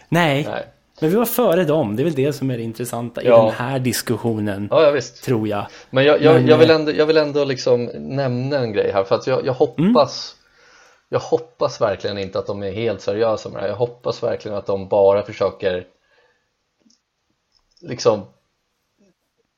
Nej, 0.10 0.48
Nej. 0.50 0.66
men 1.02 1.10
vi 1.10 1.16
var 1.16 1.26
före 1.26 1.64
dem. 1.64 1.96
Det 1.96 2.02
är 2.02 2.06
väl 2.06 2.14
det 2.14 2.34
som 2.34 2.52
är 2.52 2.58
det 2.58 2.64
intressanta 2.64 3.24
i 3.24 3.28
Ja. 3.28 3.44
den 3.46 3.54
här 3.54 3.80
diskussionen. 3.80 4.68
Ja, 4.72 4.84
ja 4.84 4.92
visst. 4.92 5.24
Tror 5.24 5.48
jag. 5.48 5.66
Men 5.90 6.04
jag, 6.06 6.22
jag, 6.22 6.34
Men, 6.34 6.48
jag, 6.48 6.58
vill 6.58 6.70
eh, 6.70 6.76
ändå, 6.76 6.92
jag 6.92 7.06
vill 7.06 7.18
ändå 7.18 7.44
liksom 7.46 7.86
nämna 7.96 8.58
en 8.58 8.74
grej 8.74 8.92
här 8.94 9.04
för 9.04 9.16
att 9.16 9.28
jag, 9.28 9.46
jag 9.46 9.54
hoppas 9.54 10.36
Jag 11.14 11.20
hoppas 11.20 11.82
verkligen 11.82 12.18
inte 12.18 12.40
att 12.40 12.48
de 12.48 12.64
är 12.64 12.72
helt 12.72 13.02
seriösa 13.02 13.50
med 13.50 13.58
det 13.58 13.62
här. 13.62 13.70
Jag 13.70 13.76
hoppas 13.76 14.24
verkligen 14.24 14.58
att 14.58 14.66
de 14.66 14.88
bara 14.88 15.24
försöker 15.24 15.88
liksom 17.82 18.26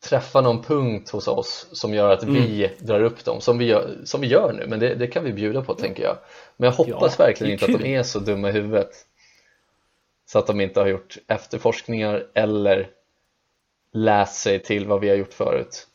träffa 0.04 0.42
någon 0.42 0.64
punkt 0.64 1.10
hos 1.10 1.28
oss 1.28 1.68
som 1.72 1.94
gör 1.94 2.10
att 2.10 2.24
vi 2.24 2.72
drar 2.80 3.04
upp 3.04 3.26
dem 3.26 3.42
som 3.42 3.58
vi 3.58 3.66
gör, 3.66 3.98
som 4.06 4.22
vi 4.22 4.28
gör 4.28 4.54
nu 4.54 4.68
men 4.68 4.80
det, 4.80 4.96
det 4.96 5.08
kan 5.08 5.24
vi 5.24 5.34
bjuda 5.34 5.62
på 5.62 5.74
tänker 5.74 6.04
jag 6.04 6.18
men 6.58 6.66
jag 6.66 6.74
hoppas 6.74 7.16
Ja, 7.20 7.26
verkligen 7.26 7.54
inte 7.54 7.66
att 7.66 7.72
de 7.72 7.78
kul. 7.78 7.88
är 7.88 8.04
så 8.04 8.20
dumma 8.20 8.50
i 8.50 8.52
huvudet 8.52 8.92
så 10.26 10.40
att 10.40 10.48
de 10.48 10.62
inte 10.62 10.80
har 10.80 10.88
gjort 10.88 11.18
efterforskningar 11.28 12.28
eller 12.34 12.90
läst 13.92 14.42
sig 14.42 14.60
till 14.60 14.88
vad 14.88 15.02
vi 15.02 15.10
har 15.10 15.16
gjort 15.16 15.34
förut 15.34 15.88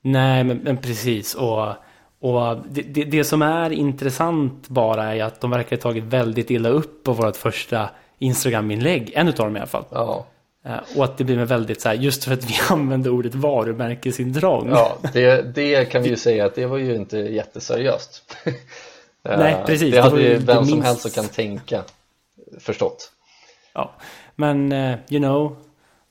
Nej, 0.00 0.44
men, 0.44 0.58
men 0.58 0.76
precis. 0.76 1.34
Och, 1.34 1.74
och 2.20 2.56
det, 2.70 2.82
det, 2.82 3.04
det 3.04 3.24
som 3.24 3.42
är 3.42 3.70
intressant 3.70 4.68
bara 4.68 5.14
är 5.14 5.24
att 5.24 5.40
de 5.40 5.50
verkar 5.50 5.76
ha 5.76 5.80
tagit 5.82 6.04
väldigt 6.04 6.50
illa 6.50 6.68
upp 6.68 7.04
på 7.04 7.12
vårt 7.12 7.36
första 7.36 7.90
Instagram-inlägg. 8.18 9.12
En 9.14 9.28
utav 9.28 9.46
dem 9.46 9.56
i 9.56 9.60
alla 9.60 9.66
fall. 9.68 9.84
ja 9.90 10.26
Eh, 10.64 10.98
Och 10.98 11.04
att 11.04 11.18
det 11.18 11.24
blir 11.24 11.36
med 11.36 11.48
väldigt 11.48 11.80
så 11.80 11.88
här, 11.88 11.96
just 11.96 12.24
för 12.24 12.32
att 12.32 12.44
vi 12.50 12.54
använder 12.70 13.10
ordet 13.10 13.34
varumärkesintrång. 13.34 14.68
Ja, 14.70 14.96
det, 15.12 15.54
det 15.54 15.84
kan 15.84 16.02
vi 16.02 16.08
ju 16.08 16.16
säga 16.16 16.46
att 16.46 16.54
det 16.54 16.66
var 16.66 16.76
ju 16.78 16.94
inte 16.96 17.18
jätteseriöst. 17.18 18.36
Nej, 19.22 19.52
Eh, 19.52 19.64
precis. 19.66 19.94
Det 19.94 20.00
hade 20.00 20.22
ju 20.22 20.28
vem 20.36 20.46
det 20.46 20.54
som 20.54 20.66
minst- 20.66 20.86
helst 20.86 21.02
som 21.02 21.10
kan 21.10 21.28
tänka 21.28 21.82
förstått. 22.58 23.12
Ja. 23.74 23.90
Men, 24.36 24.72
uh, 24.72 24.96
you 25.08 25.20
know, 25.20 25.56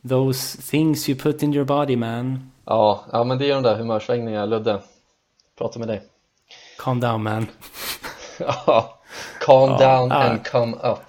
those 0.09 0.61
things 0.61 1.09
you 1.09 1.19
put 1.19 1.43
in 1.43 1.53
your 1.53 1.65
body 1.65 1.95
man. 1.95 2.51
Ja, 2.65 3.05
ja 3.11 3.23
men 3.23 3.37
det 3.37 3.49
är 3.49 3.53
de 3.53 3.63
där 3.63 3.75
humörsvängningarna, 3.75 4.45
Ludde. 4.45 4.79
Prata 5.59 5.79
med 5.79 5.87
dig. 5.87 6.01
Calm 6.77 6.99
down 6.99 7.23
man. 7.23 7.47
ja, 8.39 8.99
calm 9.45 9.71
Ja, 9.71 9.77
down 9.97 10.09
ja. 10.09 10.15
and 10.15 10.47
come 10.47 10.77
up. 10.77 10.99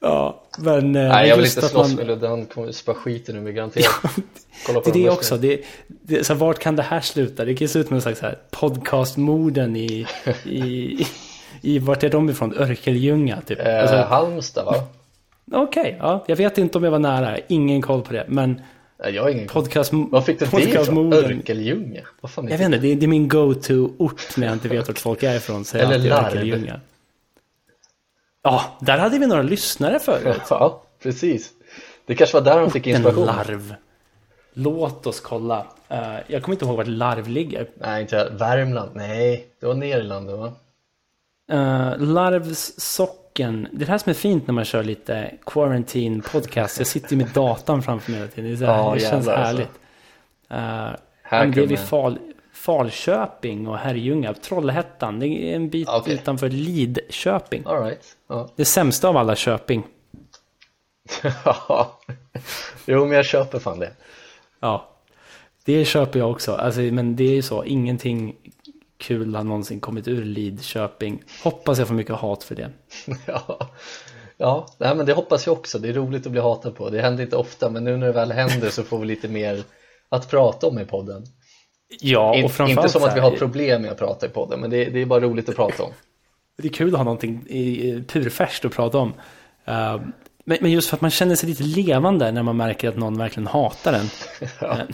Ja, 0.00 0.42
men... 0.58 0.96
eh, 0.96 1.08
Nej, 1.08 1.28
jag 1.28 1.36
vill 1.36 1.44
inte 1.46 1.60
slåss 1.68 1.88
man- 1.88 1.96
med 1.96 2.06
Ludde, 2.06 2.28
han 2.28 2.46
kommer 2.46 2.72
spöa 2.72 2.94
skiten 2.94 3.36
ur 3.36 3.40
mig 3.40 3.52
garanterat. 3.52 3.90
Kolla 4.66 4.80
Det 4.80 4.90
är 4.90 4.92
de 4.94 5.02
det 5.02 5.10
också. 5.10 5.36
Det, 5.36 5.60
det, 5.88 6.24
så 6.26 6.32
här, 6.32 6.40
vart 6.40 6.58
kan 6.58 6.76
det 6.76 6.82
här 6.82 7.00
sluta? 7.00 7.44
Det 7.44 7.54
kan 7.54 7.64
ju 7.64 7.68
sluta 7.68 7.94
med 7.94 8.04
någon 8.04 8.16
slags 8.16 8.36
podcastmorden 8.50 9.76
i, 9.76 10.06
i, 10.44 11.06
i... 11.62 11.78
Vart 11.78 12.02
är 12.02 12.10
de 12.10 12.30
ifrån? 12.30 12.54
Örkelljunga 12.58 13.40
typ. 13.46 13.58
Eh, 13.66 13.80
Alltså, 13.80 13.96
Halmstad 13.96 14.64
va? 14.64 14.74
Okej, 15.52 15.96
ja. 16.00 16.24
Jag 16.28 16.36
vet 16.36 16.58
inte 16.58 16.78
om 16.78 16.84
jag 16.84 16.90
var 16.90 16.98
nära. 16.98 17.38
Ingen 17.48 17.82
koll 17.82 18.02
på 18.02 18.12
det. 18.12 18.24
Men 18.28 18.52
Nej, 18.52 18.62
jag 18.98 19.22
har 19.22 19.30
ingen 19.30 19.48
podcast... 19.48 19.92
Var 19.92 20.20
fick 20.20 20.38
du 20.38 20.46
det 20.46 20.62
ifrån? 20.62 21.12
Örkelljunga? 21.12 22.00
Vad 22.20 22.30
fan 22.30 22.48
är 22.48 22.50
Jag 22.50 22.58
det? 22.60 22.64
vet 22.64 22.74
inte, 22.74 22.86
det 22.86 22.92
är, 22.92 22.96
det 22.96 23.06
är 23.06 23.08
min 23.08 23.28
go-to-ort 23.28 24.36
när 24.36 24.46
jag 24.46 24.54
inte 24.54 24.68
vet 24.68 24.88
vart 24.88 24.98
folk 24.98 25.22
är 25.22 25.36
ifrån. 25.36 25.64
Så 25.64 25.78
Eller 25.78 25.98
larv. 25.98 26.70
Ja, 28.42 28.64
där 28.80 28.98
hade 28.98 29.18
vi 29.18 29.26
några 29.26 29.42
lyssnare 29.42 29.98
förut. 29.98 30.42
Ja, 30.50 30.82
precis. 31.02 31.50
Det 32.06 32.14
kanske 32.14 32.36
var 32.40 32.44
där 32.44 32.60
de 32.60 32.70
fick 32.70 32.86
inspiration. 32.86 33.26
larv. 33.26 33.74
Låt 34.52 35.06
oss 35.06 35.20
kolla. 35.20 35.66
Eh, 35.88 36.16
jag 36.26 36.42
kommer 36.42 36.54
inte 36.54 36.64
ihåg 36.64 36.76
vart 36.76 36.86
larv 36.86 37.28
ligger. 37.28 37.68
Nej, 37.74 38.02
inte 38.02 38.16
jag. 38.16 38.30
Värmland. 38.30 38.90
Nej, 38.94 39.46
det 39.60 39.66
var 39.66 40.02
landet 40.02 40.38
va? 40.38 40.52
Uh, 41.52 41.98
Larvssocken. 41.98 43.24
Det 43.24 43.27
är 43.40 43.68
det 43.72 43.84
här 43.84 43.98
som 43.98 44.10
är 44.10 44.14
fint 44.14 44.46
när 44.46 44.54
man 44.54 44.64
kör 44.64 44.84
lite 44.84 45.34
quarantine 45.46 46.22
podcast. 46.22 46.78
Jag 46.78 46.86
sitter 46.86 47.10
ju 47.10 47.16
med 47.16 47.26
datan 47.34 47.82
framför 47.82 48.10
mig 48.10 48.20
hela 48.20 48.30
tiden. 48.32 48.50
Det, 48.50 48.56
så 48.56 48.64
här, 48.64 48.76
Ja, 48.78 48.94
det 48.94 49.00
känns 49.00 49.12
jävlar, 49.26 49.34
alltså. 49.34 49.46
härligt. 49.46 49.70
Uh, 50.92 50.98
Här 51.22 51.44
men 51.44 51.50
det 51.50 51.62
är 51.62 51.66
vid 51.66 51.78
Fal, 51.78 52.18
Falköping 52.52 53.68
och 53.68 53.78
Herrljunga. 53.78 54.34
Trollhättan. 54.34 55.20
Det 55.20 55.26
är 55.26 55.56
en 55.56 55.68
bit 55.70 55.88
Okej. 55.88 56.14
utanför 56.14 56.48
Lidköping. 56.48 57.62
All 57.66 57.82
right. 57.84 58.16
Ja. 58.28 58.48
Det 58.56 58.64
sämsta 58.64 59.08
av 59.08 59.16
alla 59.16 59.36
Köping. 59.36 59.82
jo, 62.86 63.06
men 63.06 63.16
jag 63.16 63.24
köper 63.26 63.58
fan 63.58 63.78
det. 63.78 63.90
Ja. 64.60 64.88
Det 65.64 65.84
köper 65.84 66.18
jag 66.18 66.30
också. 66.30 66.54
Alltså, 66.54 66.80
men 66.80 67.16
det 67.16 67.24
är 67.24 67.34
ju 67.34 67.42
så. 67.42 67.64
Ingenting 67.64 68.36
kul 68.98 69.34
har 69.34 69.44
någonsin 69.44 69.80
kommit 69.80 70.08
ur 70.08 70.24
Lidköping. 70.24 71.22
Hoppas 71.44 71.78
jag 71.78 71.88
får 71.88 71.94
mycket 71.94 72.14
hat 72.14 72.44
för 72.44 72.54
det. 72.54 72.70
ja, 73.26 73.58
ja 74.36 74.66
nej, 74.78 74.94
men 74.94 75.06
det 75.06 75.12
hoppas 75.12 75.46
jag 75.46 75.52
också. 75.52 75.78
Det 75.78 75.88
är 75.88 75.92
roligt 75.92 76.26
att 76.26 76.32
bli 76.32 76.40
hatad 76.40 76.74
på. 76.76 76.90
Det 76.90 77.00
händer 77.02 77.24
inte 77.24 77.36
ofta, 77.36 77.70
men 77.70 77.84
nu 77.84 77.96
när 77.96 78.06
det 78.06 78.12
väl 78.12 78.32
händer 78.32 78.70
så 78.70 78.82
får 78.82 78.98
vi 78.98 79.06
lite 79.06 79.28
mer 79.28 79.62
att 80.08 80.30
prata 80.30 80.66
om 80.66 80.78
i 80.78 80.84
podden. 80.84 81.22
Ja, 82.00 82.34
In, 82.34 82.44
och 82.44 82.52
framförallt 82.52 82.78
inte 82.86 82.88
som 82.98 83.08
att 83.08 83.16
vi 83.16 83.20
har 83.20 83.30
problem 83.30 83.82
med 83.82 83.90
att 83.90 83.98
prata 83.98 84.26
i 84.26 84.28
podden, 84.28 84.60
men 84.60 84.70
det, 84.70 84.84
det 84.84 85.02
är 85.02 85.06
bara 85.06 85.20
roligt 85.20 85.48
att 85.48 85.56
prata 85.56 85.82
om. 85.82 85.90
Det 86.56 86.68
är 86.68 86.72
kul 86.72 86.88
att 86.94 86.96
ha 86.98 87.04
någonting 87.04 87.44
i- 87.48 88.02
purfärskt 88.08 88.64
att 88.64 88.72
prata 88.72 88.98
om. 88.98 89.08
Uh, 89.68 90.00
men, 90.48 90.58
men 90.60 90.70
just 90.70 90.88
för 90.88 90.96
att 90.96 91.00
man 91.00 91.10
känner 91.10 91.34
sig 91.36 91.48
lite 91.48 91.62
levande 91.62 92.32
när 92.32 92.42
man 92.42 92.56
märker 92.56 92.88
att 92.88 92.96
någon 92.96 93.18
verkligen 93.18 93.46
hatar 93.46 93.92
en. 93.92 94.06
Ja. 94.60 94.72
Eh, 94.78 94.84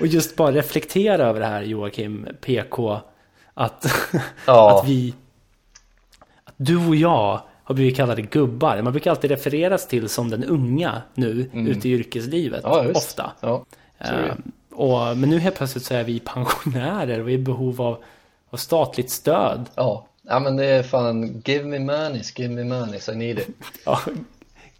Och 0.00 0.06
just 0.06 0.36
bara 0.36 0.52
reflektera 0.52 1.22
över 1.26 1.40
det 1.40 1.46
här 1.46 1.62
Joakim 1.62 2.26
PK. 2.40 3.00
Att, 3.54 3.86
Ja. 4.46 4.78
att 4.82 4.88
vi, 4.88 5.14
att 6.44 6.54
du 6.56 6.86
och 6.88 6.96
jag 6.96 7.40
har 7.64 7.74
blivit 7.74 7.96
kallade 7.96 8.22
gubbar. 8.22 8.82
Man 8.82 8.92
brukar 8.92 9.10
alltid 9.10 9.30
refereras 9.30 9.88
till 9.88 10.08
som 10.08 10.30
den 10.30 10.44
unga 10.44 11.02
nu 11.14 11.50
ute 11.52 11.88
i 11.88 11.92
yrkeslivet. 11.92 12.64
Mm. 12.64 12.76
Ja. 12.86 12.90
Ofta. 12.94 13.32
Ja. 13.40 13.64
Eh, 13.98 14.34
och, 14.72 15.16
men 15.16 15.30
nu 15.30 15.38
helt 15.38 15.56
plötsligt 15.56 15.84
så 15.84 15.94
är 15.94 16.04
vi 16.04 16.20
pensionärer 16.20 17.20
och 17.22 17.30
är 17.30 17.34
i 17.34 17.38
behov 17.38 17.82
av, 17.82 18.02
av 18.50 18.56
statligt 18.56 19.10
stöd. 19.10 19.64
ja. 19.74 20.06
Ja, 20.28 20.40
men 20.40 20.56
det 20.56 20.66
är 20.66 20.82
fan 20.82 21.42
give 21.44 21.64
me 21.64 21.78
monies, 21.78 22.38
give 22.38 22.54
me 22.54 22.64
monies, 22.64 23.08
I 23.08 23.14
need 23.14 23.38
it. 23.38 23.48
Ja, 23.84 24.00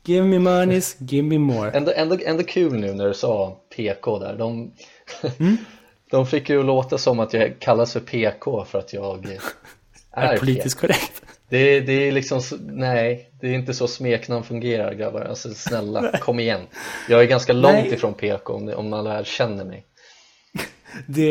give 0.04 0.26
me 0.26 0.38
monies, 0.38 0.96
give 1.00 1.22
me 1.22 1.38
more. 1.38 1.70
Ändå, 1.70 1.92
ändå, 1.96 2.18
ändå 2.24 2.42
kul 2.42 2.72
nu 2.72 2.94
när 2.94 3.08
du 3.08 3.14
sa 3.14 3.60
PK 3.76 4.18
där. 4.18 4.36
De, 4.36 4.72
Mm. 5.38 5.56
de 6.10 6.26
fick 6.26 6.48
ju 6.48 6.62
låta 6.62 6.98
som 6.98 7.20
att 7.20 7.32
jag 7.32 7.58
kallas 7.58 7.92
för 7.92 8.00
PK 8.00 8.64
för 8.64 8.78
att 8.78 8.92
jag 8.92 9.26
är, 9.26 9.40
Är 10.10 10.38
politiskt 10.38 10.80
korrekt. 10.80 11.22
Det, 11.48 11.80
det 11.80 11.92
är 11.92 12.12
liksom, 12.12 12.40
nej, 12.60 13.30
det 13.40 13.46
är 13.46 13.52
inte 13.52 13.74
så 13.74 13.88
smeknamn 13.88 14.44
fungerar 14.44 14.94
grabbar. 14.94 15.20
Alltså 15.20 15.54
snälla, 15.54 16.18
kom 16.18 16.40
igen. 16.40 16.60
Jag 17.08 17.20
är 17.20 17.24
ganska 17.24 17.52
långt 17.52 17.74
Nej. 17.74 17.94
ifrån 17.94 18.14
PK 18.14 18.52
om, 18.54 18.68
om 18.68 18.88
man 18.88 19.04
väl 19.04 19.24
känner 19.24 19.64
mig. 19.64 19.86
Det, 21.06 21.30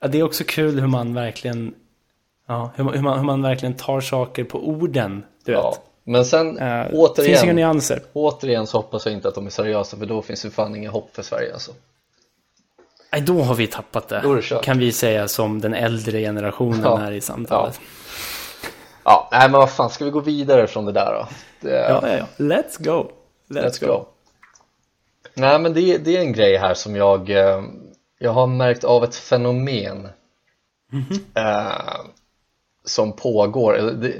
ja, 0.00 0.08
det 0.08 0.18
är 0.18 0.22
också 0.22 0.44
kul 0.44 0.80
hur 0.80 0.86
man 0.86 1.14
verkligen 1.14 1.74
ja, 2.50 2.70
hur, 2.74 2.84
man- 2.84 2.94
hur, 2.94 3.02
man, 3.02 3.18
hur 3.18 3.24
man 3.24 3.42
verkligen 3.42 3.74
tar 3.74 4.00
saker 4.00 4.44
på 4.44 4.68
orden. 4.68 5.24
Du 5.44 5.52
vet. 5.52 5.60
Ja. 5.62 5.76
Men 6.04 6.24
sen, 6.24 6.58
Eh, 6.58 6.82
Finns 6.84 6.92
inga 6.92 7.02
återigen, 7.02 7.56
nyanser. 7.56 8.02
återigen 8.12 8.66
så 8.66 8.78
hoppas 8.78 9.06
jag 9.06 9.14
inte 9.14 9.28
att 9.28 9.34
de 9.34 9.46
är 9.46 9.50
seriösa 9.50 9.96
för 9.96 10.06
då 10.06 10.22
finns 10.22 10.42
det 10.42 10.50
fan 10.50 10.76
inga 10.76 10.90
hopp 10.90 11.10
för 11.12 11.22
Sverige 11.22 11.52
alltså. 11.52 11.72
Nej, 13.12 13.20
då 13.22 13.40
har 13.42 13.54
vi 13.54 13.66
tappat 13.66 14.08
det. 14.08 14.20
Då 14.22 14.32
är 14.32 14.36
det 14.36 14.42
kört. 14.42 14.64
Kan 14.64 14.78
vi 14.78 14.92
säga 14.92 15.28
som 15.28 15.60
den 15.60 15.74
äldre 15.74 16.20
generationen 16.20 16.80
Ja. 16.84 16.96
här 16.96 17.12
i 17.12 17.20
samtalet. 17.20 17.80
Ja, 19.04 19.28
nej 19.32 19.50
men 19.50 19.60
vad 19.60 19.70
fan, 19.70 19.90
ska 19.90 20.04
vi 20.04 20.10
gå 20.10 20.20
vidare 20.20 20.66
från 20.66 20.84
det 20.84 20.92
där 20.92 21.12
då? 21.14 21.28
Det, 21.60 21.70
Ja, 21.88 22.00
ja, 22.02 22.16
ja. 22.16 22.26
Let's 22.36 22.84
go. 22.84 23.10
Let's 23.48 23.86
go. 23.86 24.04
Nej 25.34 25.58
men 25.58 25.74
det, 25.74 25.98
det 25.98 26.16
är 26.16 26.20
en 26.20 26.32
grej 26.32 26.56
här 26.56 26.74
som 26.74 26.96
jag 26.96 27.30
eh, 27.30 27.62
Jag 28.18 28.30
har 28.32 28.46
märkt 28.46 28.84
av 28.84 29.04
ett 29.04 29.14
fenomen 29.14 30.08
eh, 31.34 31.72
Som 32.90 33.12
pågår, 33.12 33.72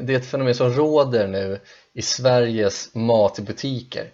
det, 0.03 0.13
är 0.15 0.17
ett 0.19 0.27
fenomen 0.27 0.55
som 0.55 0.73
råder 0.73 1.29
nu 1.29 1.61
i 1.93 2.03
Sveriges 2.03 2.95
matbutiker 2.95 4.11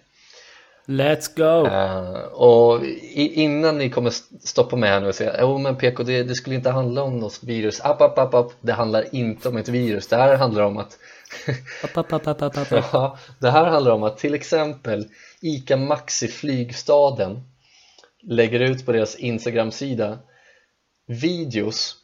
Let's 0.85 1.37
go. 1.37 1.67
eh, 1.67 2.21
Och 2.33 2.85
innan 3.15 3.77
ni 3.77 3.89
kommer 3.89 4.09
st- 4.09 4.35
stoppa 4.47 4.75
med 4.75 4.89
här 4.89 4.99
nu 5.01 5.07
och 5.07 5.15
säga 5.15 5.35
Jo 5.39 5.57
men 5.57 5.75
PK 5.75 6.03
det, 6.03 6.23
det 6.23 6.35
skulle 6.35 6.55
inte 6.55 6.69
handla 6.69 7.03
om 7.03 7.19
något 7.19 7.43
virus 7.43 7.81
app, 7.81 8.01
app, 8.01 8.17
app, 8.17 8.33
app. 8.33 8.51
Det 8.61 8.73
handlar 8.73 9.15
inte 9.15 9.49
om 9.49 9.57
ett 9.57 9.69
virus, 9.69 10.07
det 10.07 10.15
här 10.15 10.37
handlar 10.37 10.63
om 10.63 10.77
att 10.77 10.97
App, 11.83 11.97
app, 11.97 12.13
app, 12.13 12.27
app, 12.27 12.41
app, 12.41 12.57
app. 12.57 12.67
Ja, 12.93 13.17
det 13.39 13.49
här 13.49 13.65
handlar 13.65 13.91
om 13.91 14.03
att 14.03 14.17
till 14.17 14.33
exempel 14.33 15.07
ICA 15.41 15.77
Maxi 15.77 16.27
Flygstaden 16.27 17.41
lägger 18.23 18.59
ut 18.59 18.85
på 18.85 18.91
deras 18.91 19.15
Instagram-sida 19.15 20.19
videos 21.07 21.95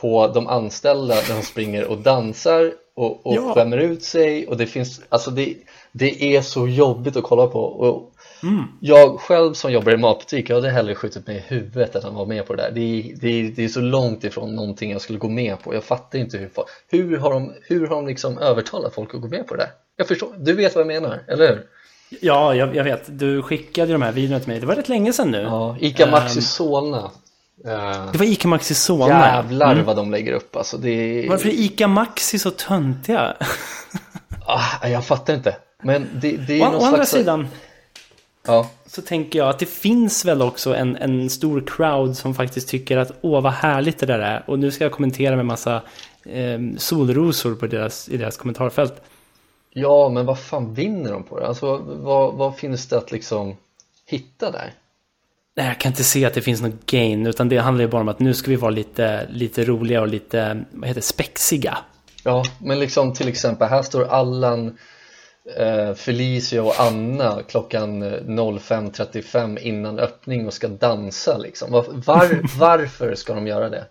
på 0.00 0.26
de 0.34 0.46
anställda 0.46 1.14
när 1.14 1.36
de 1.36 1.42
springer 1.42 1.84
och 1.90 1.98
dansar 1.98 2.72
och, 2.96 3.26
och 3.26 3.34
Ja. 3.34 3.54
skämmer 3.54 3.78
ut 3.78 4.02
sig 4.02 4.46
och 4.46 4.56
det 4.56 4.66
finns, 4.66 5.00
alltså 5.08 5.30
det, 5.30 5.54
det 5.92 6.36
är 6.36 6.42
så 6.42 6.68
jobbigt 6.68 7.16
att 7.16 7.22
kolla 7.24 7.46
på 7.46 7.60
och 7.64 8.12
jag 8.80 9.20
själv 9.20 9.52
som 9.54 9.72
jobbar 9.72 9.92
i 9.92 9.96
matbutik, 9.96 10.50
jag 10.50 10.56
hade 10.56 10.70
hellre 10.70 10.94
skjutit 10.94 11.26
mig 11.26 11.36
i 11.36 11.54
huvudet 11.54 11.94
än 11.94 12.04
att 12.06 12.14
vara 12.14 12.26
med 12.26 12.46
på 12.46 12.54
det 12.54 12.62
där 12.62 12.70
det 12.70 12.80
är, 12.80 13.14
det, 13.20 13.50
det 13.50 13.64
är 13.64 13.68
så 13.68 13.80
långt 13.80 14.24
ifrån 14.24 14.56
någonting 14.56 14.90
jag 14.90 15.00
skulle 15.00 15.18
gå 15.18 15.28
med 15.28 15.62
på, 15.62 15.74
jag 15.74 15.84
fattar 15.84 16.18
inte 16.18 16.38
hur, 16.38 16.50
hur 16.90 17.16
har 17.16 17.32
de, 17.32 17.52
hur 17.62 17.86
har 17.86 17.94
de 17.96 18.06
liksom 18.06 18.38
övertalat 18.38 18.94
folk 18.94 19.14
att 19.14 19.20
gå 19.20 19.28
med 19.28 19.46
på 19.46 19.54
det 19.54 19.62
där? 19.62 19.70
Jag 19.96 20.08
förstår, 20.08 20.28
du 20.38 20.52
vet 20.52 20.74
vad 20.74 20.80
jag 20.80 20.86
menar, 21.02 21.22
eller 21.28 21.48
hur? 21.48 21.66
Ja, 22.20 22.54
jag, 22.54 22.76
jag 22.76 22.84
vet. 22.84 23.18
Du 23.18 23.42
skickade 23.42 23.92
de 23.92 24.02
här 24.02 24.12
videorna 24.12 24.40
till 24.40 24.48
mig. 24.48 24.60
Det 24.60 24.66
var 24.66 24.74
rätt 24.74 24.88
länge 24.88 25.12
sedan 25.12 25.30
nu. 25.30 25.40
Ja, 25.40 25.76
ICA 25.80 26.10
Maxi 26.10 26.38
Ehm, 26.38 26.42
Solna 26.42 27.10
eh, 27.64 28.10
Det 28.12 28.18
var 28.18 28.24
Ica 28.26 28.48
Maxi 28.48 28.74
Solna. 28.74 29.08
Jävlar 29.08 29.72
Mm. 29.72 29.84
vad 29.86 29.96
de 29.96 30.10
lägger 30.10 30.32
upp 30.32 30.56
alltså 30.56 30.78
det 30.78 31.26
Varför 31.28 31.48
är 31.48 31.52
Ica 31.52 31.88
Maxi 31.88 32.38
så 32.38 32.50
töntiga? 32.50 33.36
ah, 34.46 34.88
Jag 34.88 35.06
fattar 35.06 35.34
inte 35.34 35.56
Men 35.82 36.08
det, 36.14 36.36
det 36.36 36.60
är 36.60 36.62
Å, 36.62 36.64
å 36.64 36.84
andra 36.84 36.88
slags 36.96 37.10
sidan 37.10 37.48
Ja, 38.46 38.70
så 38.86 39.02
tänker 39.02 39.38
jag 39.38 39.48
att 39.48 39.58
det 39.58 39.66
finns 39.68 40.24
väl 40.24 40.42
också 40.42 40.74
en, 40.74 40.96
en 40.96 41.30
stor 41.30 41.64
crowd 41.66 42.16
som 42.16 42.34
faktiskt 42.34 42.68
tycker 42.68 42.96
att 42.96 43.12
åh 43.20 43.42
vad 43.42 43.52
härligt 43.52 43.98
det 43.98 44.06
där 44.06 44.18
är. 44.18 44.44
Och 44.46 44.58
nu 44.58 44.70
ska 44.70 44.84
jag 44.84 44.92
kommentera 44.92 45.36
med 45.36 45.46
massa 45.46 45.82
eh, 46.24 46.58
solrosor 46.76 47.54
på 47.54 47.66
deras, 47.66 48.08
i 48.08 48.16
deras 48.16 48.36
kommentarfält. 48.36 49.02
ja 49.72 50.08
men 50.08 50.26
vad 50.26 50.38
fan 50.38 50.74
vinner 50.74 51.12
de 51.12 51.22
på 51.22 51.40
det? 51.40 51.46
Alltså 51.46 51.76
vad, 51.86 52.34
vad 52.34 52.56
finns 52.56 52.86
det 52.88 52.98
att 52.98 53.12
liksom 53.12 53.56
hitta 54.06 54.50
där? 54.50 54.72
Nej, 55.58 55.66
jag 55.66 55.80
kan 55.80 55.92
inte 55.92 56.04
se 56.04 56.24
att 56.24 56.34
det 56.34 56.42
finns 56.42 56.62
någon 56.62 56.78
gain, 56.86 57.26
utan 57.26 57.48
det 57.48 57.58
handlar 57.58 57.84
ju 57.84 57.90
bara 57.90 58.02
om 58.02 58.08
att 58.08 58.20
nu 58.20 58.34
ska 58.34 58.50
vi 58.50 58.56
vara 58.56 58.70
lite, 58.70 59.26
lite 59.30 59.64
roliga 59.64 60.00
och 60.00 60.08
lite, 60.08 60.64
vad 60.70 60.88
heter 60.88 61.00
det, 61.00 61.06
spexiga. 61.06 61.78
Ja, 62.24 62.44
men 62.60 62.78
liksom 62.78 63.14
till 63.14 63.28
exempel 63.28 63.68
här 63.68 63.82
står 63.82 64.04
Allan 64.04 64.78
eh, 65.56 65.94
Felicia 65.94 66.62
och 66.62 66.80
Anna 66.80 67.42
klockan 67.48 68.02
eh, 68.02 68.08
05.35 68.08 69.58
innan 69.58 69.98
öppning 69.98 70.46
och 70.46 70.52
ska 70.54 70.68
dansa 70.68 71.38
liksom. 71.38 71.72
Var, 71.72 71.84
var, 72.06 72.40
varför 72.58 73.14
ska 73.14 73.34
de 73.34 73.46
göra 73.46 73.68
det? 73.68 73.84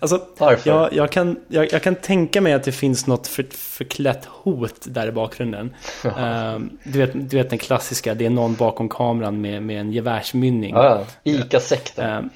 Alltså? 0.00 0.20
Jag, 0.64 0.92
jag, 0.92 1.10
kan, 1.12 1.36
jag, 1.48 1.72
jag 1.72 1.82
kan 1.82 1.94
tänka 1.94 2.40
mig 2.40 2.52
att 2.52 2.62
det 2.64 2.72
finns 2.72 3.06
något 3.06 3.26
för, 3.26 3.46
förklätt 3.52 4.24
hot 4.24 4.74
där 4.84 5.06
i 5.06 5.12
bakgrunden. 5.12 5.74
Ehm, 6.18 6.70
du, 6.84 6.98
vet, 6.98 7.30
du 7.30 7.36
vet 7.36 7.50
den 7.50 7.58
klassiska, 7.58 8.14
det 8.14 8.26
är 8.26 8.30
någon 8.30 8.54
bakom 8.54 8.88
kameran 8.88 9.40
med, 9.40 9.62
med 9.62 9.80
en 9.80 9.92
gevärsmynning. 9.92 10.74
Ja. 10.74 11.04
Ica-sekten. 11.24 12.10
Ehm, 12.10 12.30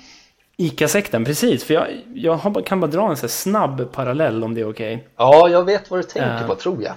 Ica-sekten, 0.57 1.25
precis. 1.25 1.65
För 1.65 1.75
jag, 1.75 1.87
jag 2.15 2.67
kan 2.67 2.81
bara 2.81 2.91
dra 2.91 3.11
en 3.11 3.17
så 3.17 3.29
snabb 3.29 3.93
parallell 3.93 4.45
om 4.45 4.55
det 4.55 4.61
är 4.61 4.71
okej. 4.71 5.09
Ja, 5.17 5.49
jag 5.49 5.65
vet 5.65 5.91
vad 5.91 5.99
du 5.99 6.03
tänker 6.03 6.41
Eh. 6.41 6.47
på, 6.47 6.55
tror 6.55 6.83
jag. 6.83 6.93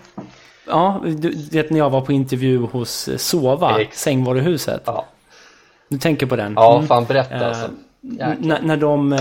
Ja, 0.67 1.01
du, 1.05 1.47
vet 1.51 1.69
när 1.69 1.77
jag 1.77 1.89
var 1.89 2.01
på 2.01 2.11
intervju 2.13 2.57
hos 2.57 3.07
eh, 3.07 3.17
Sova, 3.17 3.81
Ex- 3.81 4.01
sängvaruhuset. 4.01 4.81
Ja, 4.85 5.05
Du 5.89 5.97
tänker 5.97 6.25
på 6.25 6.35
den? 6.35 6.53
ja 6.55 6.75
Mm. 6.75 6.87
fan 6.87 7.05
berätta 7.05 7.47
alltså. 7.47 7.69
Jäklar. 8.01 8.55
N- 8.57 8.57
när 8.63 8.77
de, 8.77 9.13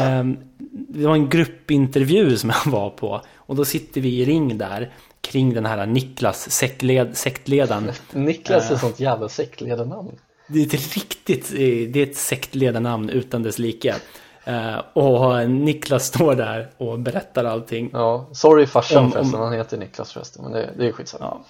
det 0.72 1.06
var 1.06 1.14
en 1.14 1.28
gruppintervju 1.28 2.36
som 2.36 2.50
jag 2.64 2.72
var 2.72 2.90
på. 2.90 3.22
Och 3.36 3.56
då 3.56 3.64
sitter 3.64 4.00
vi 4.00 4.20
i 4.20 4.24
ring 4.24 4.58
där 4.58 4.92
kring 5.20 5.54
den 5.54 5.66
här 5.66 5.86
Niklas, 5.86 6.50
sektled, 6.50 7.16
sektledaren. 7.16 7.92
Niklas 8.12 8.70
är 8.70 8.74
eh. 8.74 8.80
sånt 8.80 9.00
jävla 9.00 9.28
sektledarnamn. 9.28 10.10
Det 10.48 10.60
är 10.60 10.66
ett 10.66 10.72
riktigt, 10.94 11.50
eh, 11.52 11.58
det 11.92 11.96
är 11.96 12.02
ett 12.02 12.16
sektledarnamn 12.16 13.10
utan 13.10 13.42
dess 13.42 13.58
like. 13.58 13.94
Eh, 14.44 14.78
Och 14.92 15.50
Niklas 15.50 16.06
står 16.06 16.34
där 16.34 16.70
och 16.76 16.98
berättar 16.98 17.44
allting. 17.44 17.90
Ja, 17.92 18.28
sorry 18.32 18.66
farsan 18.66 18.98
Om- 18.98 19.04
om- 19.04 19.12
förresten, 19.12 19.40
han 19.40 19.52
heter 19.52 19.76
Niklas 19.76 20.12
förresten, 20.12 20.42
men 20.44 20.52
det, 20.52 20.70
det 20.78 20.86
är 20.86 20.92
skitsamma. 20.92 21.24
Ja. 21.24 21.44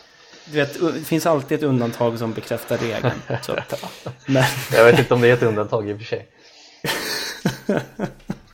Du 0.46 0.56
vet, 0.56 0.80
det 0.94 1.00
finns 1.04 1.26
alltid 1.26 1.58
ett 1.58 1.64
undantag 1.64 2.18
som 2.18 2.32
bekräftar 2.32 2.78
regeln. 2.78 3.12
Så. 3.42 3.52
Men, 4.26 4.44
Jag 4.72 4.84
vet 4.84 4.98
inte 4.98 5.14
om 5.14 5.20
det 5.20 5.28
är 5.28 5.32
ett 5.34 5.42
undantag 5.42 5.90
i 5.90 5.94
och 5.94 5.98
för 5.98 6.04
sig. 6.04 6.26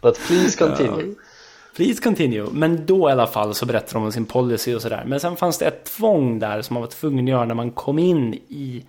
But 0.06 0.18
please 0.18 0.56
continue. 0.56 1.14
Please 1.76 2.02
continue. 2.02 2.46
Men 2.52 2.86
då 2.86 3.08
i 3.08 3.12
alla 3.12 3.26
fall 3.26 3.54
så 3.54 3.66
berättar 3.66 3.94
de 3.94 4.04
om 4.04 4.12
sin 4.12 4.24
policy 4.26 4.74
och 4.74 4.82
sådär. 4.82 5.04
Men 5.06 5.20
sen 5.20 5.36
fanns 5.36 5.58
det 5.58 5.64
ett 5.64 5.84
tvång 5.84 6.38
där 6.38 6.62
som 6.62 6.74
man 6.74 6.80
var 6.80 6.88
tvungen 6.88 7.24
att 7.24 7.30
göra 7.30 7.44
när 7.44 7.54
man 7.54 7.70
kom 7.70 7.98
in 7.98 8.34
i 8.34 8.84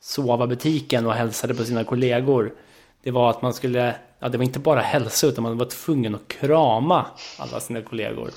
Sova-butiken 0.00 1.06
och 1.06 1.12
hälsade 1.12 1.54
på 1.54 1.64
sina 1.64 1.84
kollegor. 1.84 2.52
Det 3.02 3.10
var 3.10 3.30
att 3.30 3.42
man 3.42 3.54
skulle, 3.54 3.94
ja 4.18 4.28
det 4.28 4.38
var 4.38 4.44
inte 4.44 4.58
bara 4.58 4.80
hälsa 4.80 5.26
utan 5.26 5.42
man 5.42 5.58
var 5.58 5.66
tvungen 5.66 6.14
att 6.14 6.28
krama 6.28 7.06
alla 7.38 7.60
sina 7.60 7.82
kollegor. 7.82 8.30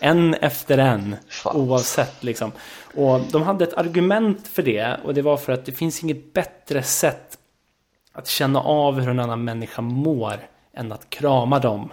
En 0.00 0.34
efter 0.34 0.78
en, 0.78 1.16
Fan. 1.28 1.56
oavsett 1.56 2.24
liksom. 2.24 2.52
Och 2.94 3.20
de 3.32 3.42
hade 3.42 3.64
ett 3.64 3.74
argument 3.74 4.48
för 4.48 4.62
det 4.62 5.00
och 5.04 5.14
det 5.14 5.22
var 5.22 5.36
för 5.36 5.52
att 5.52 5.64
det 5.64 5.72
finns 5.72 6.02
inget 6.02 6.32
bättre 6.32 6.82
sätt 6.82 7.38
att 8.12 8.28
känna 8.28 8.60
av 8.60 9.00
hur 9.00 9.08
en 9.08 9.20
annan 9.20 9.44
människa 9.44 9.82
mår 9.82 10.51
än 10.74 10.92
att 10.92 11.10
krama 11.10 11.58
dem. 11.58 11.92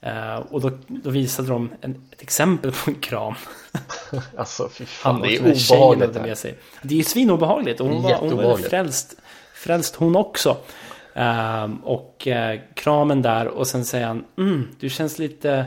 Eh, 0.00 0.36
och 0.36 0.60
då, 0.60 0.70
då 0.86 1.10
visade 1.10 1.48
de 1.48 1.70
en, 1.80 2.02
ett 2.12 2.22
exempel 2.22 2.72
på 2.72 2.90
en 2.90 2.96
kram. 2.96 3.34
Alltså 4.36 4.68
fy 4.68 4.84
fan, 4.84 5.12
Han 5.12 5.22
det 5.22 5.36
är 5.36 5.40
obehagligt 5.40 6.14
med 6.14 6.38
sig. 6.38 6.58
Det 6.82 6.98
är 6.98 7.02
svinobehagligt 7.02 7.80
och 7.80 7.88
hon 7.88 8.02
var, 8.02 8.14
hon 8.14 8.36
var 8.36 8.56
frälst, 8.56 9.14
frälst 9.54 9.94
hon 9.96 10.16
också. 10.16 10.56
Ehm, 11.14 11.76
och 11.76 12.26
eh, 12.28 12.60
kramen 12.74 13.22
där 13.22 13.46
och 13.46 13.66
sen 13.66 13.84
säger 13.84 14.06
han 14.06 14.24
mm, 14.38 14.68
du 14.80 14.90
känns 14.90 15.18
lite 15.18 15.64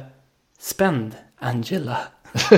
spänd 0.60 1.16
Angela. 1.40 1.98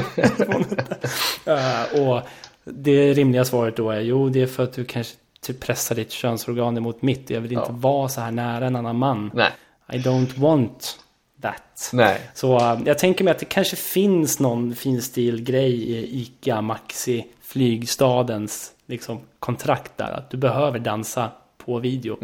Och 1.93 2.21
det 2.63 3.13
rimliga 3.13 3.45
svaret 3.45 3.76
då 3.78 3.91
är 3.91 4.00
jo 4.00 4.30
det 4.30 4.41
är 4.41 4.47
för 4.47 4.63
att 4.63 4.73
du 4.73 4.86
kanske 4.86 5.15
typ 5.41 5.60
pressar 5.60 5.95
ditt 5.95 6.12
könsorgan 6.12 6.78
emot 6.78 7.02
mitt. 7.02 7.30
Jag 7.30 7.41
vill 7.41 7.52
inte 7.52 7.65
Ja. 7.69 7.76
vara 7.78 8.10
så 8.10 8.21
här 8.21 8.32
nära 8.32 8.65
en 8.67 8.76
annan 8.76 8.97
man. 8.97 9.32
Nej, 9.34 9.52
I 9.93 9.97
don't 9.97 10.38
want 10.39 11.00
that. 11.41 11.89
nej. 11.93 12.19
Så 12.34 12.58
äh, 12.60 12.80
jag 12.86 12.97
tänker 13.00 13.23
mig 13.23 13.32
att 13.32 13.39
det 13.39 13.45
kanske 13.45 13.76
finns 13.76 14.39
någon 14.39 14.76
finstil 14.76 15.43
grej 15.43 15.73
i 15.91 16.21
ICA 16.21 16.62
Maxi 16.62 17.26
flygstadens 17.41 18.71
liksom, 18.86 19.19
kontrakt 19.39 19.91
där. 19.97 20.12
Att 20.12 20.30
du 20.30 20.38
behöver 20.38 20.80
dansa 20.80 21.32
på 21.58 21.80
video. 21.80 22.17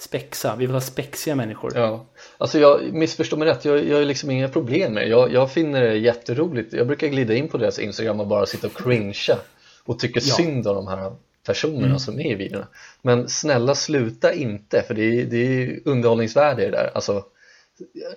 Spexa, 0.00 0.56
vi 0.56 0.66
vill 0.66 0.74
ha 0.74 0.80
spexiga 0.80 1.34
människor. 1.34 1.76
Mm. 1.76 1.82
Ja, 1.90 2.04
alltså 2.38 2.58
jag 2.58 2.92
missförstår 2.92 3.36
mig 3.36 3.48
rätt, 3.48 3.64
jag, 3.64 3.86
jag 3.88 3.96
har 3.96 4.04
liksom 4.04 4.30
inga 4.30 4.48
problem 4.48 4.92
med 4.94 5.02
det. 5.02 5.08
Jag, 5.08 5.32
jag 5.32 5.52
finner 5.52 5.80
det 5.80 5.96
jätteroligt. 5.96 6.72
Jag 6.72 6.86
brukar 6.86 7.06
glida 7.06 7.34
in 7.34 7.48
på 7.48 7.58
deras 7.58 7.78
Instagram 7.78 8.20
och 8.20 8.26
bara 8.26 8.46
sitta 8.46 8.66
och 8.66 8.74
cringea 8.74 9.36
och 9.84 9.98
tycka 9.98 10.20
Ja. 10.22 10.34
synd 10.34 10.66
om 10.66 10.74
de 10.76 10.86
här 10.86 11.12
personerna 11.52 11.86
Mm. 11.86 11.98
som 11.98 12.20
är 12.20 12.32
i 12.32 12.34
videorna. 12.34 12.66
Men 13.02 13.28
snälla 13.28 13.74
sluta 13.74 14.32
inte, 14.32 14.82
för 14.82 14.94
det 14.94 15.20
är, 15.20 15.24
det 15.24 15.36
är 15.62 15.80
underhållningsvärde 15.84 16.62
i 16.62 16.64
det 16.64 16.70
där. 16.76 16.90
Alltså, 16.94 17.24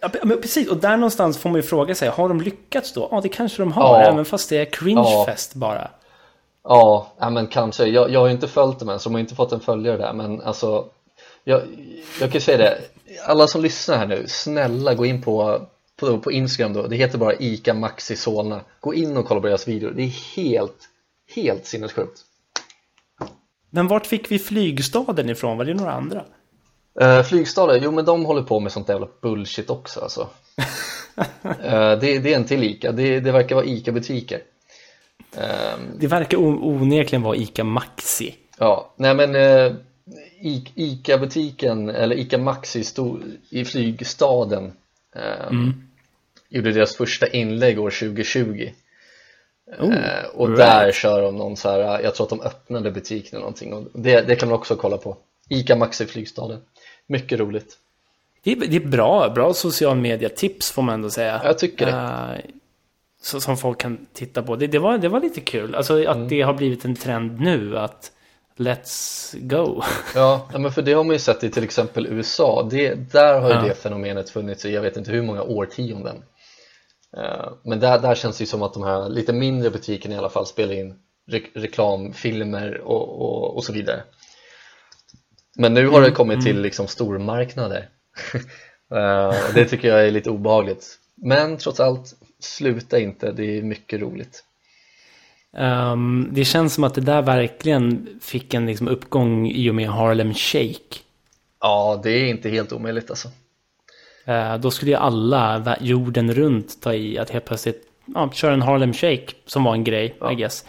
Ja, 0.02 0.10
men 0.24 0.42
precis, 0.42 0.70
och 0.70 0.78
där 0.78 0.98
någonstans 0.98 1.38
får 1.38 1.50
man 1.50 1.56
ju 1.60 1.64
fråga 1.68 1.96
sig, 1.96 2.10
har 2.10 2.28
de 2.30 2.42
lyckats 2.42 2.94
då? 2.94 3.08
Ja, 3.12 3.22
det 3.22 3.30
kanske 3.30 3.62
de 3.62 3.72
har, 3.72 4.02
Ja. 4.02 4.08
även 4.12 4.26
fast 4.26 4.50
det 4.50 4.58
är 4.58 4.66
cringefest 4.66 5.54
bara. 5.56 5.92
ja, 6.64 7.12
ja, 7.20 7.30
men 7.30 7.48
kanske. 7.48 7.86
Jag, 7.86 8.12
jag 8.12 8.20
har 8.20 8.28
ju 8.28 8.34
inte 8.34 8.48
följt 8.48 8.80
dem 8.80 8.90
än, 8.90 9.00
så 9.00 9.10
de 9.10 9.14
har 9.14 9.20
inte 9.20 9.36
fått 9.36 9.52
en 9.52 9.60
följare 9.60 9.98
där. 9.98 10.14
Men 10.14 10.42
alltså, 10.42 10.86
jag, 11.44 11.62
jag 12.22 12.32
kan 12.32 12.42
säga 12.42 12.58
det. 12.58 12.78
Alla 13.28 13.48
som 13.48 13.62
lyssnar 13.62 13.98
här 13.98 14.08
nu, 14.08 14.24
snälla 14.28 14.94
gå 14.94 15.06
in 15.06 15.22
på, 15.22 15.62
på, 16.00 16.18
på 16.20 16.32
Instagram 16.32 16.74
då. 16.74 16.88
Det 16.88 16.96
heter 16.96 17.18
bara 17.18 17.34
ICA 17.40 17.74
Maxi 17.74 18.16
Solna. 18.16 18.62
Gå 18.80 18.94
in 18.94 19.18
och 19.18 19.26
kolla 19.26 19.42
på 19.42 19.48
deras 19.48 19.68
videor. 19.68 19.92
Det 19.96 20.04
är 20.04 20.36
helt, 20.36 20.78
helt 21.36 21.66
sinnessjukt. 21.66 22.20
Men 23.72 23.88
vart 23.88 24.08
fick 24.08 24.32
vi 24.32 24.40
flygstaden 24.40 25.30
ifrån? 25.30 25.58
Var 25.58 25.66
det 25.66 25.74
några 25.74 25.92
andra? 25.92 26.26
Uh, 27.02 27.24
Flygstaden, 27.24 27.84
jo 27.84 27.92
men 27.92 28.06
de 28.06 28.26
håller 28.26 28.44
på 28.44 28.60
med 28.60 28.72
sånt 28.72 28.90
jävla 28.90 29.08
bullshit 29.22 29.70
också 29.70 30.00
alltså. 30.00 30.30
Eh, 31.44 32.00
det, 32.00 32.20
det 32.20 32.34
är 32.34 32.36
en 32.36 32.46
till 32.46 32.64
ICA, 32.64 32.92
det, 32.92 33.20
det 33.20 33.32
verkar 33.32 33.56
vara 33.56 33.66
ICA-butiker. 33.66 34.42
Ehm, 35.38 35.80
Det 36.00 36.08
verkar 36.08 36.38
onekligen 36.38 37.22
vara 37.22 37.36
ICA 37.36 37.64
Maxi. 37.64 38.36
Ja, 38.58 38.94
nej 38.96 39.16
men 39.16 39.36
eh, 39.36 39.74
ICA-butiken 40.76 41.90
eller 41.90 42.16
ICA 42.16 42.38
Maxi 42.38 42.84
stod 42.84 43.24
i 43.50 43.66
flygstaden 43.66 44.72
eh, 45.16 45.58
gjorde 46.50 46.72
deras 46.72 46.96
första 46.96 47.28
inlägg 47.28 47.80
år 47.80 47.90
2020 47.90 48.70
Oh, 49.80 49.94
eh, 49.94 50.26
och 50.36 50.48
right. 50.48 50.58
där 50.58 50.92
kör 50.92 51.22
de 51.22 51.36
någon 51.38 51.58
så 51.58 51.70
här, 51.70 52.02
jag 52.04 52.16
tror 52.16 52.26
att 52.26 52.30
de 52.30 52.42
öppnade 52.42 52.92
butiken 52.92 53.30
eller 53.32 53.40
någonting 53.40 53.74
och 53.74 53.84
det, 53.94 54.22
det 54.22 54.36
kan 54.36 54.50
man 54.50 54.58
också 54.58 54.76
kolla 54.76 54.98
på 54.98 55.18
ICA 55.50 55.76
Maxi 55.76 56.06
flygstaden, 56.06 56.60
mycket 57.08 57.40
roligt 57.40 57.78
Det 58.44 58.52
är, 58.52 58.56
det 58.56 58.76
är 58.76 58.88
bra, 58.88 59.30
bra 59.30 59.54
social 59.54 59.98
media-tips 59.98 60.72
får 60.72 60.82
man 60.82 60.94
ändå 60.94 61.10
säga. 61.10 61.42
Jag 61.44 61.60
tycker 61.60 61.86
det. 61.86 61.92
Eh, 61.92 62.52
så, 63.22 63.42
som 63.42 63.58
folk 63.58 63.78
kan 63.80 64.06
titta 64.14 64.44
på. 64.44 64.56
Det, 64.56 64.68
det, 64.68 64.80
var, 64.80 64.98
det 64.98 65.10
var 65.10 65.20
lite 65.20 65.42
kul. 65.42 65.76
Alltså 65.76 66.06
att 66.08 66.16
Mm. 66.16 66.28
det 66.28 66.42
har 66.42 66.54
blivit 66.54 66.86
en 66.86 66.96
trend 66.96 67.40
nu 67.40 67.78
att 67.78 68.12
let's 68.58 69.36
go. 69.40 69.82
Ja, 70.16 70.48
ja, 70.54 70.60
men 70.60 70.72
för 70.72 70.82
det 70.82 70.94
har 70.94 71.04
man 71.04 71.14
ju 71.14 71.20
sett 71.20 71.44
i 71.44 71.50
till 71.50 71.64
exempel 71.64 72.08
USA. 72.08 72.68
Det, 72.72 72.96
där 73.12 73.40
har 73.40 73.50
ju 73.50 73.56
Ja. 73.56 73.62
det 73.62 73.76
fenomenet 73.76 74.30
funnits 74.30 74.66
i 74.66 74.74
jag 74.74 74.82
vet 74.82 74.98
inte 74.98 75.12
hur 75.12 75.22
många 75.22 75.44
årtionden. 75.44 76.24
Eh, 77.18 77.52
Men 77.64 77.80
där, 77.80 78.00
där 78.00 78.16
känns 78.16 78.38
det 78.38 78.42
ju 78.42 78.48
som 78.48 78.64
att 78.64 78.74
de 78.74 78.84
här 78.84 79.10
lite 79.10 79.34
mindre 79.34 79.70
butikerna 79.70 80.16
i 80.16 80.18
alla 80.18 80.30
fall 80.30 80.46
spelar 80.46 80.74
in 80.74 81.00
re 81.28 81.42
reklamfilmer 81.54 82.78
och, 82.82 83.22
och, 83.22 83.56
och 83.58 83.64
så 83.64 83.74
vidare. 83.74 84.04
Men 85.56 85.74
nu 85.74 85.88
har 85.88 86.02
det 86.02 86.12
kommit 86.12 86.42
till 86.42 86.62
liksom 86.62 86.88
stormarknader. 86.88 87.90
Eh, 88.94 89.36
det 89.56 89.66
tycker 89.66 89.88
jag 89.88 90.08
är 90.08 90.12
lite 90.12 90.30
obehagligt. 90.30 91.00
Men 91.16 91.58
trots 91.58 91.80
allt, 91.80 92.14
sluta 92.40 93.00
inte, 93.00 93.32
det 93.32 93.58
är 93.58 93.62
mycket 93.62 94.02
roligt. 94.02 94.44
Ehm, 95.58 96.30
det 96.32 96.46
känns 96.46 96.74
som 96.74 96.84
att 96.84 96.94
det 96.96 97.02
där 97.02 97.22
verkligen 97.22 98.20
fick 98.22 98.54
en 98.54 98.66
liksom 98.66 98.88
uppgång 98.88 99.48
i 99.48 99.70
och 99.70 99.76
med 99.76 99.90
Harlem 99.90 100.34
Shake. 100.34 101.00
Ja, 101.60 102.00
det 102.04 102.12
är 102.12 102.26
inte 102.26 102.50
helt 102.50 102.72
omöjligt 102.72 103.10
alltså. 103.10 103.30
Eh, 104.26 104.58
då 104.58 104.72
skulle 104.72 104.92
ju 104.92 104.98
alla 104.98 105.78
jorden 105.80 106.34
runt 106.34 106.82
ta 106.82 106.94
i 106.94 107.18
att 107.18 107.30
helt 107.30 107.46
plötsligt 107.46 107.84
ja, 108.06 108.32
köra 108.32 108.54
en 108.54 108.62
Harlem 108.62 108.94
Shake 108.94 109.28
som 109.46 109.64
var 109.64 109.74
en 109.74 109.84
grej, 109.84 110.16
I 110.32 110.36
guess. 110.36 110.66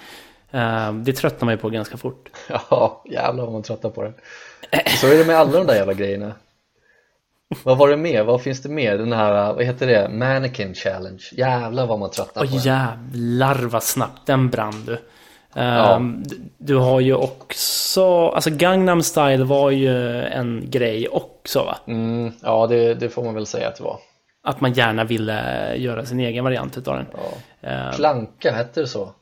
Eh, 0.51 0.93
det 0.93 1.12
tröttnar 1.12 1.47
man 1.47 1.55
ju 1.55 1.59
på 1.59 1.71
ganska 1.71 1.97
fort. 1.97 2.29
Ja, 2.71 3.03
jävlar 3.11 3.45
vad 3.45 3.53
man 3.53 3.62
tröttar 3.62 3.91
på 3.91 4.03
det. 4.03 4.12
Så 5.01 5.07
är 5.07 5.19
det 5.19 5.25
med 5.27 5.37
alla 5.37 5.53
de 5.53 5.67
där 5.67 5.75
jävla 5.75 5.93
grejerna. 5.93 6.33
Vad 7.65 7.79
var 7.79 7.88
det 7.88 7.97
mer? 7.97 8.23
Vad 8.25 8.43
finns 8.43 8.62
det 8.62 8.69
mer? 8.69 8.99
Den 8.99 9.12
här, 9.12 9.53
vad 9.53 9.65
heter 9.65 9.87
det? 9.87 10.09
Mannequin 10.09 10.75
challenge. 10.75 11.23
Jävlar 11.33 11.87
vad 11.87 11.99
man 11.99 12.11
tröttnar 12.11 12.43
på 12.43 12.49
Åh 12.53 12.62
det. 12.62 12.69
jävlar 12.69 13.55
vad 13.55 13.83
snabbt 13.83 14.27
den 14.27 14.51
brann 14.51 14.85
du. 14.87 14.99
Ja. 15.55 15.97
Ehm, 15.97 16.23
Du 16.59 16.77
har 16.77 17.01
ju 17.01 17.15
också, 17.15 18.29
alltså 18.29 18.51
Gangnam 18.51 19.03
style 19.03 19.45
var 19.45 19.71
ju 19.71 20.23
en 20.23 20.71
grej 20.71 21.09
också 21.09 21.62
va? 21.65 21.77
Mm, 21.87 22.33
ja, 22.43 22.67
det, 22.67 22.95
det 22.95 23.09
får 23.09 23.25
man 23.25 23.35
väl 23.35 23.47
säga 23.47 23.69
att 23.69 23.77
det 23.77 23.85
var. 23.85 23.99
Att 24.45 24.61
man 24.61 24.73
gärna 24.73 25.05
ville 25.05 25.75
göra 25.77 26.05
sin 26.05 26.21
egen 26.21 26.45
variant 26.45 26.79
utav 26.79 26.97
den. 26.97 27.07
Ja. 27.12 27.69
Ehm, 27.69 27.93
Planka, 27.95 28.53
hette 28.53 28.81
det 28.81 28.87
så? 28.87 29.12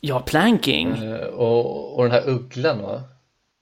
Ja, 0.00 0.20
planking. 0.20 1.04
Eh, 1.04 1.20
Och, 1.26 1.96
och 1.96 2.02
den 2.02 2.12
här 2.12 2.28
ugglan 2.28 2.82
va? 2.82 3.02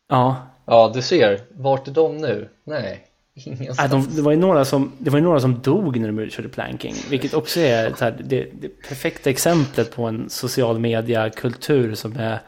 Ja, 0.09 0.37
Ja, 0.66 0.90
du 0.94 1.03
ser. 1.03 1.40
Vart 1.51 1.88
är 1.88 1.92
de 1.92 2.16
nu? 2.16 2.48
Nej. 2.64 3.05
Nej, 3.35 3.88
de, 3.90 4.09
det, 4.16 4.23
var 4.23 4.31
ju 4.33 4.38
några 4.38 4.64
som, 4.64 4.92
det 4.99 5.11
var 5.11 5.21
några 5.21 5.40
som 5.40 5.61
dog 5.61 6.01
när 6.01 6.12
de 6.12 6.31
körde 6.31 6.49
planking. 6.49 6.95
Vilket 7.11 7.35
också 7.35 7.61
är 7.61 7.95
här, 8.01 8.23
det, 8.25 8.47
det 8.53 8.68
perfekta 8.68 9.31
exemplet 9.31 9.95
på 9.95 10.05
en 10.05 10.31
social 10.31 10.79
media-kultur 10.79 11.95
som 11.95 12.16
är, 12.16 12.38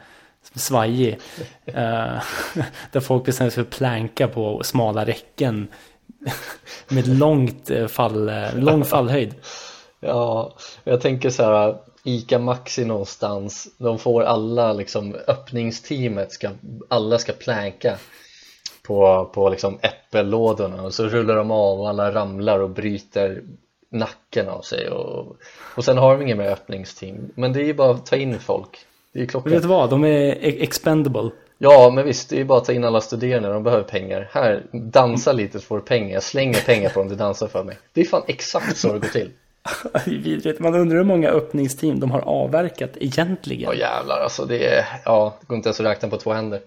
som 0.51 0.61
svajig. 0.61 1.19
uh, 1.67 1.75
där 2.91 2.99
folk 2.99 3.25
bestämmer 3.25 3.49
sig 3.49 3.55
för 3.55 3.69
att 3.69 3.77
planka 3.77 4.27
på 4.27 4.63
smala 4.63 5.05
räcken. 5.05 5.67
med 6.87 7.07
långt 7.07 7.69
eh, 7.69 7.87
fall, 7.87 8.29
eh, 8.29 8.55
lång 8.55 8.83
fallhöjd. 8.83 9.35
Ja, 9.99 10.55
jag 10.83 11.01
tänker 11.01 11.29
så 11.29 11.43
här 11.43 11.77
Ica 12.03 12.39
Maxi 12.39 12.85
någonstans 12.85 13.67
De 13.77 13.99
får 13.99 14.23
alla 14.23 14.73
liksom 14.73 15.15
öppningsteamet 15.27 16.31
ska, 16.31 16.49
Alla 16.89 17.19
ska 17.19 17.33
planka 17.33 17.97
på, 18.87 19.29
på 19.33 19.49
liksom 19.49 19.79
äppellådorna 19.81 20.83
och 20.83 20.93
så 20.93 21.07
rullar 21.07 21.35
de 21.35 21.51
av 21.51 21.79
och 21.79 21.89
alla 21.89 22.11
ramlar 22.11 22.59
och 22.59 22.69
bryter 22.69 23.41
nacken 23.91 24.49
av 24.49 24.61
sig 24.61 24.89
och, 24.89 25.37
och 25.75 25.85
sen 25.85 25.97
har 25.97 26.17
de 26.17 26.23
ingen 26.23 26.37
mer 26.37 26.51
öppningsteam. 26.51 27.31
Men 27.35 27.53
det 27.53 27.61
är 27.61 27.65
ju 27.65 27.73
bara 27.73 27.91
att 27.91 28.05
ta 28.05 28.15
in 28.15 28.39
folk. 28.39 28.85
Det 29.13 29.19
är 29.19 29.21
ju 29.21 29.27
klockan. 29.27 29.51
Vet 29.51 29.61
du 29.61 29.67
vad, 29.67 29.89
de 29.89 30.03
är 30.03 30.61
expendable. 30.61 31.31
Ja 31.57 31.91
men 31.95 32.05
visst, 32.05 32.29
det 32.29 32.35
är 32.35 32.37
ju 32.37 32.45
bara 32.45 32.57
att 32.57 32.65
ta 32.65 32.73
in 32.73 32.83
alla 32.83 33.01
studerande, 33.01 33.49
de 33.49 33.63
behöver 33.63 33.83
pengar. 33.83 34.29
Här, 34.31 34.63
dansa 34.71 35.31
lite 35.31 35.59
så 35.59 35.65
får 35.65 35.77
du 35.77 35.83
pengar, 35.83 36.13
jag 36.13 36.23
slänger 36.23 36.65
pengar 36.65 36.89
på 36.89 36.99
dem 36.99 37.09
du 37.09 37.15
dansar 37.15 37.47
för 37.47 37.63
mig. 37.63 37.77
Det 37.93 38.01
är 38.01 38.05
fan 38.05 38.23
exakt 38.27 38.77
så 38.77 38.93
det 38.93 38.99
går 38.99 39.07
till. 39.07 39.31
Vidrigt. 40.05 40.59
Man 40.59 40.75
undrar 40.75 40.97
hur 40.97 41.03
många 41.03 41.29
öppningsteam 41.29 41.99
de 41.99 42.11
har 42.11 42.21
avverkat 42.21 42.91
egentligen. 42.95 43.63
Ja 43.63 43.73
jävlar 43.73 44.19
alltså 44.19 44.45
det 44.45 44.67
är, 44.67 44.85
ja, 45.05 45.37
det 45.39 45.47
går 45.47 45.57
inte 45.57 45.69
ens 45.69 45.79
att 45.79 45.85
räkna 45.85 46.09
på 46.09 46.17
två 46.17 46.33
händer. 46.33 46.59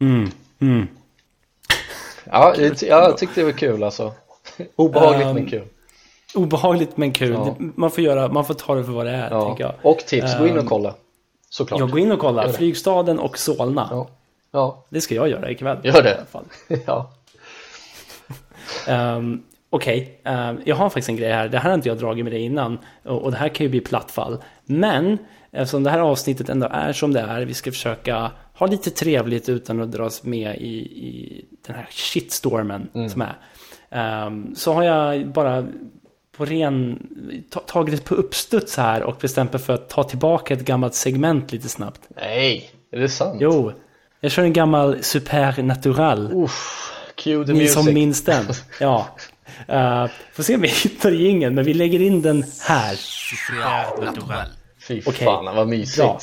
Mm, 0.00 0.30
mm. 0.60 0.88
Ja, 2.32 2.54
jag, 2.58 2.76
jag 2.82 3.18
tyckte 3.18 3.40
det 3.40 3.44
var 3.44 3.52
kul 3.52 3.82
alltså 3.82 4.12
Obehagligt 4.76 5.26
um, 5.26 5.34
men 5.34 5.46
kul 5.46 5.64
Obehagligt 6.34 6.96
men 6.96 7.12
kul. 7.12 7.32
Ja. 7.32 7.54
Man, 7.58 7.90
får 7.90 8.04
göra, 8.04 8.28
man 8.28 8.44
får 8.44 8.54
ta 8.54 8.74
det 8.74 8.84
för 8.84 8.92
vad 8.92 9.06
det 9.06 9.12
är, 9.12 9.30
ja. 9.30 9.46
tänker 9.46 9.64
jag. 9.64 9.74
Och 9.82 9.98
tips, 9.98 10.38
gå 10.38 10.46
in 10.46 10.52
och 10.52 10.62
ehm, 10.62 10.68
kolla. 10.68 10.94
Såklart. 11.50 11.80
Ja, 11.80 11.86
gå 11.86 11.98
in 11.98 12.12
och 12.12 12.18
kolla. 12.18 12.48
Flygstaden 12.48 13.18
och 13.18 13.38
Solna. 13.38 13.88
Ja. 13.90 14.08
ja. 14.50 14.84
Det 14.88 15.00
ska 15.00 15.14
jag 15.14 15.28
göra 15.28 15.50
ikväll. 15.50 15.78
Gör 15.82 16.02
det. 16.02 16.26
ja. 16.86 17.10
um, 18.88 19.42
Okej, 19.70 20.20
okay. 20.22 20.34
uh, 20.34 20.60
jag 20.64 20.76
har 20.76 20.88
faktiskt 20.88 21.08
en 21.08 21.16
grej 21.16 21.32
här. 21.32 21.48
Det 21.48 21.58
här 21.58 21.70
har 21.70 21.74
inte 21.74 21.88
jag 21.88 21.98
dragit 21.98 22.24
med 22.24 22.32
dig 22.32 22.42
innan. 22.42 22.78
Och, 23.04 23.22
och 23.22 23.30
det 23.30 23.36
här 23.36 23.48
kan 23.48 23.64
ju 23.64 23.70
bli 23.70 23.80
plattfall. 23.80 24.38
Men 24.64 25.18
eftersom 25.52 25.84
det 25.84 25.90
här 25.90 26.00
avsnittet 26.00 26.48
ändå 26.48 26.68
är 26.70 26.92
som 26.92 27.12
det 27.12 27.20
är. 27.20 27.40
Vi 27.40 27.54
ska 27.54 27.70
försöka 27.70 28.30
ha 28.58 28.66
lite 28.66 28.90
trevligt 28.90 29.48
utan 29.48 29.80
att 29.80 29.92
dras 29.92 30.22
med 30.22 30.56
i, 30.56 30.76
i 30.78 31.44
den 31.66 31.76
här 31.76 31.88
shitstormen 31.90 32.88
mm. 32.94 33.08
som 33.08 33.22
är. 33.22 33.36
Um, 34.26 34.54
så 34.54 34.72
har 34.72 34.82
jag 34.82 35.28
bara 35.32 35.66
på 36.36 36.44
ren, 36.44 37.08
tagit 37.66 38.04
på 38.04 38.14
uppstuds 38.14 38.76
här 38.76 39.02
och 39.02 39.16
bestämt 39.20 39.52
mig 39.52 39.62
för 39.62 39.72
att 39.74 39.88
ta 39.88 40.02
tillbaka 40.02 40.54
ett 40.54 40.64
gammalt 40.64 40.94
segment 40.94 41.52
lite 41.52 41.68
snabbt. 41.68 42.00
Nej, 42.16 42.70
är 42.92 42.98
det 42.98 43.08
sant? 43.08 43.38
Jo, 43.40 43.72
jag 44.20 44.32
kör 44.32 44.42
en 44.42 44.52
gammal 44.52 45.02
Supernatural. 45.02 46.32
Uff, 46.32 46.92
cue 47.14 47.46
the 47.46 47.52
Ni 47.52 47.58
music. 47.58 47.74
som 47.74 47.94
minns 47.94 48.24
den. 48.24 48.44
Ja. 48.80 49.06
Uh, 49.70 50.06
får 50.32 50.42
se 50.42 50.54
om 50.54 50.60
vi 50.60 50.68
hittar 50.84 51.26
ingen, 51.26 51.54
men 51.54 51.64
vi 51.64 51.74
lägger 51.74 52.00
in 52.00 52.22
den 52.22 52.44
här. 52.60 52.94
Supernatural. 52.96 54.46
Fy 54.88 55.00
okay. 55.00 55.24
fan, 55.24 55.56
vad 55.56 55.68
mysigt. 55.68 55.96
Bra. 55.96 56.20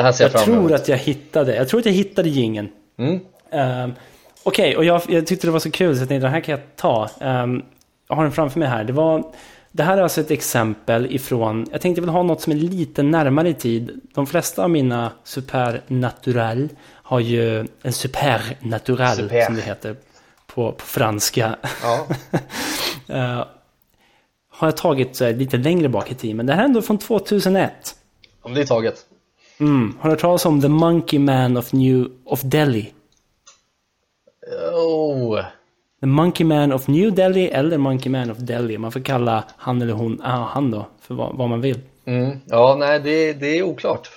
Det 0.00 0.04
här 0.04 0.12
ser 0.12 0.24
jag, 0.24 0.32
jag 0.32 0.44
fram 0.44 0.54
emot. 0.54 0.68
tror 0.68 0.76
att 0.76 0.88
jag 0.88 0.96
hittade, 0.96 1.56
jag 1.56 1.68
tror 1.68 1.80
att 1.80 1.86
jag 1.86 1.92
hittade 1.92 2.28
gingen. 2.28 2.68
Mm. 2.98 3.14
Uh, 3.14 3.94
Okej, 4.42 4.68
okay, 4.68 4.76
och 4.76 4.84
jag, 4.84 5.02
jag, 5.08 5.26
tyckte 5.26 5.46
det 5.46 5.50
var 5.50 5.58
så 5.58 5.70
kul 5.70 5.96
så 5.96 6.02
jag 6.02 6.08
tänkte 6.08 6.26
den 6.26 6.32
här 6.32 6.40
kan 6.40 6.52
jag 6.52 6.76
ta. 6.76 7.10
Um, 7.20 7.62
jag 8.08 8.16
har 8.16 8.22
den 8.22 8.32
framför 8.32 8.58
mig 8.58 8.68
här. 8.68 8.84
Det, 8.84 8.92
var, 8.92 9.32
det 9.72 9.82
här 9.82 9.98
är 9.98 10.02
alltså 10.02 10.20
ett 10.20 10.30
exempel 10.30 11.14
ifrån, 11.14 11.66
jag 11.72 11.80
tänkte 11.80 12.00
väl 12.00 12.10
ha 12.10 12.22
något 12.22 12.40
som 12.40 12.52
är 12.52 12.56
lite 12.56 13.02
närmare 13.02 13.48
i 13.48 13.54
tid. 13.54 14.00
De 14.14 14.26
flesta 14.26 14.64
av 14.64 14.70
mina 14.70 15.12
supernatural 15.24 16.68
har 16.86 17.20
ju 17.20 17.66
en 17.82 17.92
supernatural 17.92 19.16
Super. 19.16 19.44
som 19.44 19.54
det 19.54 19.62
heter 19.62 19.96
på, 20.46 20.72
på 20.72 20.84
franska. 20.84 21.56
Ja. 21.82 22.06
uh, 23.10 23.16
har 24.50 24.68
jag 24.68 24.76
tagit 24.76 25.20
lite 25.20 25.56
längre 25.56 25.88
bak 25.88 26.10
i 26.10 26.14
tiden, 26.14 26.36
men 26.36 26.46
det 26.46 26.52
här 26.52 26.60
är 26.60 26.64
ändå 26.64 26.82
från 26.82 26.98
2001. 26.98 27.72
Om 28.42 28.54
det 28.54 28.60
är 28.60 28.66
taget. 28.66 29.06
Mm. 29.60 29.94
Har 30.00 30.08
du 30.08 30.12
hört 30.12 30.20
talas 30.20 30.46
om 30.46 30.60
The 30.60 30.68
Monkey 30.68 31.18
Man 31.18 31.56
of, 31.56 31.72
New, 31.72 32.06
of 32.24 32.40
Delhi? 32.40 32.92
Oh. 34.74 35.40
The 36.00 36.06
Monkey 36.06 36.44
Man 36.46 36.72
of 36.72 36.88
New 36.88 37.14
Delhi 37.14 37.48
eller 37.48 37.78
Monkey 37.78 38.12
Man 38.12 38.30
of 38.30 38.38
Delhi. 38.38 38.78
Man 38.78 38.92
får 38.92 39.00
kalla 39.00 39.44
han 39.56 39.82
eller 39.82 39.92
hon, 39.92 40.20
ah, 40.24 40.44
han 40.44 40.70
då, 40.70 40.86
för 41.00 41.14
vad, 41.14 41.36
vad 41.36 41.48
man 41.48 41.60
vill. 41.60 41.78
Mm. 42.04 42.36
Ja, 42.46 42.76
nej, 42.78 43.00
det, 43.00 43.32
det 43.32 43.58
är 43.58 43.62
oklart. 43.62 44.10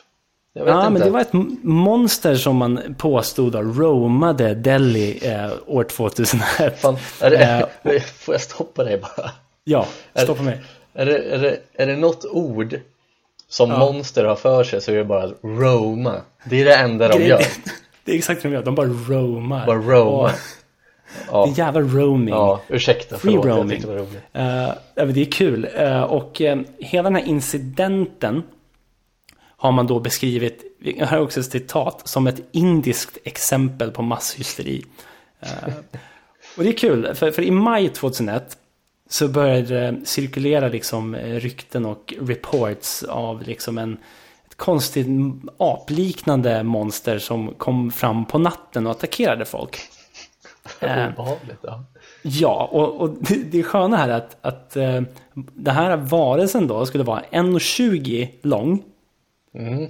ja, 0.53 0.61
inte. 0.61 0.89
men 0.89 1.01
det 1.01 1.09
var 1.09 1.21
ett 1.21 1.33
monster 1.63 2.35
som 2.35 2.55
man 2.55 2.95
påstod 2.97 3.51
då, 3.51 3.61
roamade 3.61 4.53
Delhi 4.53 5.27
eh, 5.27 5.51
år 5.65 5.83
2001. 5.83 6.79
Fan, 6.79 6.97
är 7.21 7.29
det, 7.29 7.67
eh, 7.83 8.01
får 8.01 8.33
jag 8.33 8.41
stoppa 8.41 8.83
dig 8.83 8.97
bara? 8.97 9.31
Ja, 9.63 9.87
stoppa 10.15 10.41
är, 10.41 10.45
mig. 10.45 10.61
Är 10.93 11.05
det, 11.05 11.17
är, 11.17 11.39
det, 11.39 11.59
är 11.73 11.87
det 11.87 11.95
något 11.95 12.25
ord 12.25 12.79
som 13.53 13.69
ja. 13.69 13.79
monster 13.79 14.23
har 14.23 14.35
för 14.35 14.63
sig 14.63 14.81
så 14.81 14.91
är 14.91 14.95
det 14.95 15.05
bara 15.05 15.27
roma. 15.41 16.21
Det 16.45 16.61
är 16.61 16.65
det 16.65 16.75
enda 16.75 17.07
de 17.07 17.23
gör. 17.23 17.41
Det 18.05 18.11
är 18.11 18.15
exakt 18.15 18.41
det 18.41 18.49
de 18.49 18.53
gör, 18.53 18.63
de 18.63 18.75
bara 18.75 18.87
roamar. 18.87 19.65
Bara 19.65 19.77
roamar. 19.77 20.31
Ja. 21.31 21.45
Det 21.45 21.51
är 21.51 21.65
jävla 21.65 21.81
roaming. 21.81 22.33
Ja, 22.33 22.61
ursäkta, 22.67 23.17
Free 23.17 23.31
förlåt, 23.31 23.45
roaming. 23.45 23.81
jag 23.81 23.89
det 23.89 24.71
var. 24.95 25.05
Uh, 25.05 25.13
det 25.13 25.21
är 25.21 25.31
kul. 25.31 25.67
Uh, 25.79 26.01
och 26.01 26.41
uh, 26.41 26.61
hela 26.79 27.03
den 27.03 27.15
här 27.15 27.27
incidenten 27.27 28.43
har 29.57 29.71
man 29.71 29.87
då 29.87 29.99
beskrivit, 29.99 30.63
jag 30.79 31.07
har 31.07 31.19
också 31.19 31.39
ett 31.39 31.51
citat, 31.51 32.07
som 32.07 32.27
ett 32.27 32.41
indiskt 32.51 33.17
exempel 33.23 33.91
på 33.91 34.01
masshysteri. 34.01 34.85
Och 36.57 36.63
det 36.63 36.69
är 36.69 36.77
kul, 36.77 37.15
för, 37.15 37.31
för 37.31 37.41
i 37.41 37.51
maj 37.51 37.89
2001 37.89 38.57
så 39.09 39.27
började 39.27 39.61
det 39.61 40.05
cirkulera 40.05 40.67
liksom 40.67 41.15
rykten 41.15 41.85
och 41.85 42.13
reports 42.19 43.03
av 43.03 43.41
liksom 43.41 43.77
en 43.77 43.97
ett 44.53 44.57
konstigt 44.57 45.07
apliknande 45.57 46.63
monster 46.63 47.19
som 47.19 47.53
kom 47.53 47.91
fram 47.91 48.25
på 48.25 48.37
natten 48.37 48.85
och 48.85 48.91
attackerade 48.91 49.45
folk. 49.45 49.79
Obehagligt, 50.81 51.59
ja. 51.61 51.83
Ja, 52.21 52.69
och, 52.71 53.01
och 53.01 53.09
det, 53.19 53.35
det 53.35 53.63
sköna 53.63 53.97
här 53.97 54.09
är 54.09 54.13
att, 54.13 54.37
att 54.41 54.77
uh, 54.77 55.01
den 55.33 55.75
här 55.75 55.97
varelsen 55.97 56.67
då 56.67 56.85
skulle 56.85 57.03
vara 57.03 57.21
1,20 57.31 58.29
lång. 58.41 58.83
Mm. 59.53 59.89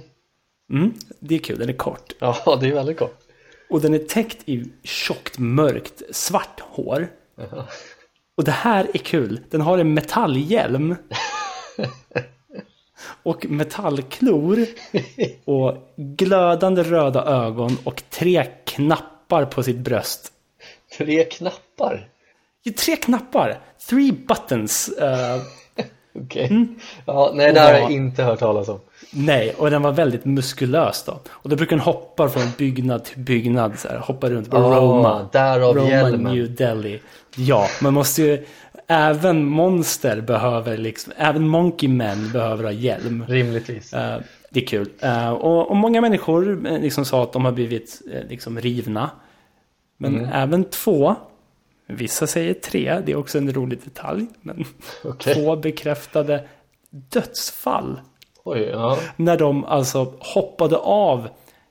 Mm, 0.72 0.94
det 1.20 1.34
är 1.34 1.38
kul, 1.38 1.58
den 1.58 1.68
är 1.68 1.72
kort. 1.72 2.12
Ja, 2.18 2.58
det 2.60 2.68
är 2.68 2.74
väldigt 2.74 2.98
kort. 2.98 3.18
Och 3.70 3.80
den 3.80 3.94
är 3.94 3.98
täckt 3.98 4.48
i 4.48 4.64
tjockt, 4.82 5.38
mörkt, 5.38 6.02
svart 6.10 6.60
hår. 6.60 7.08
Uh 7.38 7.64
Och 8.36 8.44
det 8.44 8.52
här 8.52 8.90
är 8.94 8.98
kul. 8.98 9.40
Den 9.50 9.60
har 9.60 9.78
en 9.78 9.94
metallhjälm. 9.94 10.96
och 13.22 13.46
metallklor. 13.46 14.66
Och 15.44 15.94
glödande 15.96 16.82
röda 16.82 17.24
ögon 17.24 17.76
och 17.84 18.02
tre 18.10 18.46
knappar 18.64 19.44
på 19.44 19.62
sitt 19.62 19.78
bröst. 19.78 20.32
Tre 20.98 21.24
knappar? 21.24 22.08
Ja, 22.62 22.72
tre 22.76 22.96
knappar! 22.96 23.60
Three 23.88 24.12
buttons. 24.12 24.90
Uh, 25.00 25.42
Okej. 26.14 26.44
Okay. 26.44 26.56
Mm. 26.56 26.74
Ja, 27.06 27.32
nej, 27.34 27.52
det 27.52 27.60
har 27.60 27.72
jag 27.72 27.90
inte 27.90 28.22
hört 28.22 28.38
talas 28.38 28.68
om. 28.68 28.80
Nej, 29.10 29.54
och 29.58 29.70
den 29.70 29.82
var 29.82 29.92
väldigt 29.92 30.24
muskulös 30.24 31.02
då. 31.06 31.20
Och 31.30 31.50
då 31.50 31.56
brukar 31.56 31.76
den 31.76 31.84
hoppa 31.84 32.28
från 32.28 32.42
byggnad 32.58 33.04
till 33.04 33.18
byggnad, 33.18 33.78
så 33.78 33.88
här, 33.88 33.98
hoppa 33.98 34.30
runt 34.30 34.50
på 34.50 34.56
oh, 34.56 34.76
Roma. 34.76 35.28
Därav 35.32 35.76
Roma, 35.76 35.88
hjälmen. 35.88 36.34
New 36.34 36.54
Delhi. 36.54 37.00
Ja, 37.36 37.68
man 37.82 37.94
måste 37.94 38.22
ju... 38.22 38.46
Även 38.86 39.44
monster 39.44 40.20
behöver 40.20 40.76
liksom, 40.76 41.12
även 41.16 41.48
Monkey 41.48 41.88
Men 41.88 42.32
behöver 42.32 42.64
ha 42.64 42.72
hjälm. 42.72 43.24
Rimligtvis. 43.28 43.94
Uh, 43.94 44.16
det 44.50 44.60
är 44.60 44.66
kul. 44.66 44.88
Uh, 45.04 45.30
och, 45.30 45.70
och, 45.70 45.76
många 45.76 46.00
människor 46.00 46.78
liksom 46.80 47.04
sa 47.04 47.22
att 47.22 47.32
de 47.32 47.44
har 47.44 47.52
blivit 47.52 48.02
liksom 48.28 48.60
rivna 48.60 49.10
men 49.96 50.18
mm. 50.18 50.30
även 50.32 50.64
två, 50.64 51.14
vissa 51.94 52.26
säger 52.26 52.54
tre, 52.54 53.02
det 53.06 53.12
är 53.12 53.16
också 53.16 53.38
en 53.38 53.52
rolig 53.52 53.80
detalj. 53.84 54.26
Men 54.40 54.64
okay. 55.04 55.34
två 55.34 55.56
bekräftade 55.56 56.48
dödsfall. 56.90 58.00
Oj, 58.44 58.60
ja. 58.60 58.98
När 59.16 59.36
de 59.36 59.64
alltså 59.64 60.14
hoppade 60.18 60.76
av 60.76 61.28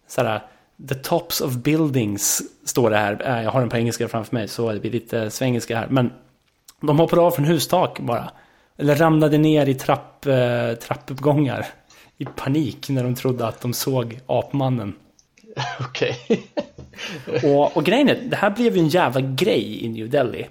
sådär, 0.07 0.41
the 0.89 0.95
tops 0.95 1.41
of 1.41 1.53
buildings, 1.53 2.41
står 2.65 2.89
det 2.89 2.97
här. 2.97 3.37
Äh, 3.37 3.43
jag 3.43 3.51
har 3.51 3.59
den 3.59 3.69
på 3.69 3.77
engelska 3.77 4.07
framför 4.07 4.35
mig, 4.35 4.47
så 4.47 4.71
det 4.71 4.79
blir 4.79 4.91
lite 4.91 5.29
svengelska 5.29 5.77
här. 5.77 5.87
Men 5.89 6.11
de 6.81 6.99
hoppade 6.99 7.21
av 7.21 7.31
från 7.31 7.45
hustak 7.45 7.99
bara. 7.99 8.31
Eller 8.77 8.95
ramlade 8.95 9.37
ner 9.37 9.69
i 9.69 9.75
trapp, 9.75 10.25
eh, 10.25 10.73
trappuppgångar. 10.73 11.65
I 12.17 12.25
panik 12.25 12.89
när 12.89 13.03
de 13.03 13.15
trodde 13.15 13.47
att 13.47 13.61
de 13.61 13.73
såg 13.73 14.19
apmannen. 14.25 14.95
Okej. 15.79 16.17
Och, 17.43 17.77
och 17.77 17.85
grejen 17.85 18.09
är, 18.09 18.15
det 18.15 18.35
här 18.35 18.49
blev 18.49 18.75
ju 18.75 18.81
en 18.81 18.87
jävla 18.87 19.21
grej 19.21 19.85
i 19.85 19.89
New 19.89 20.09
Delhi. 20.09 20.47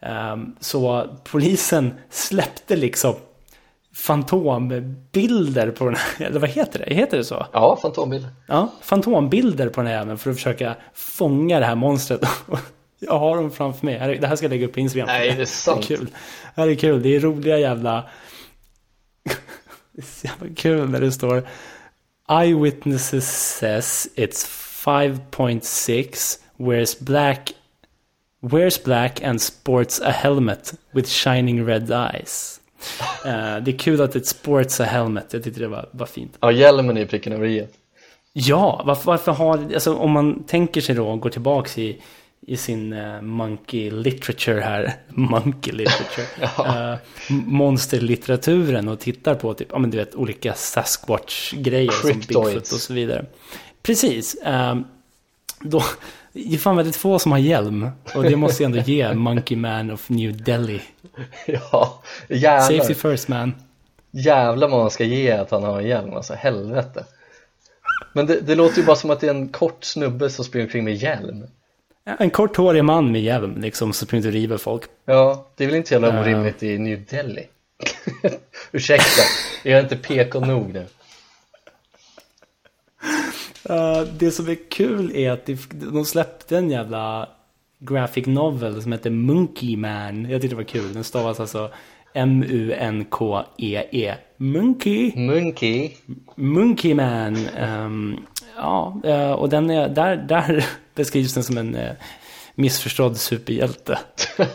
Ehm, 0.00 0.56
så 0.60 1.06
polisen 1.24 1.94
släppte 2.10 2.76
liksom 2.76 3.14
fantombilder 3.94 5.70
på 5.70 5.84
den 5.84 5.96
här, 5.96 6.26
eller 6.26 6.40
vad 6.40 6.50
heter 6.50 6.78
det? 6.78 6.94
Heter 6.94 7.16
det 7.16 7.24
så? 7.24 7.46
Ja, 7.52 7.78
fantombild. 7.82 8.26
Ja, 8.46 8.72
fantombilder 8.80 9.68
på 9.68 9.80
den 9.80 9.90
här 9.90 10.02
även 10.02 10.18
för 10.18 10.30
att 10.30 10.36
försöka 10.36 10.74
fånga 10.94 11.60
det 11.60 11.66
här 11.66 11.74
monstret. 11.74 12.20
Jag 12.98 13.18
har 13.18 13.36
dem 13.36 13.50
framför 13.50 13.86
mig. 13.86 14.18
Det 14.20 14.26
här 14.26 14.36
ska 14.36 14.44
jag 14.44 14.50
lägga 14.50 14.66
upp 14.66 14.72
på 14.72 14.80
Instagram. 14.80 15.06
Nej, 15.06 15.32
det 15.36 15.42
är 15.42 15.46
sant. 15.46 15.88
Det 15.88 15.94
är 15.94 15.96
kul. 15.96 16.06
Det 16.54 16.60
här 16.60 16.68
är 16.68 16.74
kul. 16.74 17.02
Det 17.02 17.16
är 17.16 17.20
roliga 17.20 17.58
jävla... 17.58 18.04
Det 19.92 20.02
är 20.02 20.06
så 20.06 20.26
jävla 20.26 20.54
kul 20.54 20.90
när 20.90 21.00
det 21.00 21.12
står 21.12 21.48
Eyewitnesses 22.28 23.28
says 23.28 24.08
it's 24.16 24.44
5.6 24.46 26.38
wears 26.58 26.94
black 26.94 27.52
wears 28.40 28.84
black 28.84 29.22
and 29.24 29.40
sports 29.40 30.00
a 30.00 30.10
helmet 30.10 30.72
with 30.92 31.08
shining 31.08 31.66
red 31.66 31.90
eyes. 31.90 32.60
Eh, 33.24 33.56
det 33.62 33.70
är 33.70 33.78
kul 33.78 34.00
att 34.00 34.12
det 34.12 34.26
sports 34.26 34.80
a 34.80 34.84
helmet. 34.84 35.32
Jag 35.32 35.44
tyckte 35.44 35.60
det 35.60 35.68
var, 35.68 35.88
var 35.90 36.06
fint. 36.06 36.36
Ja, 36.40 36.52
hjälmen 36.52 36.96
är 36.96 37.06
pricken 37.06 37.32
över 37.32 37.46
i. 37.46 37.66
Ja, 38.32 38.82
varför, 38.86 39.04
varför 39.06 39.32
har, 39.32 39.58
alltså 39.74 39.94
om 39.96 40.10
man 40.10 40.44
tänker 40.44 40.80
sig 40.80 40.94
då 40.94 41.16
går 41.16 41.30
tillbaks 41.30 41.78
i, 41.78 42.00
i 42.46 42.56
sin 42.56 42.92
uh, 42.92 43.22
monkey 43.22 43.90
literature 43.90 44.60
här, 44.60 44.94
monkey 45.08 45.72
literature, 45.72 46.26
uh, 46.92 46.98
monsterlitteraturen 47.28 48.88
och 48.88 49.00
tittar 49.00 49.34
på 49.34 49.54
typ, 49.54 49.68
ja 49.70 49.78
men 49.78 49.90
du 49.90 49.96
vet, 49.96 50.14
olika 50.14 50.54
Sasquatch-grejer 50.54 51.90
som. 51.90 52.20
Bigfoot 52.20 52.72
och 52.72 52.80
så 52.80 52.94
vidare. 52.94 53.26
Precis. 53.82 54.34
eh, 54.34 54.76
då, 55.60 55.82
det 56.32 56.54
är 56.54 56.58
fan 56.58 56.76
väldigt 56.76 56.96
få 56.96 57.18
som 57.18 57.32
har 57.32 57.38
hjälm. 57.38 57.90
Och 58.14 58.22
det 58.22 58.36
måste 58.36 58.62
jag 58.62 58.70
ändå 58.70 58.82
ge 58.82 59.14
Monkey 59.14 59.56
Man 59.56 59.90
of 59.90 60.08
New 60.08 60.42
Delhi. 60.44 60.80
Ja, 61.46 62.02
jävlar. 62.28 62.78
Safety 62.78 62.94
first 62.94 63.28
man. 63.28 63.54
Jävlar 64.10 64.68
vad 64.68 64.80
man 64.80 64.90
ska 64.90 65.04
ge 65.04 65.30
att 65.30 65.50
han 65.50 65.62
har 65.62 65.80
en 65.80 65.86
hjälm, 65.86 66.14
alltså 66.14 66.34
helvete. 66.34 67.04
Men 68.12 68.26
det, 68.26 68.40
det 68.40 68.54
låter 68.54 68.78
ju 68.78 68.84
bara 68.84 68.96
som 68.96 69.10
att 69.10 69.20
det 69.20 69.26
är 69.26 69.34
en 69.34 69.48
kort 69.48 69.84
snubbe 69.84 70.30
som 70.30 70.44
springer 70.44 70.66
omkring 70.66 70.84
med 70.84 70.94
hjälm. 70.94 71.46
En 72.04 72.30
korthårig 72.30 72.84
man 72.84 73.12
med 73.12 73.22
hjälm 73.22 73.60
liksom 73.60 73.92
som 73.92 74.06
springer 74.06 74.26
och 74.26 74.32
river 74.32 74.56
folk. 74.56 74.82
Ja, 75.04 75.50
det 75.56 75.64
är 75.64 75.68
väl 75.68 75.76
inte 75.76 75.94
jävla 75.94 76.20
orimligt 76.20 76.62
i 76.62 76.78
New 76.78 77.04
Delhi. 77.10 77.46
Ursäkta, 78.72 79.22
jag 79.62 79.78
är 79.78 79.82
inte 79.82 79.96
PK 79.96 80.40
nog 80.40 80.72
nu. 80.72 80.86
Uh, 83.70 84.02
det 84.18 84.30
som 84.30 84.48
är 84.48 84.70
kul 84.70 85.16
är 85.16 85.30
att 85.30 85.48
de 85.70 86.04
släppte 86.04 86.58
en 86.58 86.70
jävla 86.70 87.28
graphic 87.78 88.26
novel 88.26 88.82
som 88.82 88.92
heter 88.92 89.10
Monkey 89.10 89.76
Man. 89.76 90.30
Jag 90.30 90.40
tyckte 90.40 90.54
det 90.54 90.62
var 90.62 90.68
kul. 90.68 90.92
Den 90.92 91.04
stavas 91.04 91.40
alltså 91.40 91.70
M-U-N-K-E-E. 92.14 94.08
E 94.08 94.14
Monkey. 94.36 95.12
Monkey. 95.16 95.90
Monkey 96.34 96.94
Man. 96.94 97.36
Ehm, 97.56 98.16
ja, 98.56 99.00
eh, 99.04 99.32
och 99.32 99.48
den 99.48 99.70
är, 99.70 99.88
där, 99.88 100.16
där 100.16 100.66
beskrivs 100.94 101.34
den 101.34 101.44
som 101.44 101.58
en 101.58 101.74
uh, 101.76 101.90
missförstådd 102.54 103.16
superhjälte. 103.16 103.98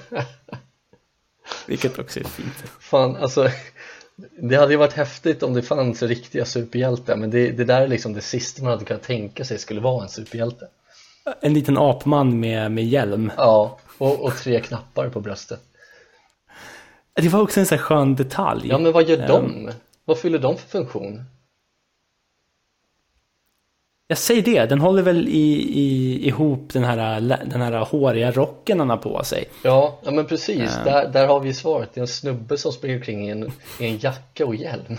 Vilket 1.67 1.99
också 1.99 2.19
är 2.19 2.23
fint. 2.23 2.63
Fan, 2.79 3.15
alltså 3.15 3.49
det 4.41 4.55
hade 4.55 4.71
ju 4.73 4.77
varit 4.77 4.93
häftigt 4.93 5.43
om 5.43 5.53
det 5.53 5.61
fanns 5.61 6.03
riktiga 6.03 6.45
superhjältar 6.45 7.15
men 7.15 7.29
det, 7.31 7.51
det 7.51 7.63
där 7.65 7.81
är 7.81 7.87
liksom 7.87 8.13
det 8.13 8.21
sista 8.21 8.63
man 8.63 8.71
hade 8.71 8.85
kunnat 8.85 9.03
tänka 9.03 9.45
sig 9.45 9.57
skulle 9.57 9.81
vara 9.81 10.03
en 10.03 10.09
superhjälte. 10.09 10.67
En 11.41 11.53
liten 11.53 11.77
apman 11.77 12.39
med, 12.39 12.71
med 12.71 12.85
hjälm. 12.85 13.31
Ja, 13.37 13.77
och, 13.97 14.23
och 14.25 14.37
tre 14.37 14.59
knappar 14.61 15.09
på 15.09 15.19
bröstet. 15.21 15.59
Det 17.13 17.29
var 17.29 17.41
också 17.41 17.59
en 17.59 17.65
sån 17.65 17.77
här 17.77 17.85
skön 17.85 18.15
detalj. 18.15 18.67
Ja, 18.69 18.77
men 18.77 18.91
vad 18.91 19.09
gör 19.09 19.17
Ehm, 19.17 19.27
de? 19.27 19.71
Vad 20.05 20.19
fyller 20.19 20.39
de 20.39 20.57
för 20.57 20.69
funktion? 20.69 21.23
Jag 24.11 24.17
säger 24.17 24.41
det, 24.41 24.65
den 24.65 24.79
håller 24.79 25.03
väl 25.03 25.27
i, 25.27 25.69
i, 25.73 26.27
ihop 26.27 26.69
den 26.73 26.83
här, 26.83 27.19
den 27.45 27.61
här 27.61 27.71
håriga 27.71 28.31
rocken 28.31 28.79
han 28.79 28.89
har 28.89 28.97
på 28.97 29.23
sig. 29.23 29.45
Ja, 29.63 29.99
ja 30.03 30.11
men 30.11 30.25
precis, 30.25 30.71
Ja. 30.85 30.91
där, 30.91 31.07
där 31.09 31.27
har 31.27 31.39
vi 31.39 31.53
svaret. 31.53 31.89
Det 31.93 31.99
är 31.99 32.01
en 32.01 32.07
snubbe 32.07 32.57
som 32.57 32.71
springer 32.71 32.95
omkring 32.95 33.27
i 33.27 33.31
en, 33.31 33.51
i 33.79 33.85
en 33.87 33.97
jacka 33.97 34.45
och 34.45 34.55
hjälm. 34.55 34.97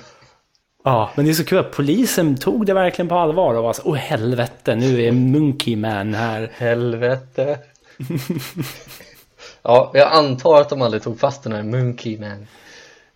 Ja, 0.84 1.10
men 1.14 1.24
det 1.24 1.30
är 1.30 1.34
så 1.34 1.44
kul 1.44 1.58
att 1.58 1.70
polisen 1.70 2.36
tog 2.36 2.66
det 2.66 2.74
verkligen 2.74 3.08
på 3.08 3.14
allvar 3.14 3.54
och 3.54 3.62
var 3.62 3.72
så, 3.72 3.82
åh 3.84 3.96
helvete, 3.96 4.76
nu 4.76 5.02
är 5.02 5.12
Monkey 5.12 5.76
Man 5.76 6.14
här. 6.14 6.50
Helvete. 6.54 7.58
ja, 9.62 9.90
jag 9.94 10.12
antar 10.12 10.60
att 10.60 10.68
de 10.68 10.82
aldrig 10.82 11.02
tog 11.02 11.20
fast 11.20 11.42
den 11.42 11.52
här 11.52 11.62
Monkey 11.62 12.18
Man. 12.18 12.46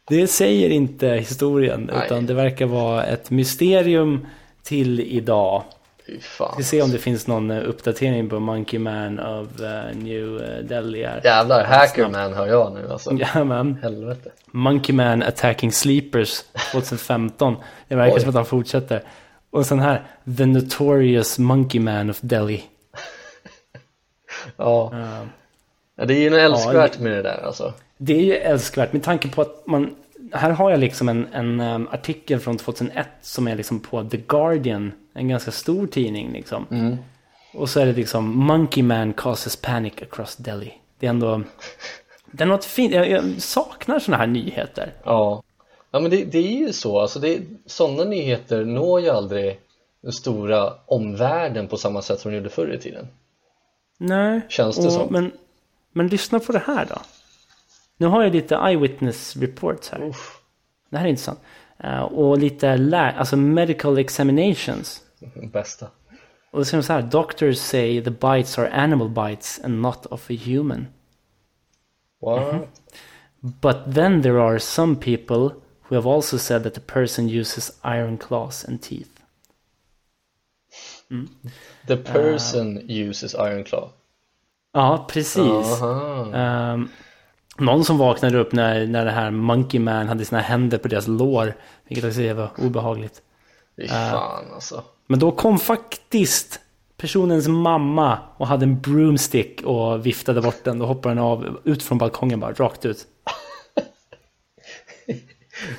Det 0.09 0.27
säger 0.27 0.69
inte 0.71 1.09
historien, 1.09 1.91
Nej. 1.93 2.03
utan 2.07 2.27
det 2.27 2.35
verkar 2.35 2.67
vara 2.67 3.05
ett 3.05 3.31
mysterium 3.31 4.27
till 4.63 5.01
idag. 5.01 5.63
Fy 6.07 6.21
fan. 6.21 6.55
Vi 6.57 6.63
får 6.63 6.69
se 6.69 6.83
om 6.83 6.91
det 6.91 6.99
finns 6.99 7.27
någon 7.27 7.51
eh, 7.51 7.69
uppdatering 7.69 8.29
på 8.29 8.41
Monkey 8.41 8.79
Man 8.79 9.21
of 9.21 9.61
eh, 9.61 9.97
New 9.97 10.43
eh, 10.43 10.65
Delhi 10.65 11.05
här. 11.05 11.21
Jävlar, 11.25 11.65
Hackerman 11.65 12.33
hör 12.33 12.47
jag 12.47 12.73
nu 12.75 12.89
alltså. 12.93 13.19
Ja, 13.35 13.45
men. 13.45 13.75
Helvete. 13.83 14.31
Monkey 14.47 14.95
Man 14.95 15.23
Attacking 15.23 15.73
Sleepers 15.73 16.43
2015. 16.73 17.57
Det 17.89 17.95
verkar 17.95 18.15
Oj. 18.17 18.21
som 18.21 18.29
att 18.29 18.35
han 18.35 18.47
fortsätter. 18.47 19.03
Och 19.51 19.67
sen 19.67 19.79
här, 19.81 20.03
The 20.39 20.47
Notorious 20.47 21.39
Monkey 21.39 21.81
Man 21.81 22.11
of 22.11 22.19
Delhi. 22.21 22.63
Ja. 24.57 24.91
Eh, 24.95 25.27
ja, 25.97 26.05
det 26.05 26.15
är 26.15 26.21
ju 26.21 26.31
något 26.31 26.39
älskvärt 26.39 26.93
det- 26.99 27.05
med 27.05 27.13
det 27.13 27.23
där 27.23 27.43
alltså. 27.47 27.73
Det 27.99 28.15
är 28.15 28.23
ju 28.25 28.35
älskvärt 28.35 28.93
med 28.93 29.03
tanke 29.03 29.29
på 29.29 29.43
att 29.43 29.67
man... 29.67 29.95
Här 30.33 30.51
har 30.51 30.71
jag 30.71 30.81
liksom 30.81 31.09
en, 31.09 31.27
en 31.33 31.61
um, 31.61 31.89
artikel 31.93 32.41
från 32.41 32.57
2001 32.57 33.07
som 33.21 33.49
är 33.49 33.57
liksom 33.57 33.81
på 33.81 34.05
The 34.05 34.17
Guardian. 34.17 34.93
En 35.15 35.29
ganska 35.29 35.51
stor 35.51 35.87
tidning 35.87 36.33
liksom. 36.33 36.67
Mm. 36.71 36.97
Och 37.55 37.69
så 37.71 37.81
är 37.81 37.87
det 37.87 37.93
liksom 37.93 38.25
Monkey 38.39 38.83
Man 38.83 39.13
causes 39.13 39.57
panic 39.57 39.93
across 40.03 40.37
Delhi. 40.37 40.73
Det 40.99 41.07
är 41.07 41.11
ändå... 41.11 41.43
Det 42.31 42.45
är 42.45 42.49
något 42.49 42.65
fint. 42.65 42.95
Jag, 42.95 43.11
jag 43.11 43.25
saknar 43.43 43.99
sådana 43.99 44.21
här 44.21 44.27
nyheter. 44.27 44.93
Ja. 45.05 45.43
Ja 45.91 46.01
men 46.01 46.11
det, 46.11 46.25
det 46.25 46.39
är 46.39 46.59
ju 46.59 46.73
så, 46.73 47.01
alltså 47.01 47.19
det, 47.19 47.41
sådana 47.67 48.05
nyheter 48.05 48.65
når 48.65 49.01
ju 49.01 49.09
aldrig 49.09 49.61
den 50.03 50.13
stora 50.13 50.73
omvärlden 50.87 51.69
på 51.69 51.77
samma 51.77 52.03
sätt 52.03 52.21
som 52.21 52.31
de 52.31 52.37
gjorde 52.37 52.51
förr 52.51 52.75
i 52.75 52.79
tiden. 52.79 53.09
Nej. 53.99 54.41
Känns 54.49 54.77
det 54.77 54.87
och, 54.87 54.93
som. 54.93 55.07
Men, 55.13 55.33
men 55.93 56.09
lyssna 56.09 56.41
på 56.41 56.53
det 56.53 56.63
här 56.67 56.87
då. 56.91 56.97
Nu 57.97 58.07
har 58.07 58.23
jag 58.23 58.33
lite 58.33 58.55
eyewitness 58.57 59.37
reports 59.37 59.91
här. 59.91 60.03
Uff, 60.03 60.39
Det 60.91 60.97
här 60.99 61.05
är 61.05 61.11
intressant. 61.11 61.41
Eh, 61.79 62.03
och 62.03 62.39
lite 62.39 62.77
lä- 62.77 63.15
alltså 63.19 63.37
medical 63.37 63.99
examinations. 63.99 65.03
bästa. 65.53 65.87
Och 66.51 66.59
då 66.59 66.65
säger 66.65 66.83
så 66.83 66.93
här. 66.93 67.03
Doctors 67.03 67.59
say 67.59 68.03
the 68.03 68.11
bites 68.11 68.59
are 68.59 68.71
animal 68.71 69.09
bites 69.09 69.61
and 69.65 69.81
not 69.81 70.07
of 70.07 70.31
a 70.31 70.35
human. 70.45 70.87
What? 72.21 72.69
But 73.41 73.95
then 73.95 74.23
there 74.23 74.41
are 74.41 74.59
some 74.59 74.97
people 74.97 75.51
who 75.89 75.95
have 75.95 76.07
also 76.07 76.39
said 76.39 76.63
that 76.63 76.75
the 76.75 76.81
person 76.81 77.29
uses 77.29 77.81
iron 77.85 78.19
claws 78.19 78.65
and 78.65 78.83
teeth. 78.83 79.11
The 81.87 81.97
person 81.97 82.81
uses 82.89 83.35
iron 83.35 83.65
claw. 83.65 83.91
Ja, 84.73 85.07
precis. 85.09 85.83
Ehm, 86.35 86.89
någon 87.59 87.85
som 87.85 87.99
vaknade 87.99 88.39
upp 88.39 88.53
när, 88.53 88.87
när 88.87 89.05
det 89.05 89.11
här 89.11 89.31
Monkey 89.31 89.81
Man 89.81 90.09
hade 90.09 90.25
sina 90.25 90.41
händer 90.41 90.79
på 90.79 90.89
deras 90.89 91.07
lår. 91.07 91.55
Vilket 91.89 92.05
också 92.05 92.35
var 92.35 92.51
obehagligt. 92.59 93.23
Fy 93.77 93.89
fan 93.89 94.45
alltså. 94.55 94.85
Men 95.07 95.19
då 95.19 95.33
kom 95.33 95.59
faktiskt 95.59 96.61
personens 96.97 97.49
mamma 97.49 98.19
och 98.37 98.47
hade 98.47 98.65
en 98.65 98.81
broomstick 98.81 99.63
och 99.63 100.07
viftade 100.07 100.41
bort 100.41 100.65
den. 100.65 100.79
Då 100.79 100.87
hoppade 100.87 101.15
den 101.15 101.25
av 101.25 101.59
ut 101.65 101.83
från 101.83 101.99
balkongen 101.99 102.41
bara, 102.41 102.53
rakt 102.53 102.85
ut. 102.85 103.07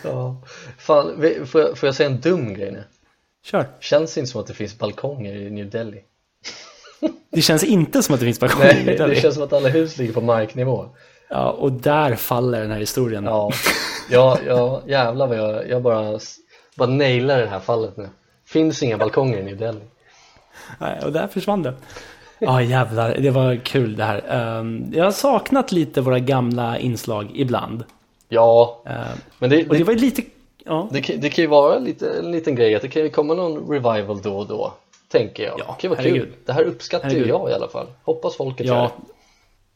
Ja. 0.04 0.42
Fan, 0.78 1.16
får 1.46 1.62
jag, 1.62 1.78
får 1.78 1.88
jag 1.88 1.96
säga 1.96 2.10
en 2.10 2.22
dum 2.22 2.54
grej 2.54 2.72
nu? 2.72 2.84
Kör. 3.44 3.68
Känns 3.80 4.18
inte 4.18 4.32
som 4.32 4.42
att 4.42 4.48
det 4.48 4.54
finns 4.54 4.78
balkonger 4.78 5.36
i 5.36 5.50
New 5.50 5.70
Delhi. 5.70 6.02
Det 7.32 7.42
känns 7.42 7.64
inte 7.64 8.04
som 8.04 8.14
att 8.14 8.20
det 8.20 8.26
finns 8.26 8.40
balkonger 8.40 8.72
i 8.72 8.74
Nej, 8.76 8.86
det 8.86 8.98
Delhi. 8.98 9.22
känns 9.22 9.36
som 9.36 9.44
att 9.44 9.54
alla 9.54 9.70
hus 9.70 9.98
ligger 9.98 10.14
på 10.14 10.22
marknivå. 10.22 10.90
Ja, 11.30 11.52
och 11.52 11.72
där 11.72 12.16
faller 12.16 12.62
den 12.62 12.72
här 12.72 12.80
historien. 12.80 13.24
Ja, 13.24 13.52
ja, 14.12 14.40
ja 14.48 14.82
jävlar 14.88 15.28
vad 15.28 15.38
jag, 15.38 15.70
jag 15.70 15.82
bara, 15.82 16.20
bara 16.76 16.90
nailar 16.90 17.40
det 17.40 17.48
här 17.48 17.60
fallet 17.60 17.98
nu. 17.98 18.10
Finns 18.56 18.84
inga 18.84 18.98
balkonger 18.98 19.38
i 19.38 19.44
New 19.44 19.58
Delhi. 19.58 19.80
Nej, 20.80 21.00
och 21.06 21.12
där 21.12 21.28
försvann 21.28 21.64
det. 21.64 21.74
Ja 22.40 22.62
jävlar, 22.62 23.16
det 23.20 23.30
var 23.32 23.56
kul 23.56 23.96
det 23.96 24.04
här. 24.04 24.24
Ehm, 24.30 24.86
jag 24.94 25.04
har 25.04 25.12
saknat 25.12 25.72
lite 25.72 26.02
våra 26.02 26.20
gamla 26.20 26.78
inslag 26.80 27.32
ibland. 27.34 27.84
Ja, 28.30 28.82
Ehm, 28.86 29.18
men 29.40 29.50
det, 29.50 29.68
och 29.70 29.76
det 29.76 29.84
var 29.84 29.94
ju 29.94 30.00
lite... 30.00 30.22
Ja, 30.66 30.88
det, 30.92 31.02
kan- 31.02 31.20
det 31.20 31.30
kan 31.30 31.42
ju 31.44 31.48
vara 31.48 31.80
lite, 31.80 32.10
en 32.20 32.32
liten 32.32 32.56
grej 32.56 32.76
att 32.76 32.82
det 32.82 32.88
kan 32.88 33.02
ju 33.02 33.10
komma 33.10 33.34
någon 33.34 33.70
revival 33.70 34.22
då 34.22 34.38
och 34.38 34.48
då. 34.48 34.74
tänker 35.12 35.44
jag. 35.44 35.60
Ja, 35.60 35.76
det 35.78 35.82
kan 35.82 35.90
vara 35.90 36.00
herregud. 36.02 36.22
kul. 36.24 36.34
Det 36.46 36.54
här 36.54 36.64
uppskattar 36.64 37.10
ju 37.10 37.28
jag 37.28 37.50
i 37.50 37.54
alla 37.54 37.68
fall. 37.68 37.88
Hoppas 38.04 38.36
folket 38.38 38.66
gör 38.66 38.76
Ja. 38.76 38.82
det. 38.98 39.12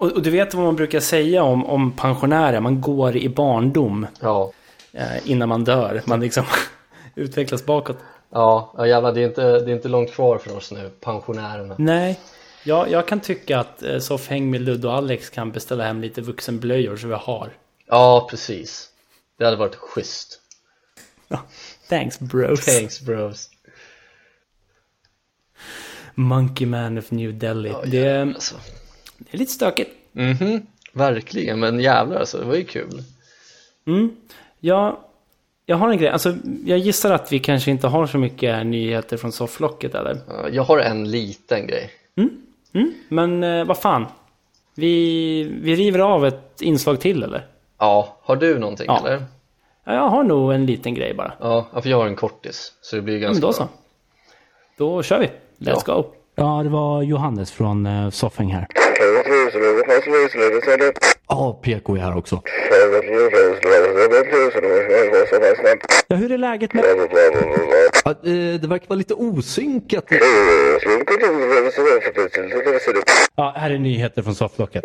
Och, 0.05 0.11
och 0.11 0.21
du 0.21 0.29
vet 0.29 0.53
vad 0.53 0.65
man 0.65 0.75
brukar 0.75 0.99
säga 0.99 1.43
om, 1.43 1.65
om 1.65 1.91
pensionärer, 1.91 2.59
man 2.59 2.81
går 2.81 3.17
i 3.17 3.29
barndom 3.29 4.07
Ja, 4.21 4.51
eh, 4.93 5.31
innan 5.31 5.49
man 5.49 5.63
dör. 5.63 6.01
Man 6.05 6.19
liksom 6.19 6.43
utvecklas 7.15 7.65
bakåt. 7.65 7.97
Ja, 8.31 8.73
ja 8.77 8.87
jävlar, 8.87 9.13
det 9.13 9.21
är, 9.21 9.27
inte, 9.27 9.59
det 9.59 9.71
är 9.71 9.75
inte 9.75 9.87
långt 9.87 10.11
kvar 10.11 10.37
för 10.37 10.57
oss 10.57 10.71
nu, 10.71 10.89
pensionärerna. 10.99 11.75
Nej, 11.77 12.19
jag, 12.63 12.91
jag 12.91 13.07
kan 13.07 13.19
tycka 13.19 13.59
att 13.59 13.83
eh, 13.83 13.99
Soff 13.99 14.27
Häng 14.27 14.51
med 14.51 14.61
Ludde 14.61 14.87
och 14.87 14.93
Alex 14.93 15.29
kan 15.29 15.51
beställa 15.51 15.83
hem 15.83 16.01
lite 16.01 16.21
vuxenblöjor 16.21 16.97
så 16.97 17.07
vi 17.07 17.13
har. 17.13 17.49
Ja, 17.85 18.27
precis. 18.29 18.89
Det 19.37 19.45
hade 19.45 19.57
varit 19.57 19.75
schysst. 19.75 20.41
Thanks 21.89 22.19
bros. 22.19 22.65
Thanks 22.65 23.01
bros. 23.01 23.49
Monkey 26.15 26.67
Man 26.67 26.97
of 26.97 27.11
New 27.11 27.39
Delhi. 27.39 27.69
Ja, 27.69 27.81
det, 27.85 27.97
jävlar, 27.97 28.33
alltså. 28.33 28.55
det 29.17 29.33
är 29.33 29.37
lite 29.37 29.51
stökigt. 29.51 29.91
Mhm, 30.11 30.65
verkligen, 30.93 31.59
men 31.59 31.79
jävlar 31.79 32.19
alltså, 32.19 32.37
det 32.37 32.45
var 32.45 32.55
ju 32.55 32.63
kul. 32.63 33.03
Mm. 33.87 34.15
Ja, 34.59 35.08
jag 35.69 35.77
har 35.77 35.89
en 35.89 35.97
grej. 35.97 36.09
Alltså, 36.09 36.35
jag 36.65 36.79
gissar 36.79 37.11
att 37.11 37.31
vi 37.31 37.39
kanske 37.39 37.71
inte 37.71 37.87
har 37.87 38.07
så 38.07 38.17
mycket 38.17 38.65
nyheter 38.65 39.17
från 39.17 39.31
sofflocket 39.31 39.95
eller? 39.95 40.17
Ja, 40.27 40.49
Jag 40.51 40.63
har 40.63 40.77
en 40.79 41.11
liten 41.11 41.67
grej. 41.67 41.89
Mm. 42.73 42.93
Men 43.09 43.43
eh, 43.43 43.65
vad 43.65 43.77
fan. 43.77 44.05
Vi, 44.75 45.43
vi 45.61 45.75
river 45.75 45.99
av 45.99 46.25
ett 46.25 46.61
inslag 46.61 46.99
till 46.99 47.23
eller? 47.23 47.45
Ja, 47.79 48.17
har 48.21 48.35
du 48.35 48.59
någonting 48.59 48.85
Ja. 48.87 48.99
eller? 48.99 49.23
Ja, 49.85 49.93
jag 49.93 50.09
har 50.09 50.23
nog 50.23 50.53
en 50.53 50.65
liten 50.65 50.93
grej 50.93 51.13
bara. 51.13 51.33
Ja, 51.39 51.67
ja, 51.73 51.81
för 51.81 51.89
jag 51.89 51.97
har 51.97 52.07
en 52.07 52.15
kortis, 52.15 52.73
så 52.81 52.95
det 52.95 53.01
blir 53.01 53.13
Men 53.13 53.21
ganska 53.21 53.41
då 53.41 53.47
bra. 53.47 53.53
så. 53.53 53.67
Då 54.77 55.03
kör 55.03 55.19
vi. 55.19 55.29
Let's 55.65 55.85
go. 55.85 56.05
Ja, 56.35 56.61
det 56.63 56.69
var 56.69 57.01
Johannes 57.01 57.51
från 57.51 57.85
uh, 57.85 58.09
Soffhäng 58.09 58.53
här. 58.53 58.67
Ja, 61.29 61.59
PK 61.63 61.95
är 61.95 61.99
här 61.99 62.17
också. 62.17 62.41
Ja, 66.07 66.15
hur 66.15 66.31
är 66.31 66.37
läget 66.37 66.73
med... 66.73 66.85
Ja, 68.05 68.11
eh, 68.11 68.59
det 68.61 68.67
verkar 68.67 68.87
vara 68.87 68.97
lite 68.97 69.13
osynkat. 69.13 70.03
Ja, 73.35 73.53
här 73.57 73.71
är 73.71 73.77
nyheter 73.77 74.21
från 74.21 74.35
Sofflocket. 74.35 74.83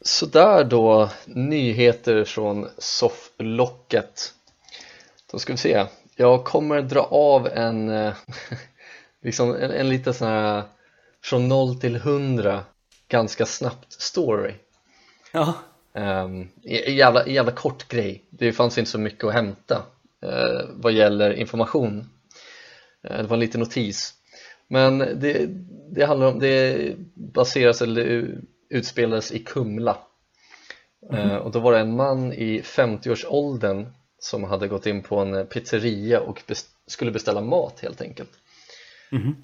Sådär 0.00 0.64
då, 0.64 1.10
nyheter 1.26 2.24
från 2.24 2.68
sofflocket. 2.78 4.32
Då 5.32 5.38
ska 5.38 5.52
vi 5.52 5.56
se. 5.56 5.86
Jag 6.16 6.44
kommer 6.44 6.82
dra 6.82 7.00
av 7.00 7.48
en, 7.48 7.88
eh, 7.88 8.12
liksom 9.22 9.54
en, 9.54 9.70
en 9.70 9.88
liten 9.88 10.14
sån 10.14 10.28
här 10.28 10.62
från 11.24 11.48
0 11.48 11.80
till 11.80 11.96
100 11.96 12.60
ganska 13.08 13.46
snabbt 13.46 13.92
story. 13.92 14.54
Ja. 15.32 15.54
Um, 15.94 16.48
jävla, 16.88 17.26
jävla 17.26 17.52
kort 17.52 17.88
grej. 17.88 18.24
Det 18.30 18.52
fanns 18.52 18.78
inte 18.78 18.90
så 18.90 18.98
mycket 18.98 19.24
att 19.24 19.32
hämta 19.32 19.82
eh, 20.22 20.68
vad 20.70 20.92
gäller 20.92 21.32
information. 21.32 22.10
Eh, 23.08 23.16
det 23.16 23.22
var 23.22 23.36
en 23.36 23.40
liten 23.40 23.60
notis. 23.60 24.14
Men 24.68 24.98
det, 24.98 25.46
det 25.90 26.04
handlar 26.04 26.26
om, 26.26 26.38
det 26.38 26.92
baseras 27.14 27.82
eller 27.82 28.34
utspelades 28.70 29.32
i 29.32 29.38
Kumla. 29.38 29.98
Eh, 31.12 31.36
och 31.36 31.50
då 31.50 31.60
var 31.60 31.72
det 31.72 31.78
en 31.78 31.96
man 31.96 32.32
i 32.32 32.60
50-årsåldern 32.60 33.86
som 34.18 34.44
hade 34.44 34.68
gått 34.68 34.86
in 34.86 35.02
på 35.02 35.18
en 35.18 35.46
pizzeria 35.46 36.20
och 36.20 36.42
bes- 36.46 36.66
skulle 36.86 37.10
beställa 37.10 37.40
mat 37.40 37.80
helt 37.80 38.00
enkelt. 38.00 38.30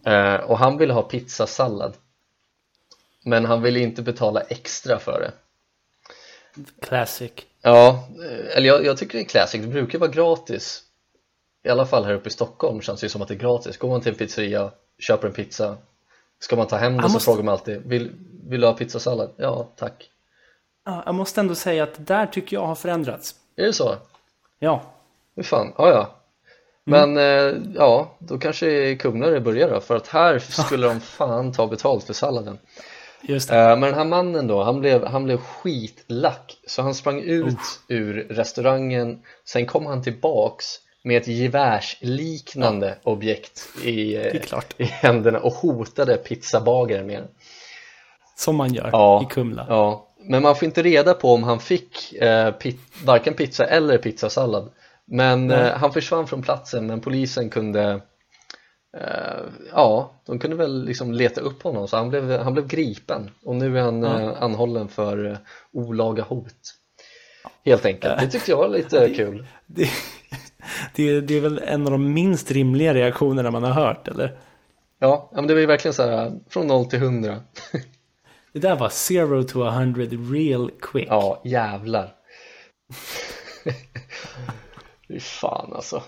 Eh, 0.05 0.35
och 0.35 0.59
han 0.59 0.79
ville 0.79 0.93
ha 0.93 1.03
pizzasallad. 1.03 1.97
Men 3.25 3.45
han 3.45 3.63
ville 3.63 3.81
inte 3.81 4.03
betala 4.03 4.41
extra 4.41 4.99
för 4.99 5.21
det. 5.21 5.33
Classic. 6.81 7.33
Ja, 7.63 8.09
eh, 8.25 8.57
eller 8.57 8.67
jag, 8.69 8.85
jag 8.85 8.99
tycker 8.99 9.19
det 9.19 9.25
är 9.25 9.29
classic, 9.29 9.61
det 9.61 9.67
brukar 9.69 9.99
vara 9.99 10.11
gratis 10.11 10.83
I 11.65 11.69
alla 11.69 11.87
fall 11.87 12.05
här 12.05 12.15
uppe 12.15 12.29
i 12.29 12.33
Stockholm 12.33 12.81
känns 12.81 13.01
det 13.01 13.05
ju 13.05 13.09
som 13.09 13.23
att 13.23 13.29
det 13.29 13.35
är 13.35 13.39
gratis 13.39 13.77
Går 13.77 13.89
man 13.89 14.01
till 14.01 14.13
en 14.13 14.19
pizzeria, 14.19 14.71
köper 14.99 15.29
en 15.29 15.35
pizza 15.35 15.77
Ska 16.39 16.57
man 16.57 16.67
ta 16.67 16.77
hem 16.77 16.93
den 16.93 17.01
Han 17.01 17.11
så 17.11 17.15
måste- 17.15 17.25
frågar 17.25 17.43
man 17.43 17.53
alltid 17.53 17.83
vill, 17.87 18.11
vill 18.49 18.61
du 18.61 18.67
ha 18.67 18.75
pizzasallad? 18.75 19.31
Ja, 19.37 19.69
tack 19.77 20.11
Ja, 20.85 21.03
jag 21.07 21.15
måste 21.15 21.41
ändå 21.41 21.55
säga 21.55 21.83
att 21.83 21.95
det 21.95 22.03
där 22.03 22.27
tycker 22.27 22.57
jag 22.57 22.67
har 22.67 22.75
förändrats. 22.75 23.35
Är 23.57 23.67
det 23.67 23.73
så? 23.73 23.97
Ja. 24.59 24.83
Hur 25.37 25.43
fan, 25.43 25.73
ja 25.79 25.89
ja 25.89 26.15
Men 26.85 27.17
eh, 27.17 27.55
ja, 27.75 28.15
då 28.19 28.39
kanske 28.39 28.67
det 28.67 28.73
är 28.91 28.97
Kumla 28.97 29.27
det 29.27 29.41
börjar 29.41 29.71
då 29.71 29.81
För 29.81 29.97
att 29.97 30.09
här 30.09 30.39
skulle 30.39 30.87
de 30.87 31.01
fan 31.01 31.53
ta 31.53 31.67
betalt 31.67 32.05
för 32.05 32.13
salladen 32.15 32.59
Men 33.53 33.81
den 33.81 33.95
här 33.95 34.05
mannen 34.05 34.47
då, 34.47 34.63
han 34.63 34.81
blev, 34.81 35.07
han 35.07 35.25
blev 35.25 35.37
skitlack. 35.37 36.57
Så 36.67 36.83
han 36.83 36.95
sprang 36.95 37.21
ut 37.21 37.81
ur 37.89 38.27
restaurangen. 38.31 39.23
Sen 39.45 39.67
kom 39.67 39.87
han 39.87 40.03
tillbaks 40.03 40.79
med 41.05 41.17
ett 41.17 41.29
gevärsliknande 41.29 42.99
objekt 43.03 43.69
i, 43.85 44.17
eh, 44.17 44.43
i 44.77 44.85
händerna 44.85 45.39
och 45.39 45.53
hotade 45.53 46.17
pizzabagaren 46.17 47.07
med 47.07 47.23
den. 47.23 47.29
Som 48.37 48.57
man 48.57 48.75
gör 48.75 48.89
Ja, 48.93 49.23
i 49.23 49.35
Kumla. 49.35 49.67
Ja, 49.69 50.09
men 50.25 50.43
man 50.43 50.57
får 50.57 50.67
inte 50.67 50.83
reda 50.83 51.15
på 51.15 51.35
om 51.35 51.43
han 51.43 51.61
fick 51.61 52.13
eh, 52.13 52.51
pit, 52.51 52.81
varken 53.05 53.35
pizza 53.35 53.65
eller 53.65 53.99
pizzasallad. 53.99 54.71
Men 55.05 55.51
eh, 55.51 55.73
han 55.73 55.93
försvann 55.93 56.27
från 56.27 56.43
platsen 56.43 56.87
men 56.87 57.01
polisen 57.01 57.51
kunde 57.51 57.83
eh, 57.83 57.99
Ja, 59.73 60.13
de 60.27 60.39
kunde 60.39 60.57
väl 60.57 60.85
liksom 60.85 61.13
leta 61.13 61.41
upp 61.41 61.63
honom 61.63 61.89
så 61.89 61.97
han 61.97 62.09
blev, 62.09 62.39
han 62.41 62.53
blev 62.53 62.67
gripen. 62.67 63.31
Och 63.45 63.55
nu 63.57 63.79
är 63.79 63.83
han 63.83 64.03
Ja. 64.03 64.21
eh, 64.21 64.43
anhållen 64.43 64.89
för 64.89 65.27
eh, 65.31 65.37
olaga 65.73 66.23
hot. 66.23 66.75
Helt 67.65 67.87
enkelt, 67.87 68.21
det 68.21 68.27
tyckte 68.31 68.51
jag 68.51 68.59
var 68.59 68.69
lite 68.69 69.11
kul. 69.15 69.47
Det, 69.67 69.89
det, 70.95 71.21
det 71.21 71.35
är 71.35 71.41
väl 71.41 71.59
en 71.59 71.87
av 71.87 71.91
de 71.93 72.13
minst 72.13 72.51
rimliga 72.51 72.95
reaktionerna 72.95 73.51
man 73.51 73.63
har 73.63 73.71
hört, 73.73 74.09
eller? 74.09 74.39
Ja, 74.99 75.31
men 75.35 75.47
det 75.47 75.55
var 75.55 75.61
ju 75.61 75.67
verkligen 75.67 75.95
så 75.95 76.03
här 76.03 76.33
från 76.49 76.67
0 76.67 76.87
till 76.87 76.99
100 77.03 77.41
Det 78.53 78.59
där 78.59 78.77
var 78.77 78.89
zero 78.89 79.43
to 79.43 79.63
a 79.63 79.71
hundred 79.71 80.33
real 80.33 80.71
quick. 80.81 81.07
Ja, 81.11 81.43
jävlar. 81.45 82.15
Fy 85.09 85.21
fan 85.21 85.73
alltså 85.73 86.03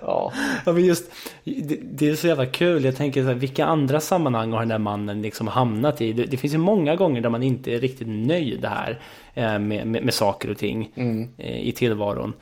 Ja, 0.00 0.32
Ja, 0.66 0.72
men 0.72 0.84
just, 0.84 1.10
det, 1.44 1.80
det 1.82 2.08
är 2.08 2.14
så 2.14 2.26
jävla 2.26 2.46
kul. 2.46 2.84
Jag 2.84 2.96
tänker 2.96 3.22
så 3.22 3.28
här, 3.28 3.34
vilka 3.34 3.64
andra 3.64 4.00
sammanhang 4.00 4.52
har 4.52 4.58
den 4.60 4.68
där 4.68 4.78
mannen 4.78 5.22
liksom 5.22 5.46
hamnat 5.48 6.00
i? 6.00 6.12
Det, 6.12 6.24
det 6.24 6.36
finns 6.36 6.54
ju 6.54 6.58
många 6.58 6.96
gånger 6.96 7.20
där 7.20 7.30
man 7.30 7.42
inte 7.42 7.74
är 7.74 7.80
riktigt 7.80 8.08
nöjd 8.08 8.64
här 8.64 9.00
eh, 9.34 9.58
med, 9.58 9.86
med, 9.86 10.04
med 10.04 10.14
saker 10.14 10.50
och 10.50 10.58
ting 10.58 10.90
eh, 11.38 11.68
i 11.68 11.72
tillvaron. 11.72 12.32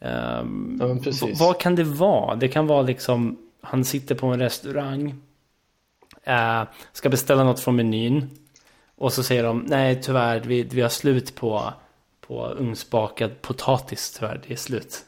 Ehm, 0.00 0.76
Ja, 0.80 0.86
men 0.86 1.02
precis. 1.02 1.40
vad 1.40 1.60
kan 1.60 1.74
det 1.74 1.84
vara? 1.84 2.36
Det 2.36 2.48
kan 2.48 2.66
vara 2.66 2.82
liksom, 2.82 3.38
han 3.62 3.84
sitter 3.84 4.14
på 4.14 4.26
en 4.26 4.38
restaurang, 4.40 5.14
eh, 6.24 6.62
ska 6.92 7.08
beställa 7.08 7.44
något 7.44 7.60
från 7.60 7.76
menyn 7.76 8.30
och 8.96 9.12
så 9.12 9.22
säger 9.22 9.44
de, 9.44 9.64
nej 9.68 10.02
tyvärr, 10.02 10.40
vi, 10.40 10.62
vi 10.62 10.80
har 10.80 10.88
slut 10.88 11.34
på, 11.34 11.72
på 12.26 12.46
ugnsbakad 12.46 13.42
potatis, 13.42 14.16
tyvärr, 14.18 14.40
det 14.46 14.52
är 14.52 14.56
slut. 14.56 15.04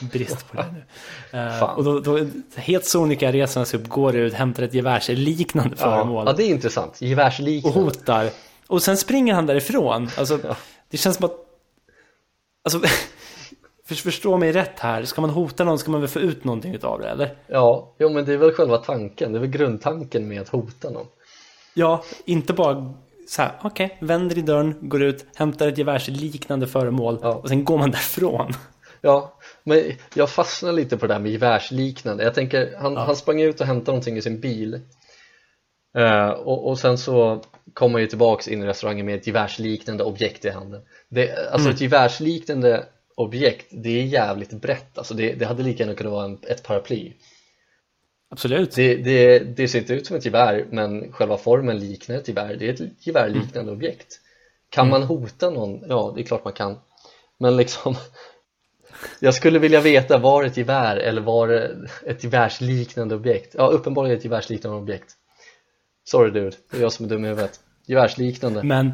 Brist 0.00 0.50
på 0.52 0.56
det 0.56 0.66
nu. 0.72 0.82
Fan. 1.60 1.76
och 1.76 1.84
då, 1.84 2.00
då 2.00 2.26
helt 2.56 2.84
sonika 2.84 3.32
reser 3.32 3.64
sig 3.64 3.80
upp, 3.80 3.88
går 3.88 4.16
ut, 4.16 4.34
hämtar 4.34 4.62
ett 4.62 4.74
gevärsliknande 4.74 5.76
föremål. 5.76 6.24
ja, 6.26 6.30
ja 6.30 6.36
det 6.36 6.42
är 6.44 6.48
intressant, 6.50 6.92
och 6.92 7.02
gevärsliknande 7.02 7.80
hotar. 7.80 8.30
Och 8.66 8.82
sen 8.82 8.96
springer 8.96 9.34
han 9.34 9.46
därifrån. 9.46 10.08
Alltså, 10.18 10.38
det 10.90 10.96
känns 10.96 11.16
som 11.16 11.24
att... 11.24 11.36
Alltså, 12.64 12.80
för- 13.86 13.94
förstå 13.94 14.36
mig 14.38 14.52
rätt 14.52 14.80
här. 14.80 15.04
Ska 15.04 15.20
man 15.20 15.30
hota 15.30 15.64
någon 15.64 15.78
ska 15.78 15.90
man 15.90 16.00
väl 16.00 16.10
få 16.10 16.20
ut 16.20 16.44
någonting 16.44 16.78
av 16.82 17.00
det, 17.00 17.08
eller? 17.08 17.36
Ja, 17.46 17.94
jo 17.98 18.08
men 18.08 18.24
det 18.24 18.32
är 18.32 18.36
väl 18.36 18.52
själva 18.52 18.76
tanken, 18.78 19.32
det 19.32 19.38
är 19.38 19.40
väl 19.40 19.50
grundtanken 19.50 20.28
med 20.28 20.40
att 20.42 20.48
hota 20.48 20.90
någon 20.90 21.06
Ja, 21.74 22.04
inte 22.24 22.52
bara 22.52 22.94
så 23.28 23.42
här, 23.42 23.52
okej, 23.62 23.98
vänder 24.00 24.38
i 24.38 24.42
dörren, 24.42 24.74
går 24.80 25.02
ut, 25.02 25.26
hämtar 25.34 25.68
ett 25.68 25.78
gevärsliknande 25.78 26.66
föremål 26.66 27.18
Ja. 27.22 27.34
och 27.34 27.48
sen 27.48 27.64
går 27.64 27.78
man 27.78 27.90
därifrån. 27.90 28.52
Ja, 29.00 29.38
men 29.64 29.92
jag 30.14 30.30
fastnar 30.30 30.72
lite 30.72 30.96
på 30.96 31.06
det 31.06 31.14
där 31.14 31.20
med 31.20 31.32
gevärsliknande. 31.32 32.24
Jag 32.24 32.34
tänker, 32.34 32.74
han, 32.78 32.96
han 32.96 33.16
sprang 33.16 33.40
ut 33.40 33.60
och 33.60 33.66
hämtade 33.66 33.90
någonting 33.90 34.16
i 34.16 34.22
sin 34.22 34.40
bil. 34.40 34.80
Eh, 35.96 36.28
och, 36.28 36.68
och 36.68 36.78
sen 36.78 36.98
så 36.98 37.42
kom 37.74 37.92
han 37.92 38.00
ju 38.00 38.06
tillbaks 38.06 38.48
in 38.48 38.62
i 38.62 38.66
restaurangen 38.66 39.06
med 39.06 39.14
ett 39.14 39.26
gevärsliknande 39.26 40.04
objekt 40.04 40.44
i 40.44 40.50
handen. 40.50 40.82
Det, 41.08 41.52
Alltså 41.52 41.70
ett 41.70 41.80
gevärsliknande 41.80 42.86
objekt, 43.14 43.66
det 43.70 44.00
är 44.00 44.04
jävligt 44.04 44.52
brett. 44.52 44.98
Alltså 44.98 45.14
det, 45.14 45.32
det 45.32 45.44
hade 45.44 45.62
lika 45.62 45.82
gärna 45.82 45.96
kunnat 45.96 46.12
vara 46.12 46.24
en, 46.24 46.38
ett 46.48 46.62
paraply. 46.62 47.12
Absolut. 48.30 48.74
det, 48.74 48.96
det, 48.96 49.38
det 49.38 49.68
ser 49.68 49.78
inte 49.78 49.94
ut 49.94 50.06
som 50.06 50.16
ett 50.16 50.24
gevär 50.24 50.66
men 50.70 51.12
själva 51.12 51.36
formen 51.38 51.78
liknar 51.78 52.16
ett 52.16 52.28
gevär. 52.28 52.56
Det 52.56 52.68
är 52.68 52.72
ett 52.72 53.06
gevärliknande 53.06 53.72
objekt. 53.72 54.20
Kan 54.68 54.88
man 54.88 55.02
hota 55.02 55.50
någon? 55.50 55.84
Ja, 55.88 56.12
det 56.14 56.22
är 56.22 56.24
klart 56.24 56.44
man 56.44 56.52
kan. 56.52 56.78
Men 57.38 57.56
liksom 57.56 57.96
Jag 59.20 59.34
skulle 59.34 59.58
vilja 59.58 59.80
veta, 59.80 60.18
var 60.18 60.42
det 60.42 60.48
ett 60.48 60.56
gevär 60.56 60.96
eller 60.96 61.20
var 61.22 61.48
det 61.48 61.70
ett 62.06 62.24
gevärsliknande 62.24 63.14
objekt? 63.14 63.54
Ja, 63.58 63.66
uppenbarligen 63.66 64.18
ett 64.18 64.24
gevärsliknande 64.24 64.78
objekt. 64.78 65.14
Sorry 66.04 66.30
dude, 66.30 66.56
det 66.70 66.76
är 66.76 66.80
jag 66.80 66.92
som 66.92 67.06
är 67.06 67.10
dum 67.10 67.24
i 67.24 67.28
huvudet. 67.28 67.60
Gevärsliknande. 67.86 68.62
Men 68.62 68.92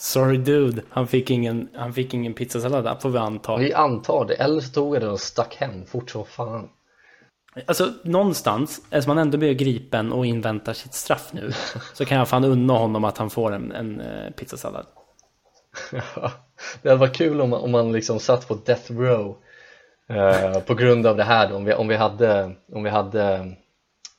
Sorry 0.00 0.36
dude, 0.36 0.82
han 0.90 1.06
fick 1.06 1.30
ingen, 1.30 1.68
han 1.74 1.92
fick 1.92 2.14
ingen 2.14 2.34
pizzasallad, 2.34 3.02
får 3.02 3.10
vi 3.10 3.18
anta. 3.18 3.56
Vi 3.56 3.74
antar 3.74 4.24
det, 4.24 4.34
eller 4.34 4.60
så 4.60 4.72
tog 4.72 4.94
jag 4.94 5.02
den 5.02 5.10
och 5.10 5.20
stack 5.20 5.56
hem 5.56 5.86
fort 5.86 6.10
som 6.10 6.24
fan. 6.24 6.68
Alltså 7.66 7.92
någonstans, 8.04 8.80
eftersom 8.90 9.10
han 9.10 9.18
ändå 9.18 9.38
blir 9.38 9.54
gripen 9.54 10.12
och 10.12 10.26
inväntar 10.26 10.72
sitt 10.72 10.94
straff 10.94 11.32
nu 11.32 11.52
Så 11.94 12.04
kan 12.04 12.18
jag 12.18 12.28
fan 12.28 12.44
unna 12.44 12.72
honom 12.72 13.04
att 13.04 13.18
han 13.18 13.30
får 13.30 13.52
en, 13.52 13.72
en 13.72 14.00
uh, 14.00 14.30
pizzasallad 14.30 14.86
Det 16.82 16.88
hade 16.88 17.00
varit 17.00 17.16
kul 17.16 17.40
om 17.40 17.50
man, 17.50 17.60
om 17.60 17.70
man 17.70 17.92
liksom 17.92 18.20
satt 18.20 18.48
på 18.48 18.54
death 18.54 18.92
row 18.92 19.36
uh, 20.10 20.60
På 20.60 20.74
grund 20.74 21.06
av 21.06 21.16
det 21.16 21.24
här 21.24 21.48
då, 21.48 21.56
om 21.56 21.64
vi, 21.64 21.74
om 21.74 21.88
vi 21.88 21.96
hade, 21.96 22.54
om 22.72 22.82
vi 22.82 22.90
hade 22.90 23.54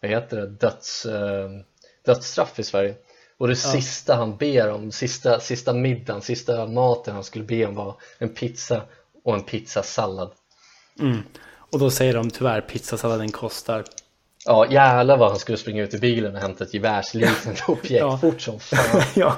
Vad 0.02 0.12
heter 0.12 0.38
det? 0.38 0.48
Döds, 0.48 1.06
uh, 1.06 1.50
dödsstraff 2.06 2.60
i 2.60 2.64
Sverige 2.64 2.96
och 3.42 3.48
det 3.48 3.54
ja. 3.54 3.72
sista 3.72 4.16
han 4.16 4.38
ber 4.38 4.72
om, 4.72 4.92
sista, 4.92 5.40
sista 5.40 5.74
middagen, 5.74 6.22
sista 6.22 6.66
maten 6.66 7.14
han 7.14 7.24
skulle 7.24 7.46
be 7.46 7.66
om 7.66 7.76
var 7.76 7.96
en 8.18 8.30
pizza 8.30 8.82
och 9.24 9.36
en 9.36 9.44
pizzasallad 9.44 10.32
mm. 11.00 11.22
Och 11.72 11.80
då 11.80 11.90
säger 11.90 12.14
de 12.14 12.30
tyvärr 12.30 12.62
pizzasalladen 12.62 13.32
kostar 13.32 13.84
Ja 14.46 14.66
jävlar 14.70 15.18
vad 15.18 15.30
han 15.30 15.40
skulle 15.40 15.58
springa 15.58 15.84
ut 15.84 15.94
i 15.94 16.00
bilen 16.00 16.36
och 16.36 16.42
hämta 16.42 16.64
ett 16.64 16.74
gevärsliknande 16.74 17.62
objekt. 17.68 17.92
Ja. 17.92 18.18
fort 18.18 18.42
som 18.42 18.60
fan. 18.60 19.02
Ja, 19.16 19.36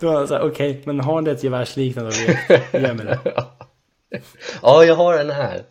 då 0.00 0.06
var 0.06 0.14
han 0.14 0.28
såhär 0.28 0.40
okej 0.40 0.70
okay, 0.70 0.82
men 0.84 1.00
har 1.00 1.20
ni 1.20 1.30
ett 1.30 1.44
gevärsliknande 1.44 2.10
objekt, 2.10 2.74
ge 2.74 2.94
mig 2.94 3.06
det. 3.06 3.18
Ja 4.62 4.84
jag 4.84 4.94
har 4.94 5.18
en 5.18 5.30
här. 5.30 5.62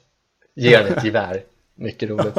Ge 0.55 0.77
den 0.77 0.97
ett 0.97 1.03
gevär, 1.03 1.41
mycket 1.75 2.09
roligt. 2.09 2.37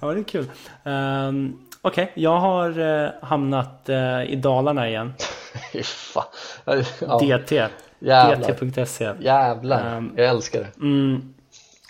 Ja 0.00 0.12
det 0.12 0.20
är 0.20 0.24
kul. 0.24 0.46
Um, 0.84 1.58
Okej, 1.86 2.04
okay, 2.04 2.22
jag 2.22 2.38
har 2.38 2.78
uh, 2.78 3.10
hamnat 3.22 3.86
uh, 3.88 4.24
i 4.32 4.36
Dalarna 4.36 4.88
igen. 4.88 5.12
Ja. 7.00 7.20
DT 7.20 7.68
dt.se 8.00 9.12
Jävlar, 9.20 9.96
um, 9.96 10.12
jag 10.16 10.26
älskar 10.26 10.60
det. 10.60 10.68
Jag 10.76 11.33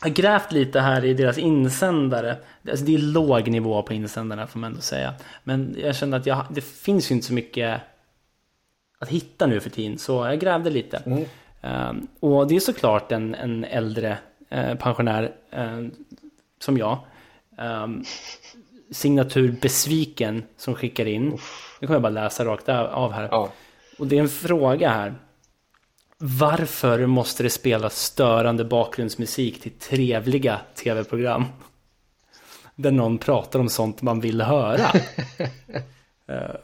har 0.05 0.11
grävt 0.11 0.53
lite 0.53 0.81
här 0.81 1.05
i 1.05 1.15
deras 1.15 1.39
insändare 1.39 2.37
alltså, 2.71 2.85
Det 2.85 2.95
är 2.95 2.99
låg 2.99 3.49
nivå 3.49 3.83
på 3.83 3.95
insändarna 3.95 4.47
får 4.47 4.59
man 4.59 4.71
ändå 4.71 4.83
säga 4.83 5.15
Men 5.45 5.77
jag 5.79 5.97
kände 5.97 6.17
att 6.17 6.27
jag, 6.27 6.45
det 6.51 6.61
finns 6.61 7.11
ju 7.11 7.15
inte 7.15 7.27
så 7.27 7.35
mycket 7.35 7.81
att 8.99 9.09
hitta 9.09 9.47
nu 9.47 9.61
för 9.61 9.71
tiden 9.71 9.99
Så 9.99 10.13
jag 10.13 10.41
grävde 10.41 10.71
lite 10.71 10.97
mm. 10.97 11.25
um, 11.63 12.09
Och 12.21 12.47
det 12.47 12.57
är 12.57 12.61
såklart 12.61 13.13
en, 13.13 13.35
en 13.35 13.65
äldre 13.65 14.19
uh, 14.53 14.75
pensionär 14.75 15.33
uh, 15.59 15.89
som 16.61 16.79
jag 16.79 16.99
um, 17.59 18.05
signatur 18.91 19.57
besviken 19.63 20.43
som 20.57 20.75
skickar 20.75 21.07
in. 21.07 21.39
Nu 21.81 21.87
kommer 21.87 21.95
jag 21.95 22.03
bara 22.03 22.09
läsa 22.09 22.45
rakt 22.45 22.69
av 22.69 23.13
här. 23.13 23.29
Ja. 23.31 23.53
Och 23.99 24.07
det 24.07 24.17
är 24.19 24.21
en 24.21 24.29
fråga 24.29 24.91
här. 24.91 25.15
Varför 26.27 27.07
måste 27.07 27.43
det 27.43 27.51
spelas 27.51 27.97
störande 27.97 28.65
bakgrundsmusik 28.65 29.61
till 29.61 29.71
trevliga 29.73 30.61
tv-program? 30.75 31.45
Där 32.75 32.91
någon 32.91 33.19
pratar 33.19 33.59
om 33.59 33.69
sånt 33.69 34.03
man 34.03 34.21
vill 34.21 34.41
höra. 34.41 34.93
uh, 36.31 36.57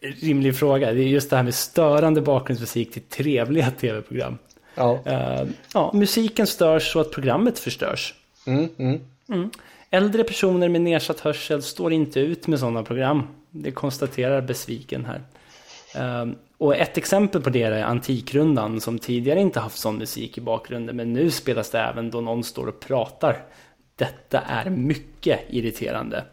rimlig 0.20 0.56
fråga. 0.56 0.92
Det 0.92 1.00
är 1.02 1.08
just 1.08 1.30
det 1.30 1.36
här 1.36 1.42
med 1.42 1.54
störande 1.54 2.20
bakgrundsmusik 2.20 2.92
till 2.92 3.02
trevliga 3.02 3.70
tv-program. 3.70 4.38
Ja. 4.74 5.00
Uh, 5.06 5.50
ja, 5.74 5.90
musiken 5.94 6.46
störs 6.46 6.92
så 6.92 7.00
att 7.00 7.10
programmet 7.10 7.58
förstörs. 7.58 8.14
Mm, 8.46 8.68
mm. 8.78 9.00
Mm. 9.28 9.50
Äldre 9.90 10.24
personer 10.24 10.68
med 10.68 10.80
nedsatt 10.80 11.20
hörsel 11.20 11.62
står 11.62 11.92
inte 11.92 12.20
ut 12.20 12.46
med 12.46 12.58
sådana 12.58 12.82
program. 12.82 13.22
Det 13.50 13.70
konstaterar 13.72 14.40
besviken 14.40 15.04
här. 15.04 15.22
Ehm, 15.94 16.34
och 16.62 16.76
ett 16.76 16.98
exempel 16.98 17.42
på 17.42 17.50
det 17.50 17.62
är 17.62 17.82
Antikrundan 17.82 18.80
som 18.80 18.98
tidigare 18.98 19.40
inte 19.40 19.60
haft 19.60 19.78
sån 19.78 19.98
musik 19.98 20.38
i 20.38 20.40
bakgrunden 20.40 20.96
men 20.96 21.12
nu 21.12 21.30
spelas 21.30 21.70
det 21.70 21.78
även 21.78 22.10
då 22.10 22.20
någon 22.20 22.44
står 22.44 22.66
och 22.66 22.80
pratar. 22.80 23.44
Detta 23.96 24.40
är 24.40 24.70
mycket 24.70 25.40
irriterande. 25.48 26.24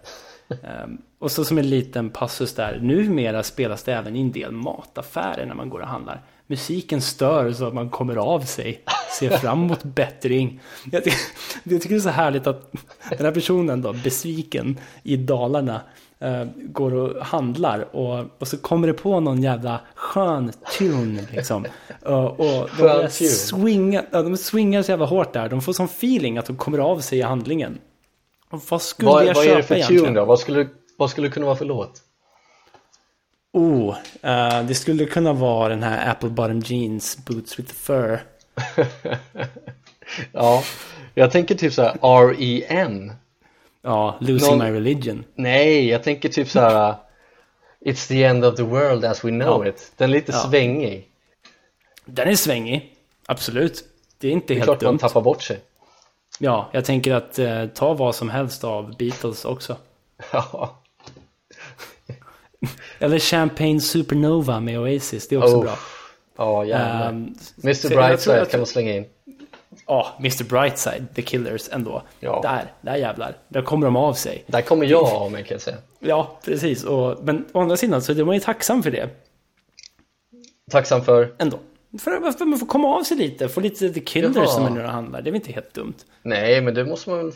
Ehm, 0.49 0.97
och 1.19 1.32
så 1.32 1.45
som 1.45 1.57
en 1.57 1.69
liten 1.69 2.09
passus 2.09 2.53
där, 2.53 2.80
numera 2.82 3.43
spelas 3.43 3.84
det 3.84 3.93
även 3.93 4.15
i 4.15 4.21
en 4.21 4.32
del 4.32 4.51
mataffärer 4.51 5.45
när 5.45 5.55
man 5.55 5.69
går 5.69 5.80
och 5.80 5.88
handlar 5.88 6.21
musiken 6.49 7.01
stör 7.01 7.51
så 7.51 7.67
att 7.67 7.73
man 7.73 7.89
kommer 7.89 8.15
av 8.15 8.39
sig. 8.39 8.84
Ser 9.19 9.30
fram 9.30 9.63
emot 9.63 9.84
bättring. 9.84 10.59
Jag, 10.91 11.03
tycker, 11.03 11.19
jag 11.63 11.82
tycker 11.82 11.95
det 11.95 11.99
är 11.99 12.03
så 12.03 12.09
härligt 12.09 12.47
att 12.47 12.71
den 13.09 13.25
här 13.25 13.32
personen 13.32 13.82
då, 13.82 13.93
besviken 13.93 14.80
i 15.03 15.17
Dalarna, 15.17 15.82
uh, 16.26 16.45
går 16.55 16.93
och 16.93 17.26
handlar 17.26 17.95
och, 17.95 18.26
och 18.38 18.47
så 18.47 18.57
kommer 18.57 18.88
det 18.88 18.93
på 18.93 19.20
någon 19.20 19.43
jävla 19.43 19.82
skön 19.95 20.51
tune 20.78 21.28
liksom. 21.32 21.65
Uh, 22.07 22.13
och 22.13 22.70
de 22.78 22.82
börjar 22.82 23.07
swinga, 23.07 24.03
ja, 24.11 24.22
de 24.22 24.38
swingar 24.38 24.82
så 24.82 24.91
jävla 24.91 25.05
hårt 25.05 25.34
där. 25.34 25.49
De 25.49 25.61
får 25.61 25.74
sån 25.74 25.86
feeling 25.86 26.38
att 26.38 26.45
de 26.45 26.55
kommer 26.57 26.78
av 26.78 26.99
sig 26.99 27.20
i 27.20 27.22
handlingen. 27.22 27.78
Och 28.49 28.61
vad 28.70 28.82
skulle 28.82 29.09
vad, 29.09 29.26
jag 29.26 29.36
vad 29.36 29.45
köpa 29.45 29.55
egentligen? 29.55 29.55
Vad 29.55 29.55
är 29.55 29.61
det 29.61 29.63
för 29.63 29.76
egentligen? 29.76 30.05
tune 30.05 30.20
då? 30.20 30.26
Vad 30.26 30.39
skulle, 30.39 30.67
vad 30.97 31.09
skulle 31.09 31.28
det 31.28 31.32
kunna 31.32 31.45
vara 31.45 31.55
för 31.55 31.65
låt? 31.65 32.01
Oh, 33.53 33.89
uh, 33.89 34.67
det 34.67 34.76
skulle 34.76 35.05
kunna 35.05 35.34
vara 35.34 35.70
den 35.70 35.84
här 35.84 36.11
Apple 36.11 36.30
Bottom 36.30 36.59
Jeans 36.59 37.26
Boots 37.26 37.59
with 37.59 37.70
the 37.70 37.76
Fur. 37.76 38.20
ja, 40.32 40.63
jag 41.13 41.32
tänker 41.32 41.55
typ 41.55 41.74
så 41.74 41.82
här 41.82 41.97
R.E.M. 42.01 43.11
Ja, 43.82 44.17
Losing 44.19 44.57
Någon... 44.57 44.59
My 44.59 44.71
Religion. 44.71 45.23
Nej, 45.36 45.89
jag 45.89 46.03
tänker 46.03 46.30
typ 46.30 46.49
så 46.49 46.59
här 46.59 46.89
uh, 46.89 46.95
It's 47.82 48.07
the 48.07 48.23
end 48.23 48.45
of 48.45 48.55
the 48.55 48.63
world 48.63 49.05
as 49.05 49.25
we 49.25 49.30
know 49.30 49.65
ja. 49.65 49.69
it. 49.69 49.91
Den 49.97 50.09
är 50.09 50.13
lite 50.13 50.32
ja. 50.32 50.38
svängig. 50.38 51.07
Den 52.05 52.27
är 52.27 52.36
svängig, 52.36 52.95
absolut. 53.25 53.84
Det 54.17 54.27
är 54.27 54.32
inte 54.32 54.47
det 54.47 54.53
är 54.53 54.55
helt 54.55 54.65
klart 54.65 54.80
dumt. 54.80 54.91
man 54.91 54.97
tappar 54.97 55.21
bort 55.21 55.43
sig. 55.43 55.59
Ja, 56.39 56.69
jag 56.71 56.86
tänker 56.86 57.13
att 57.13 57.39
uh, 57.39 57.65
ta 57.65 57.93
vad 57.93 58.15
som 58.15 58.30
helst 58.30 58.63
av 58.63 58.97
Beatles 58.97 59.45
också. 59.45 59.77
Ja. 60.32 60.80
Eller 62.99 63.19
Champagne 63.19 63.82
Supernova 63.82 64.59
med 64.59 64.80
Oasis, 64.80 65.27
det 65.27 65.36
är 65.36 65.43
också 65.43 65.55
oh. 65.55 65.61
bra. 65.61 65.77
Ja, 66.38 66.61
oh, 66.61 66.67
jävlar. 66.67 67.09
Um, 67.09 67.36
Mr 67.63 67.89
Brightside 67.89 68.51
kan 68.51 68.59
man 68.59 68.67
slänga 68.67 68.95
in. 68.95 69.05
Ja, 69.90 70.16
oh, 70.18 70.20
Mr 70.20 70.44
Brightside, 70.44 71.06
The 71.16 71.22
Killers 71.22 71.70
ändå. 71.72 72.02
Ja. 72.20 72.40
Där, 72.44 72.74
där 72.82 72.96
jävlar. 72.96 73.38
Där 73.48 73.62
kommer 73.62 73.88
de 73.88 73.96
av 73.96 74.14
sig. 74.14 74.44
Där 74.48 74.62
kommer 74.62 74.86
jag 74.86 75.04
av 75.04 75.32
mig 75.32 75.44
kan 75.44 75.56
jag 75.56 75.62
säga. 75.62 75.78
Ja, 76.00 76.38
precis. 76.46 76.84
Och, 76.84 77.24
men 77.24 77.46
å 77.52 77.62
andra 77.62 77.78
sidan 77.78 78.02
så 78.02 78.12
är 78.12 78.24
man 78.24 78.36
ju 78.36 78.42
tacksam 78.42 78.84
för 78.84 78.92
det. 78.92 79.10
Tacksam 80.72 81.02
för? 81.04 81.34
Ändå. 81.38 81.60
För, 82.00 82.32
för 82.32 82.46
man 82.46 82.60
får 82.60 82.68
komma 82.68 82.96
av 82.96 83.04
sig 83.04 83.18
lite, 83.18 83.50
få 83.50 83.60
lite 83.60 83.90
The 83.90 84.00
Killers 84.00 84.36
Jaha. 84.36 84.48
som 84.48 84.66
är 84.66 84.70
nu 84.70 84.82
handlar. 84.82 85.22
Det 85.22 85.30
är 85.30 85.32
väl 85.32 85.42
inte 85.42 85.52
helt 85.52 85.74
dumt. 85.74 85.96
Nej, 86.22 86.62
men 86.62 86.74
det 86.74 86.86
måste 86.86 87.10
man 87.10 87.34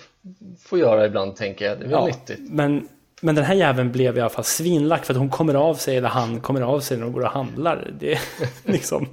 få 0.59 0.77
göra 0.77 1.05
ibland 1.05 1.35
tänker 1.35 1.65
jag. 1.65 1.79
Det 1.79 1.85
är 1.85 1.89
väl 1.89 1.99
ja, 1.99 2.05
nyttigt. 2.05 2.39
Men 2.39 2.87
men 3.21 3.35
den 3.35 3.43
här 3.43 3.55
jäveln 3.55 3.91
blev 3.91 4.17
i 4.17 4.21
alla 4.21 4.29
fall 4.29 4.43
svinlack 4.43 5.05
för 5.05 5.13
att 5.13 5.19
hon 5.19 5.29
kommer 5.29 5.53
av 5.53 5.75
sig, 5.75 5.97
eller 5.97 6.09
han 6.09 6.41
kommer 6.41 6.61
av 6.61 6.79
sig 6.79 6.97
när 6.97 7.03
de 7.03 7.13
går 7.13 7.21
och 7.21 7.29
handlar. 7.29 7.91
Det 7.99 8.13
är 8.13 8.19
liksom... 8.71 9.07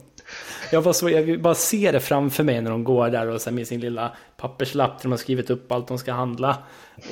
Jag, 0.73 0.85
bara 0.85 0.95
så, 0.95 1.11
jag 1.11 1.41
bara 1.41 1.55
se 1.55 1.93
det 1.93 2.01
framför 2.01 2.45
mig 2.45 2.61
när 2.61 2.71
de 2.71 2.85
går 2.85 3.09
där 3.09 3.27
och 3.27 3.41
sen 3.41 3.55
med 3.55 3.67
sin 3.67 3.81
lilla 3.81 4.13
papperslapp 4.37 4.99
där 4.99 5.03
de 5.03 5.13
har 5.13 5.19
skrivit 5.19 5.51
upp 5.51 5.73
allt 5.73 5.89
de 5.89 5.99
ska 5.99 6.13
handla. 6.13 6.57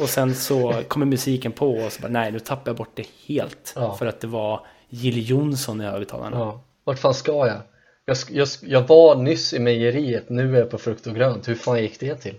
Och 0.00 0.09
sen 0.09 0.34
så 0.34 0.82
kommer 0.88 1.06
musiken 1.06 1.52
på 1.52 1.70
och 1.70 1.92
så 1.92 2.02
bara 2.02 2.09
nej, 2.09 2.32
nu 2.32 2.38
tappar 2.38 2.70
jag 2.70 2.76
bort 2.76 2.92
det 2.94 3.06
helt. 3.26 3.72
Ja. 3.76 3.96
För 3.96 4.06
att 4.06 4.20
det 4.20 4.26
var 4.26 4.66
Jill 4.88 5.30
Johnson 5.30 5.80
i 5.80 5.84
högtalarna. 5.84 6.36
Ja. 6.36 6.64
Vart 6.84 6.98
fan 6.98 7.14
ska 7.14 7.32
jag? 7.32 7.61
Jag, 8.04 8.16
jag? 8.30 8.48
jag 8.62 8.88
var 8.88 9.16
nyss 9.16 9.52
i 9.52 9.59
mejeriet, 9.59 10.28
nu 10.28 10.56
är 10.56 10.61
jag 10.61 10.70
på 10.70 10.78
frukt 10.78 11.06
och 11.06 11.14
grönt. 11.14 11.48
Hur 11.48 11.54
fan 11.54 11.82
gick 11.82 12.00
det 12.00 12.16
till? 12.16 12.34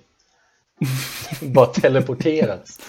bara 1.41 1.65
teleporterats. 1.65 2.79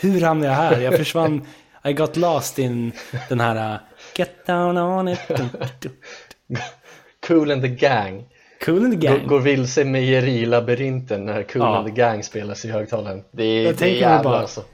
Hur 0.00 0.20
hamnade 0.20 0.52
jag 0.52 0.56
här? 0.56 0.80
Jag 0.80 0.96
försvann. 0.96 1.46
I 1.84 1.92
got 1.92 2.16
lost 2.16 2.58
in 2.58 2.92
den 3.28 3.40
här 3.40 3.74
uh, 3.74 3.80
Get 4.16 4.46
down 4.46 4.78
on 4.78 5.08
it. 5.08 5.18
cool 7.28 7.50
and 7.50 7.62
the 7.62 7.68
gang. 7.68 8.24
Cool 8.64 8.84
and 8.84 8.92
the 8.92 9.06
gang. 9.06 9.20
Går, 9.20 9.28
går 9.28 9.40
vilse 9.40 9.84
mejerilabyrinten 9.84 11.26
när 11.26 11.42
Cool 11.42 11.62
ja. 11.62 11.76
and 11.76 11.86
the 11.86 11.92
gang 12.02 12.22
spelas 12.22 12.64
i 12.64 12.70
högtalaren. 12.70 13.24
Det 13.30 13.44
är, 13.44 13.64
jag 13.64 13.76
det 13.76 13.84
är 13.84 13.88
jävla 13.88 14.22
bara, 14.22 14.38
alltså. 14.38 14.64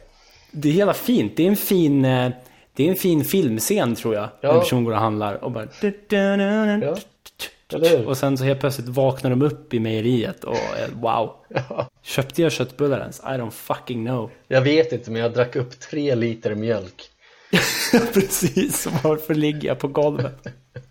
Det 0.50 0.68
är 0.68 0.72
hela 0.72 0.94
fint. 0.94 1.36
Det 1.36 1.42
är 1.42 1.48
en 1.48 1.56
fin, 1.56 2.04
eh, 2.04 2.30
det 2.76 2.84
är 2.86 2.90
en 2.90 2.96
fin 2.96 3.24
filmscen 3.24 3.94
tror 3.94 4.14
jag. 4.14 4.28
Ja. 4.40 4.54
En 4.54 4.60
person 4.60 4.84
går 4.84 4.92
och 4.92 4.98
handlar 4.98 5.44
och 5.44 5.50
bara... 5.50 5.66
Ja. 6.80 6.96
Och 8.06 8.16
sen 8.16 8.38
så 8.38 8.44
helt 8.44 8.60
plötsligt 8.60 8.88
vaknar 8.88 9.30
de 9.30 9.42
upp 9.42 9.74
i 9.74 9.80
mejeriet 9.80 10.44
och 10.44 10.56
wow. 10.92 11.32
Ja. 11.48 11.88
Köpte 12.02 12.42
jag 12.42 12.52
köttbullar 12.52 13.00
ens? 13.00 13.20
I 13.20 13.22
don't 13.22 13.50
fucking 13.50 14.06
know. 14.06 14.30
Jag 14.48 14.60
vet 14.60 14.92
inte 14.92 15.10
men 15.10 15.22
jag 15.22 15.32
drack 15.32 15.56
upp 15.56 15.80
tre 15.80 16.14
liter 16.14 16.54
mjölk. 16.54 17.02
Precis, 18.14 18.88
varför 19.02 19.34
ligger 19.34 19.68
jag 19.68 19.78
på 19.78 19.88
golvet? 19.88 20.46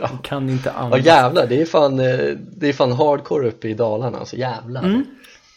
Ja. 0.00 0.08
kan 0.22 0.50
inte 0.50 0.72
andas. 0.72 1.00
Ja 1.04 1.14
jävlar, 1.14 1.46
det 1.46 1.60
är 1.60 1.66
fan, 1.66 2.00
eh, 2.00 2.36
det 2.56 2.68
är 2.68 2.72
fan 2.72 2.92
hardcore 2.92 3.48
uppe 3.48 3.68
i 3.68 3.74
Dalarna, 3.74 4.18
alltså 4.18 4.36
jävlar. 4.36 4.82
Mm. 4.82 5.04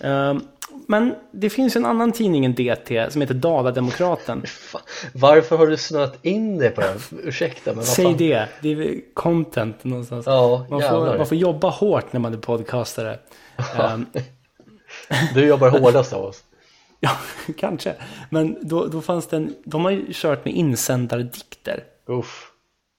Uh, 0.04 0.42
men 0.88 1.16
det 1.32 1.50
finns 1.50 1.76
en 1.76 1.86
annan 1.86 2.12
tidning 2.12 2.46
än 2.46 2.56
DT 2.56 3.12
som 3.12 3.22
heter 3.22 3.34
Dalademokraten. 3.34 4.44
Varför 5.14 5.58
har 5.58 5.68
du 5.68 5.78
snöat 5.78 6.26
in 6.26 6.58
det 6.58 6.70
på 6.70 6.82
den? 6.82 6.98
Ursäkta 7.24 7.74
men 7.74 7.84
Säg 7.84 8.16
det, 8.18 8.48
det 8.62 8.70
är 8.70 9.14
content 9.14 9.84
någonstans. 9.84 10.26
Ja, 10.26 10.66
man, 10.70 10.82
får, 10.82 11.18
man 11.18 11.28
får 11.28 11.38
jobba 11.38 11.70
hårt 11.70 12.14
när 12.14 12.20
man 12.20 12.34
är 12.34 12.38
podcastare. 12.38 13.20
um, 13.94 14.06
du 15.34 15.48
jobbar 15.48 15.70
hårdast 15.70 16.14
av 16.14 16.26
oss. 16.26 16.44
ja, 17.00 17.12
kanske. 17.58 17.96
Men 18.30 18.58
då, 18.62 18.88
då 18.88 19.02
fanns 19.02 19.28
det 19.28 19.38
en, 19.38 19.56
de 19.64 19.86
har 19.86 19.92
ju 19.92 20.06
kört 20.12 20.46
med 20.46 20.54
insändardikter. 20.54 21.84
Uff. 22.06 22.51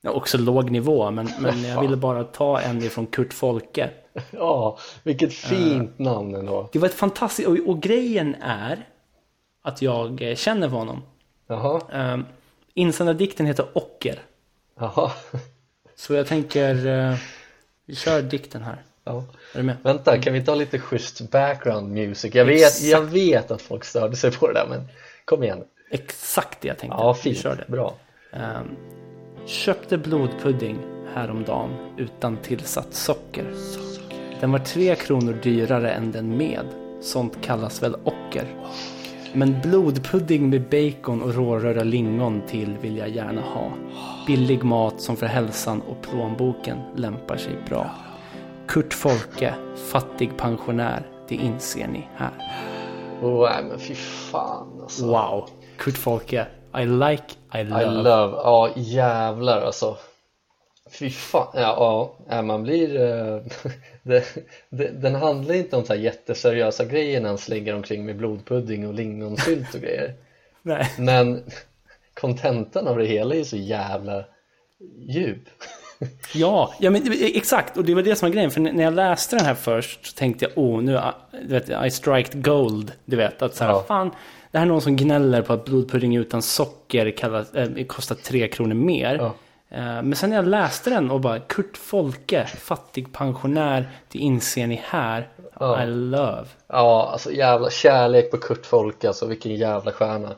Ja, 0.04 0.10
också 0.10 0.38
låg 0.38 0.70
nivå, 0.70 1.10
men, 1.10 1.30
men 1.40 1.64
jag 1.64 1.80
ville 1.80 1.96
bara 1.96 2.24
ta 2.24 2.60
en 2.60 2.82
ifrån 2.82 3.06
Kurt 3.06 3.32
Folke. 3.32 3.90
Ja, 4.30 4.78
vilket 5.02 5.34
fint 5.34 6.00
uh, 6.00 6.06
namn 6.06 6.34
ändå. 6.34 6.68
Det 6.72 6.78
var 6.78 6.88
ett 6.88 6.94
fantastiskt, 6.94 7.48
och, 7.48 7.58
och, 7.66 7.80
grejen 7.80 8.36
är 8.40 8.88
att 9.62 9.82
jag 9.82 10.22
eh, 10.22 10.34
känner 10.34 10.68
honom. 10.68 11.02
Jaha. 11.46 12.14
Uh, 12.14 12.24
insändardikten 12.74 13.46
heter 13.46 13.66
Ocker. 13.72 14.18
Jaha. 14.78 15.10
Så 15.96 16.14
jag 16.14 16.26
tänker, 16.26 16.86
uh, 16.86 17.16
vi 17.86 17.94
kör 17.94 18.22
dikten 18.22 18.62
här. 18.62 18.82
Ja. 19.04 19.24
Är 19.54 19.58
du 19.58 19.62
med? 19.62 19.76
Vänta, 19.82 20.18
kan 20.18 20.32
vi 20.32 20.44
ta 20.44 20.54
lite 20.54 20.78
schysst 20.78 21.30
background 21.30 21.92
music? 21.92 22.34
Jag 22.34 22.44
vet, 22.44 22.82
jag 22.82 23.00
vet 23.00 23.50
att 23.50 23.62
folk 23.62 23.84
störde 23.84 24.16
sig 24.16 24.32
på 24.32 24.46
det 24.46 24.54
där, 24.54 24.66
men 24.68 24.88
kom 25.24 25.42
igen. 25.42 25.64
Exakt 25.90 26.60
det 26.60 26.68
jag 26.68 26.78
tänkte. 26.78 26.98
Ja, 27.00 27.14
fint. 27.14 27.36
Vi 27.36 27.40
kör 27.40 27.56
det. 27.56 27.64
Bra. 27.68 27.94
Um, 28.32 28.76
köpte 29.46 29.98
blodpudding 29.98 30.78
häromdagen 31.14 31.70
utan 31.96 32.36
tillsatt 32.36 32.94
socker. 32.94 33.54
Den 34.40 34.52
var 34.52 34.58
tre 34.58 34.94
kronor 34.94 35.38
dyrare 35.42 35.90
än 35.90 36.12
den 36.12 36.36
med. 36.36 36.66
Sånt 37.00 37.38
kallas 37.42 37.82
väl 37.82 37.94
ocker. 37.94 38.46
Men 39.32 39.60
blodpudding 39.62 40.50
med 40.50 40.62
bacon 40.62 41.22
och 41.22 41.34
råröra 41.34 41.82
lingon 41.82 42.42
till 42.46 42.76
vill 42.80 42.96
jag 42.96 43.08
gärna 43.08 43.40
ha. 43.40 43.72
Billig 44.26 44.64
mat 44.64 45.00
som 45.00 45.16
för 45.16 45.26
hälsan 45.26 45.80
och 45.80 46.02
plånboken 46.02 46.78
lämpar 46.96 47.36
sig 47.36 47.52
bra. 47.68 47.90
Kurt 48.68 48.94
Folke, 48.94 49.54
fattig 49.90 50.36
pensionär, 50.36 51.06
det 51.28 51.34
inser 51.34 51.88
ni 51.88 52.08
här. 52.16 52.32
Oh, 53.22 53.50
men 53.68 53.78
fy 53.78 53.94
fan 53.94 54.80
alltså. 54.82 55.06
Wow. 55.06 55.48
Kurt 55.76 55.98
Folke, 55.98 56.46
I 56.74 56.84
like, 56.84 57.24
I 57.54 57.62
love. 57.62 57.82
I 57.82 57.86
love, 57.86 58.36
ja 58.36 58.72
jävlar 58.76 59.60
alltså. 59.60 59.96
Fy 60.90 61.10
fan, 61.10 61.48
ja, 61.54 62.12
ja 62.28 62.42
man 62.42 62.62
blir... 62.62 63.00
Uh, 63.00 63.42
det, 64.02 64.24
det, 64.68 64.88
den 64.88 65.14
handlar 65.14 65.54
inte 65.54 65.76
om 65.76 65.84
så 65.84 65.92
här 65.92 66.00
jätteseriösa 66.00 66.84
grejer 66.84 67.20
när 67.20 67.28
han 67.28 67.38
slänger 67.38 67.74
omkring 67.74 68.06
med 68.06 68.16
blodpudding 68.16 68.88
och 68.88 68.94
lingonsylt 68.94 69.74
och 69.74 69.80
grejer. 69.80 70.14
Nej. 70.62 70.92
Men 70.98 71.44
kontentan 72.14 72.88
av 72.88 72.98
det 72.98 73.04
hela 73.04 73.34
är 73.34 73.44
så 73.44 73.56
jävla 73.56 74.24
djup. 75.08 75.48
Ja, 76.34 76.74
ja 76.78 76.90
men 76.90 77.02
exakt. 77.20 77.76
Och 77.76 77.84
det 77.84 77.94
var 77.94 78.02
det 78.02 78.16
som 78.16 78.28
var 78.28 78.34
grejen. 78.34 78.50
För 78.50 78.60
när 78.60 78.84
jag 78.84 78.94
läste 78.94 79.36
den 79.36 79.44
här 79.44 79.54
först 79.54 80.06
så 80.06 80.16
tänkte 80.16 80.44
jag, 80.44 80.58
oh 80.58 80.82
nu, 80.82 81.00
du 81.42 81.48
vet, 81.48 81.84
I 81.86 81.90
striked 81.90 82.44
gold. 82.44 82.92
Du 83.04 83.16
vet, 83.16 83.42
att 83.42 83.54
så 83.54 83.64
här, 83.64 83.70
ja. 83.70 83.84
fan, 83.88 84.10
det 84.52 84.58
här 84.58 84.66
är 84.66 84.68
någon 84.68 84.80
som 84.80 84.96
gnäller 84.96 85.42
på 85.42 85.52
att 85.52 85.64
blodpudding 85.64 86.16
utan 86.16 86.42
socker 86.42 87.10
kallas, 87.10 87.54
äh, 87.54 87.84
kostar 87.84 88.14
tre 88.14 88.48
kronor 88.48 88.74
mer. 88.74 89.16
Ja. 89.16 89.34
Uh, 89.78 90.02
men 90.02 90.16
sen 90.16 90.30
när 90.30 90.36
jag 90.36 90.46
läste 90.46 90.90
den 90.90 91.10
och 91.10 91.20
bara, 91.20 91.38
Kurt 91.38 91.76
Folke, 91.76 92.46
fattig 92.46 93.12
pensionär, 93.12 93.90
det 94.08 94.18
inser 94.18 94.66
ni 94.66 94.82
här. 94.84 95.28
Ja. 95.60 95.82
I 95.82 95.86
love. 95.86 96.46
Ja, 96.66 97.08
alltså 97.12 97.32
jävla 97.32 97.70
kärlek 97.70 98.30
på 98.30 98.36
Kurt 98.36 98.66
Folke, 98.66 99.08
alltså 99.08 99.26
vilken 99.26 99.54
jävla 99.54 99.92
stjärna. 99.92 100.34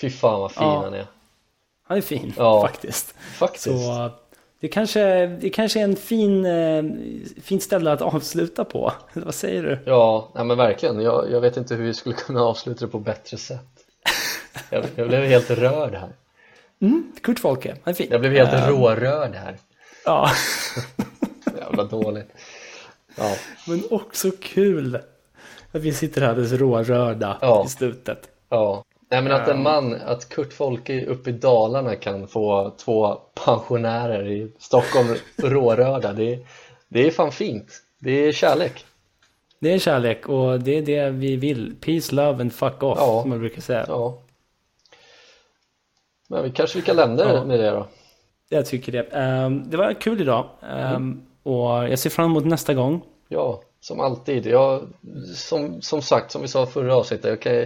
Fy 0.00 0.10
fan 0.10 0.40
vad 0.40 0.52
fin 0.52 0.62
ja. 0.66 0.82
han 0.84 0.94
är. 0.94 1.06
Han 1.88 1.98
är 1.98 2.02
fin, 2.02 2.34
ja, 2.36 2.62
faktiskt. 2.62 3.14
Faktiskt. 3.18 3.64
Så, 3.64 4.10
det 4.60 4.68
kanske, 4.68 5.26
det 5.26 5.50
kanske 5.50 5.80
är 5.80 5.84
en 5.84 5.96
fin, 5.96 6.44
eh, 6.46 6.84
fin 7.42 7.60
ställe 7.60 7.92
att 7.92 8.02
avsluta 8.02 8.64
på. 8.64 8.92
Vad 9.12 9.34
säger 9.34 9.62
du? 9.62 9.78
Ja, 9.86 10.30
nej 10.34 10.44
men 10.44 10.56
verkligen. 10.56 11.00
Jag, 11.00 11.30
jag 11.30 11.40
vet 11.40 11.56
inte 11.56 11.74
hur 11.74 11.84
vi 11.84 11.94
skulle 11.94 12.14
kunna 12.14 12.40
avsluta 12.42 12.84
det 12.84 12.90
på 12.90 12.98
bättre 12.98 13.36
sätt. 13.36 13.66
Jag, 14.70 14.84
jag 14.96 15.08
blev 15.08 15.24
helt 15.24 15.50
rörd 15.50 15.94
här. 15.94 16.12
Mm, 16.80 17.12
Kurt 17.22 17.38
Folke, 17.38 17.76
han 17.84 17.90
är 17.92 17.94
fin. 17.94 18.08
Jag 18.10 18.20
blev 18.20 18.32
helt 18.32 18.52
um, 18.52 18.60
rårörd 18.60 19.34
här. 19.34 19.56
Ja. 20.04 20.30
Jävla 21.58 21.84
dåligt. 21.84 22.28
Ja. 23.16 23.36
Men 23.66 23.82
också 23.90 24.30
kul 24.40 24.94
att 25.72 25.82
vi 25.82 25.92
sitter 25.92 26.20
här 26.20 26.28
alldeles 26.28 26.52
rårörda 26.52 27.38
ja. 27.40 27.64
i 27.66 27.68
slutet. 27.68 28.28
Ja. 28.48 28.84
Nej 29.10 29.22
men 29.22 29.32
att 29.32 29.48
en 29.48 29.62
man, 29.62 29.94
att 29.94 30.28
Kurt 30.28 30.52
Folke 30.52 31.04
uppe 31.04 31.30
i 31.30 31.32
Dalarna 31.32 31.96
kan 31.96 32.28
få 32.28 32.74
två 32.84 33.14
pensionärer 33.44 34.26
i 34.28 34.52
Stockholm 34.58 35.14
rårörda 35.36 36.12
det, 36.12 36.46
det 36.88 37.06
är 37.06 37.10
fan 37.10 37.32
fint, 37.32 37.82
det 37.98 38.10
är 38.10 38.32
kärlek. 38.32 38.84
Det 39.60 39.72
är 39.72 39.78
kärlek 39.78 40.28
och 40.28 40.60
det 40.60 40.78
är 40.78 40.82
det 40.82 41.10
vi 41.10 41.36
vill, 41.36 41.74
peace, 41.80 42.14
love 42.14 42.40
and 42.40 42.52
fuck 42.52 42.82
off 42.82 42.98
ja. 43.00 43.20
som 43.20 43.30
man 43.30 43.38
brukar 43.38 43.60
säga. 43.62 43.84
Ja. 43.88 44.18
Men 46.28 46.44
vi 46.44 46.50
kanske 46.50 46.78
vi 46.78 46.84
kan 46.84 46.96
lämna 46.96 47.22
ja. 47.22 47.44
med 47.44 47.60
det 47.60 47.70
då. 47.70 47.86
Jag 48.48 48.66
tycker 48.66 48.92
det, 48.92 49.18
um, 49.46 49.70
det 49.70 49.76
var 49.76 49.94
kul 49.94 50.20
idag. 50.20 50.46
Um, 50.62 50.68
mm. 50.68 51.22
och 51.42 51.68
jag 51.88 51.98
ser 51.98 52.10
fram 52.10 52.30
emot 52.30 52.44
nästa 52.44 52.74
gång. 52.74 53.02
Ja, 53.28 53.62
som 53.80 54.00
alltid, 54.00 54.46
jag, 54.46 54.82
som, 55.34 55.82
som 55.82 56.02
sagt, 56.02 56.32
som 56.32 56.42
vi 56.42 56.48
sa 56.48 56.66
förra 56.66 56.96
avsnittet, 56.96 57.24
jag 57.24 57.40
kan 57.40 57.64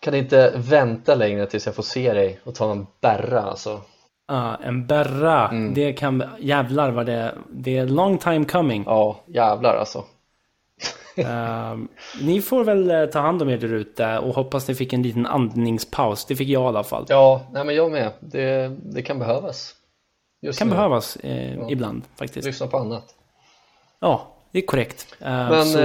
kan 0.00 0.14
inte 0.14 0.52
vänta 0.56 1.14
längre 1.14 1.46
tills 1.46 1.66
jag 1.66 1.74
får 1.74 1.82
se 1.82 2.12
dig 2.12 2.40
och 2.44 2.54
ta 2.54 2.72
en 2.72 2.86
berra 3.00 3.42
alltså. 3.42 3.80
Ja, 4.28 4.56
uh, 4.60 4.68
en 4.68 4.86
berra. 4.86 5.48
Mm. 5.48 5.74
Det 5.74 5.92
kan, 5.92 6.24
jävlar 6.38 6.90
vad 6.90 7.06
det, 7.06 7.34
det 7.50 7.78
är 7.78 7.86
long 7.86 8.18
time 8.18 8.44
coming. 8.44 8.84
Ja, 8.86 9.20
jävlar 9.26 9.76
alltså. 9.76 9.98
uh, 11.18 11.76
ni 12.22 12.42
får 12.42 12.64
väl 12.64 12.90
eh, 12.90 13.06
ta 13.06 13.18
hand 13.18 13.42
om 13.42 13.48
er 13.48 13.58
där 13.58 13.72
ute 13.72 14.18
och 14.18 14.34
hoppas 14.34 14.68
ni 14.68 14.74
fick 14.74 14.92
en 14.92 15.02
liten 15.02 15.26
andningspaus. 15.26 16.24
Det 16.24 16.36
fick 16.36 16.48
jag 16.48 16.62
i 16.62 16.66
alla 16.66 16.84
fall. 16.84 17.06
Ja, 17.08 17.42
nej 17.52 17.64
men 17.64 17.74
jag 17.74 17.90
med. 17.90 18.12
Det, 18.20 18.76
det 18.82 19.02
kan 19.02 19.18
behövas. 19.18 19.74
Just 20.40 20.58
kan 20.58 20.68
nu. 20.68 20.74
behövas 20.74 21.16
eh, 21.16 21.54
ja. 21.54 21.70
ibland 21.70 22.02
faktiskt. 22.16 22.46
Lyssna 22.46 22.66
på 22.66 22.78
annat. 22.78 23.14
Ja, 24.00 24.26
det 24.52 24.58
är 24.58 24.66
korrekt. 24.66 25.16
Uh, 25.22 25.28
men 25.28 25.64
så... 25.64 25.78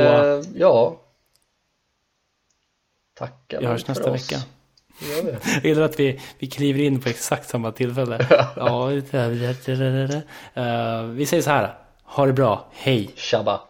ja, 0.55 0.95
Tackar 3.23 3.59
Vi 3.59 3.65
hörs 3.65 3.87
nästa 3.87 4.11
vecka. 4.11 4.35
Jag 5.53 5.63
gillar 5.63 5.81
att 5.81 5.99
vi, 5.99 6.21
vi 6.39 6.47
kliver 6.47 6.83
in 6.83 7.01
på 7.01 7.09
exakt 7.09 7.49
samma 7.49 7.71
tillfälle. 7.71 8.27
ja, 8.55 8.91
uh, 10.57 11.03
vi 11.03 11.25
säger 11.25 11.43
så 11.43 11.49
här. 11.49 11.73
Ha 12.03 12.25
det 12.25 12.33
bra. 12.33 12.67
Hej. 12.73 13.09
Tjabba. 13.15 13.61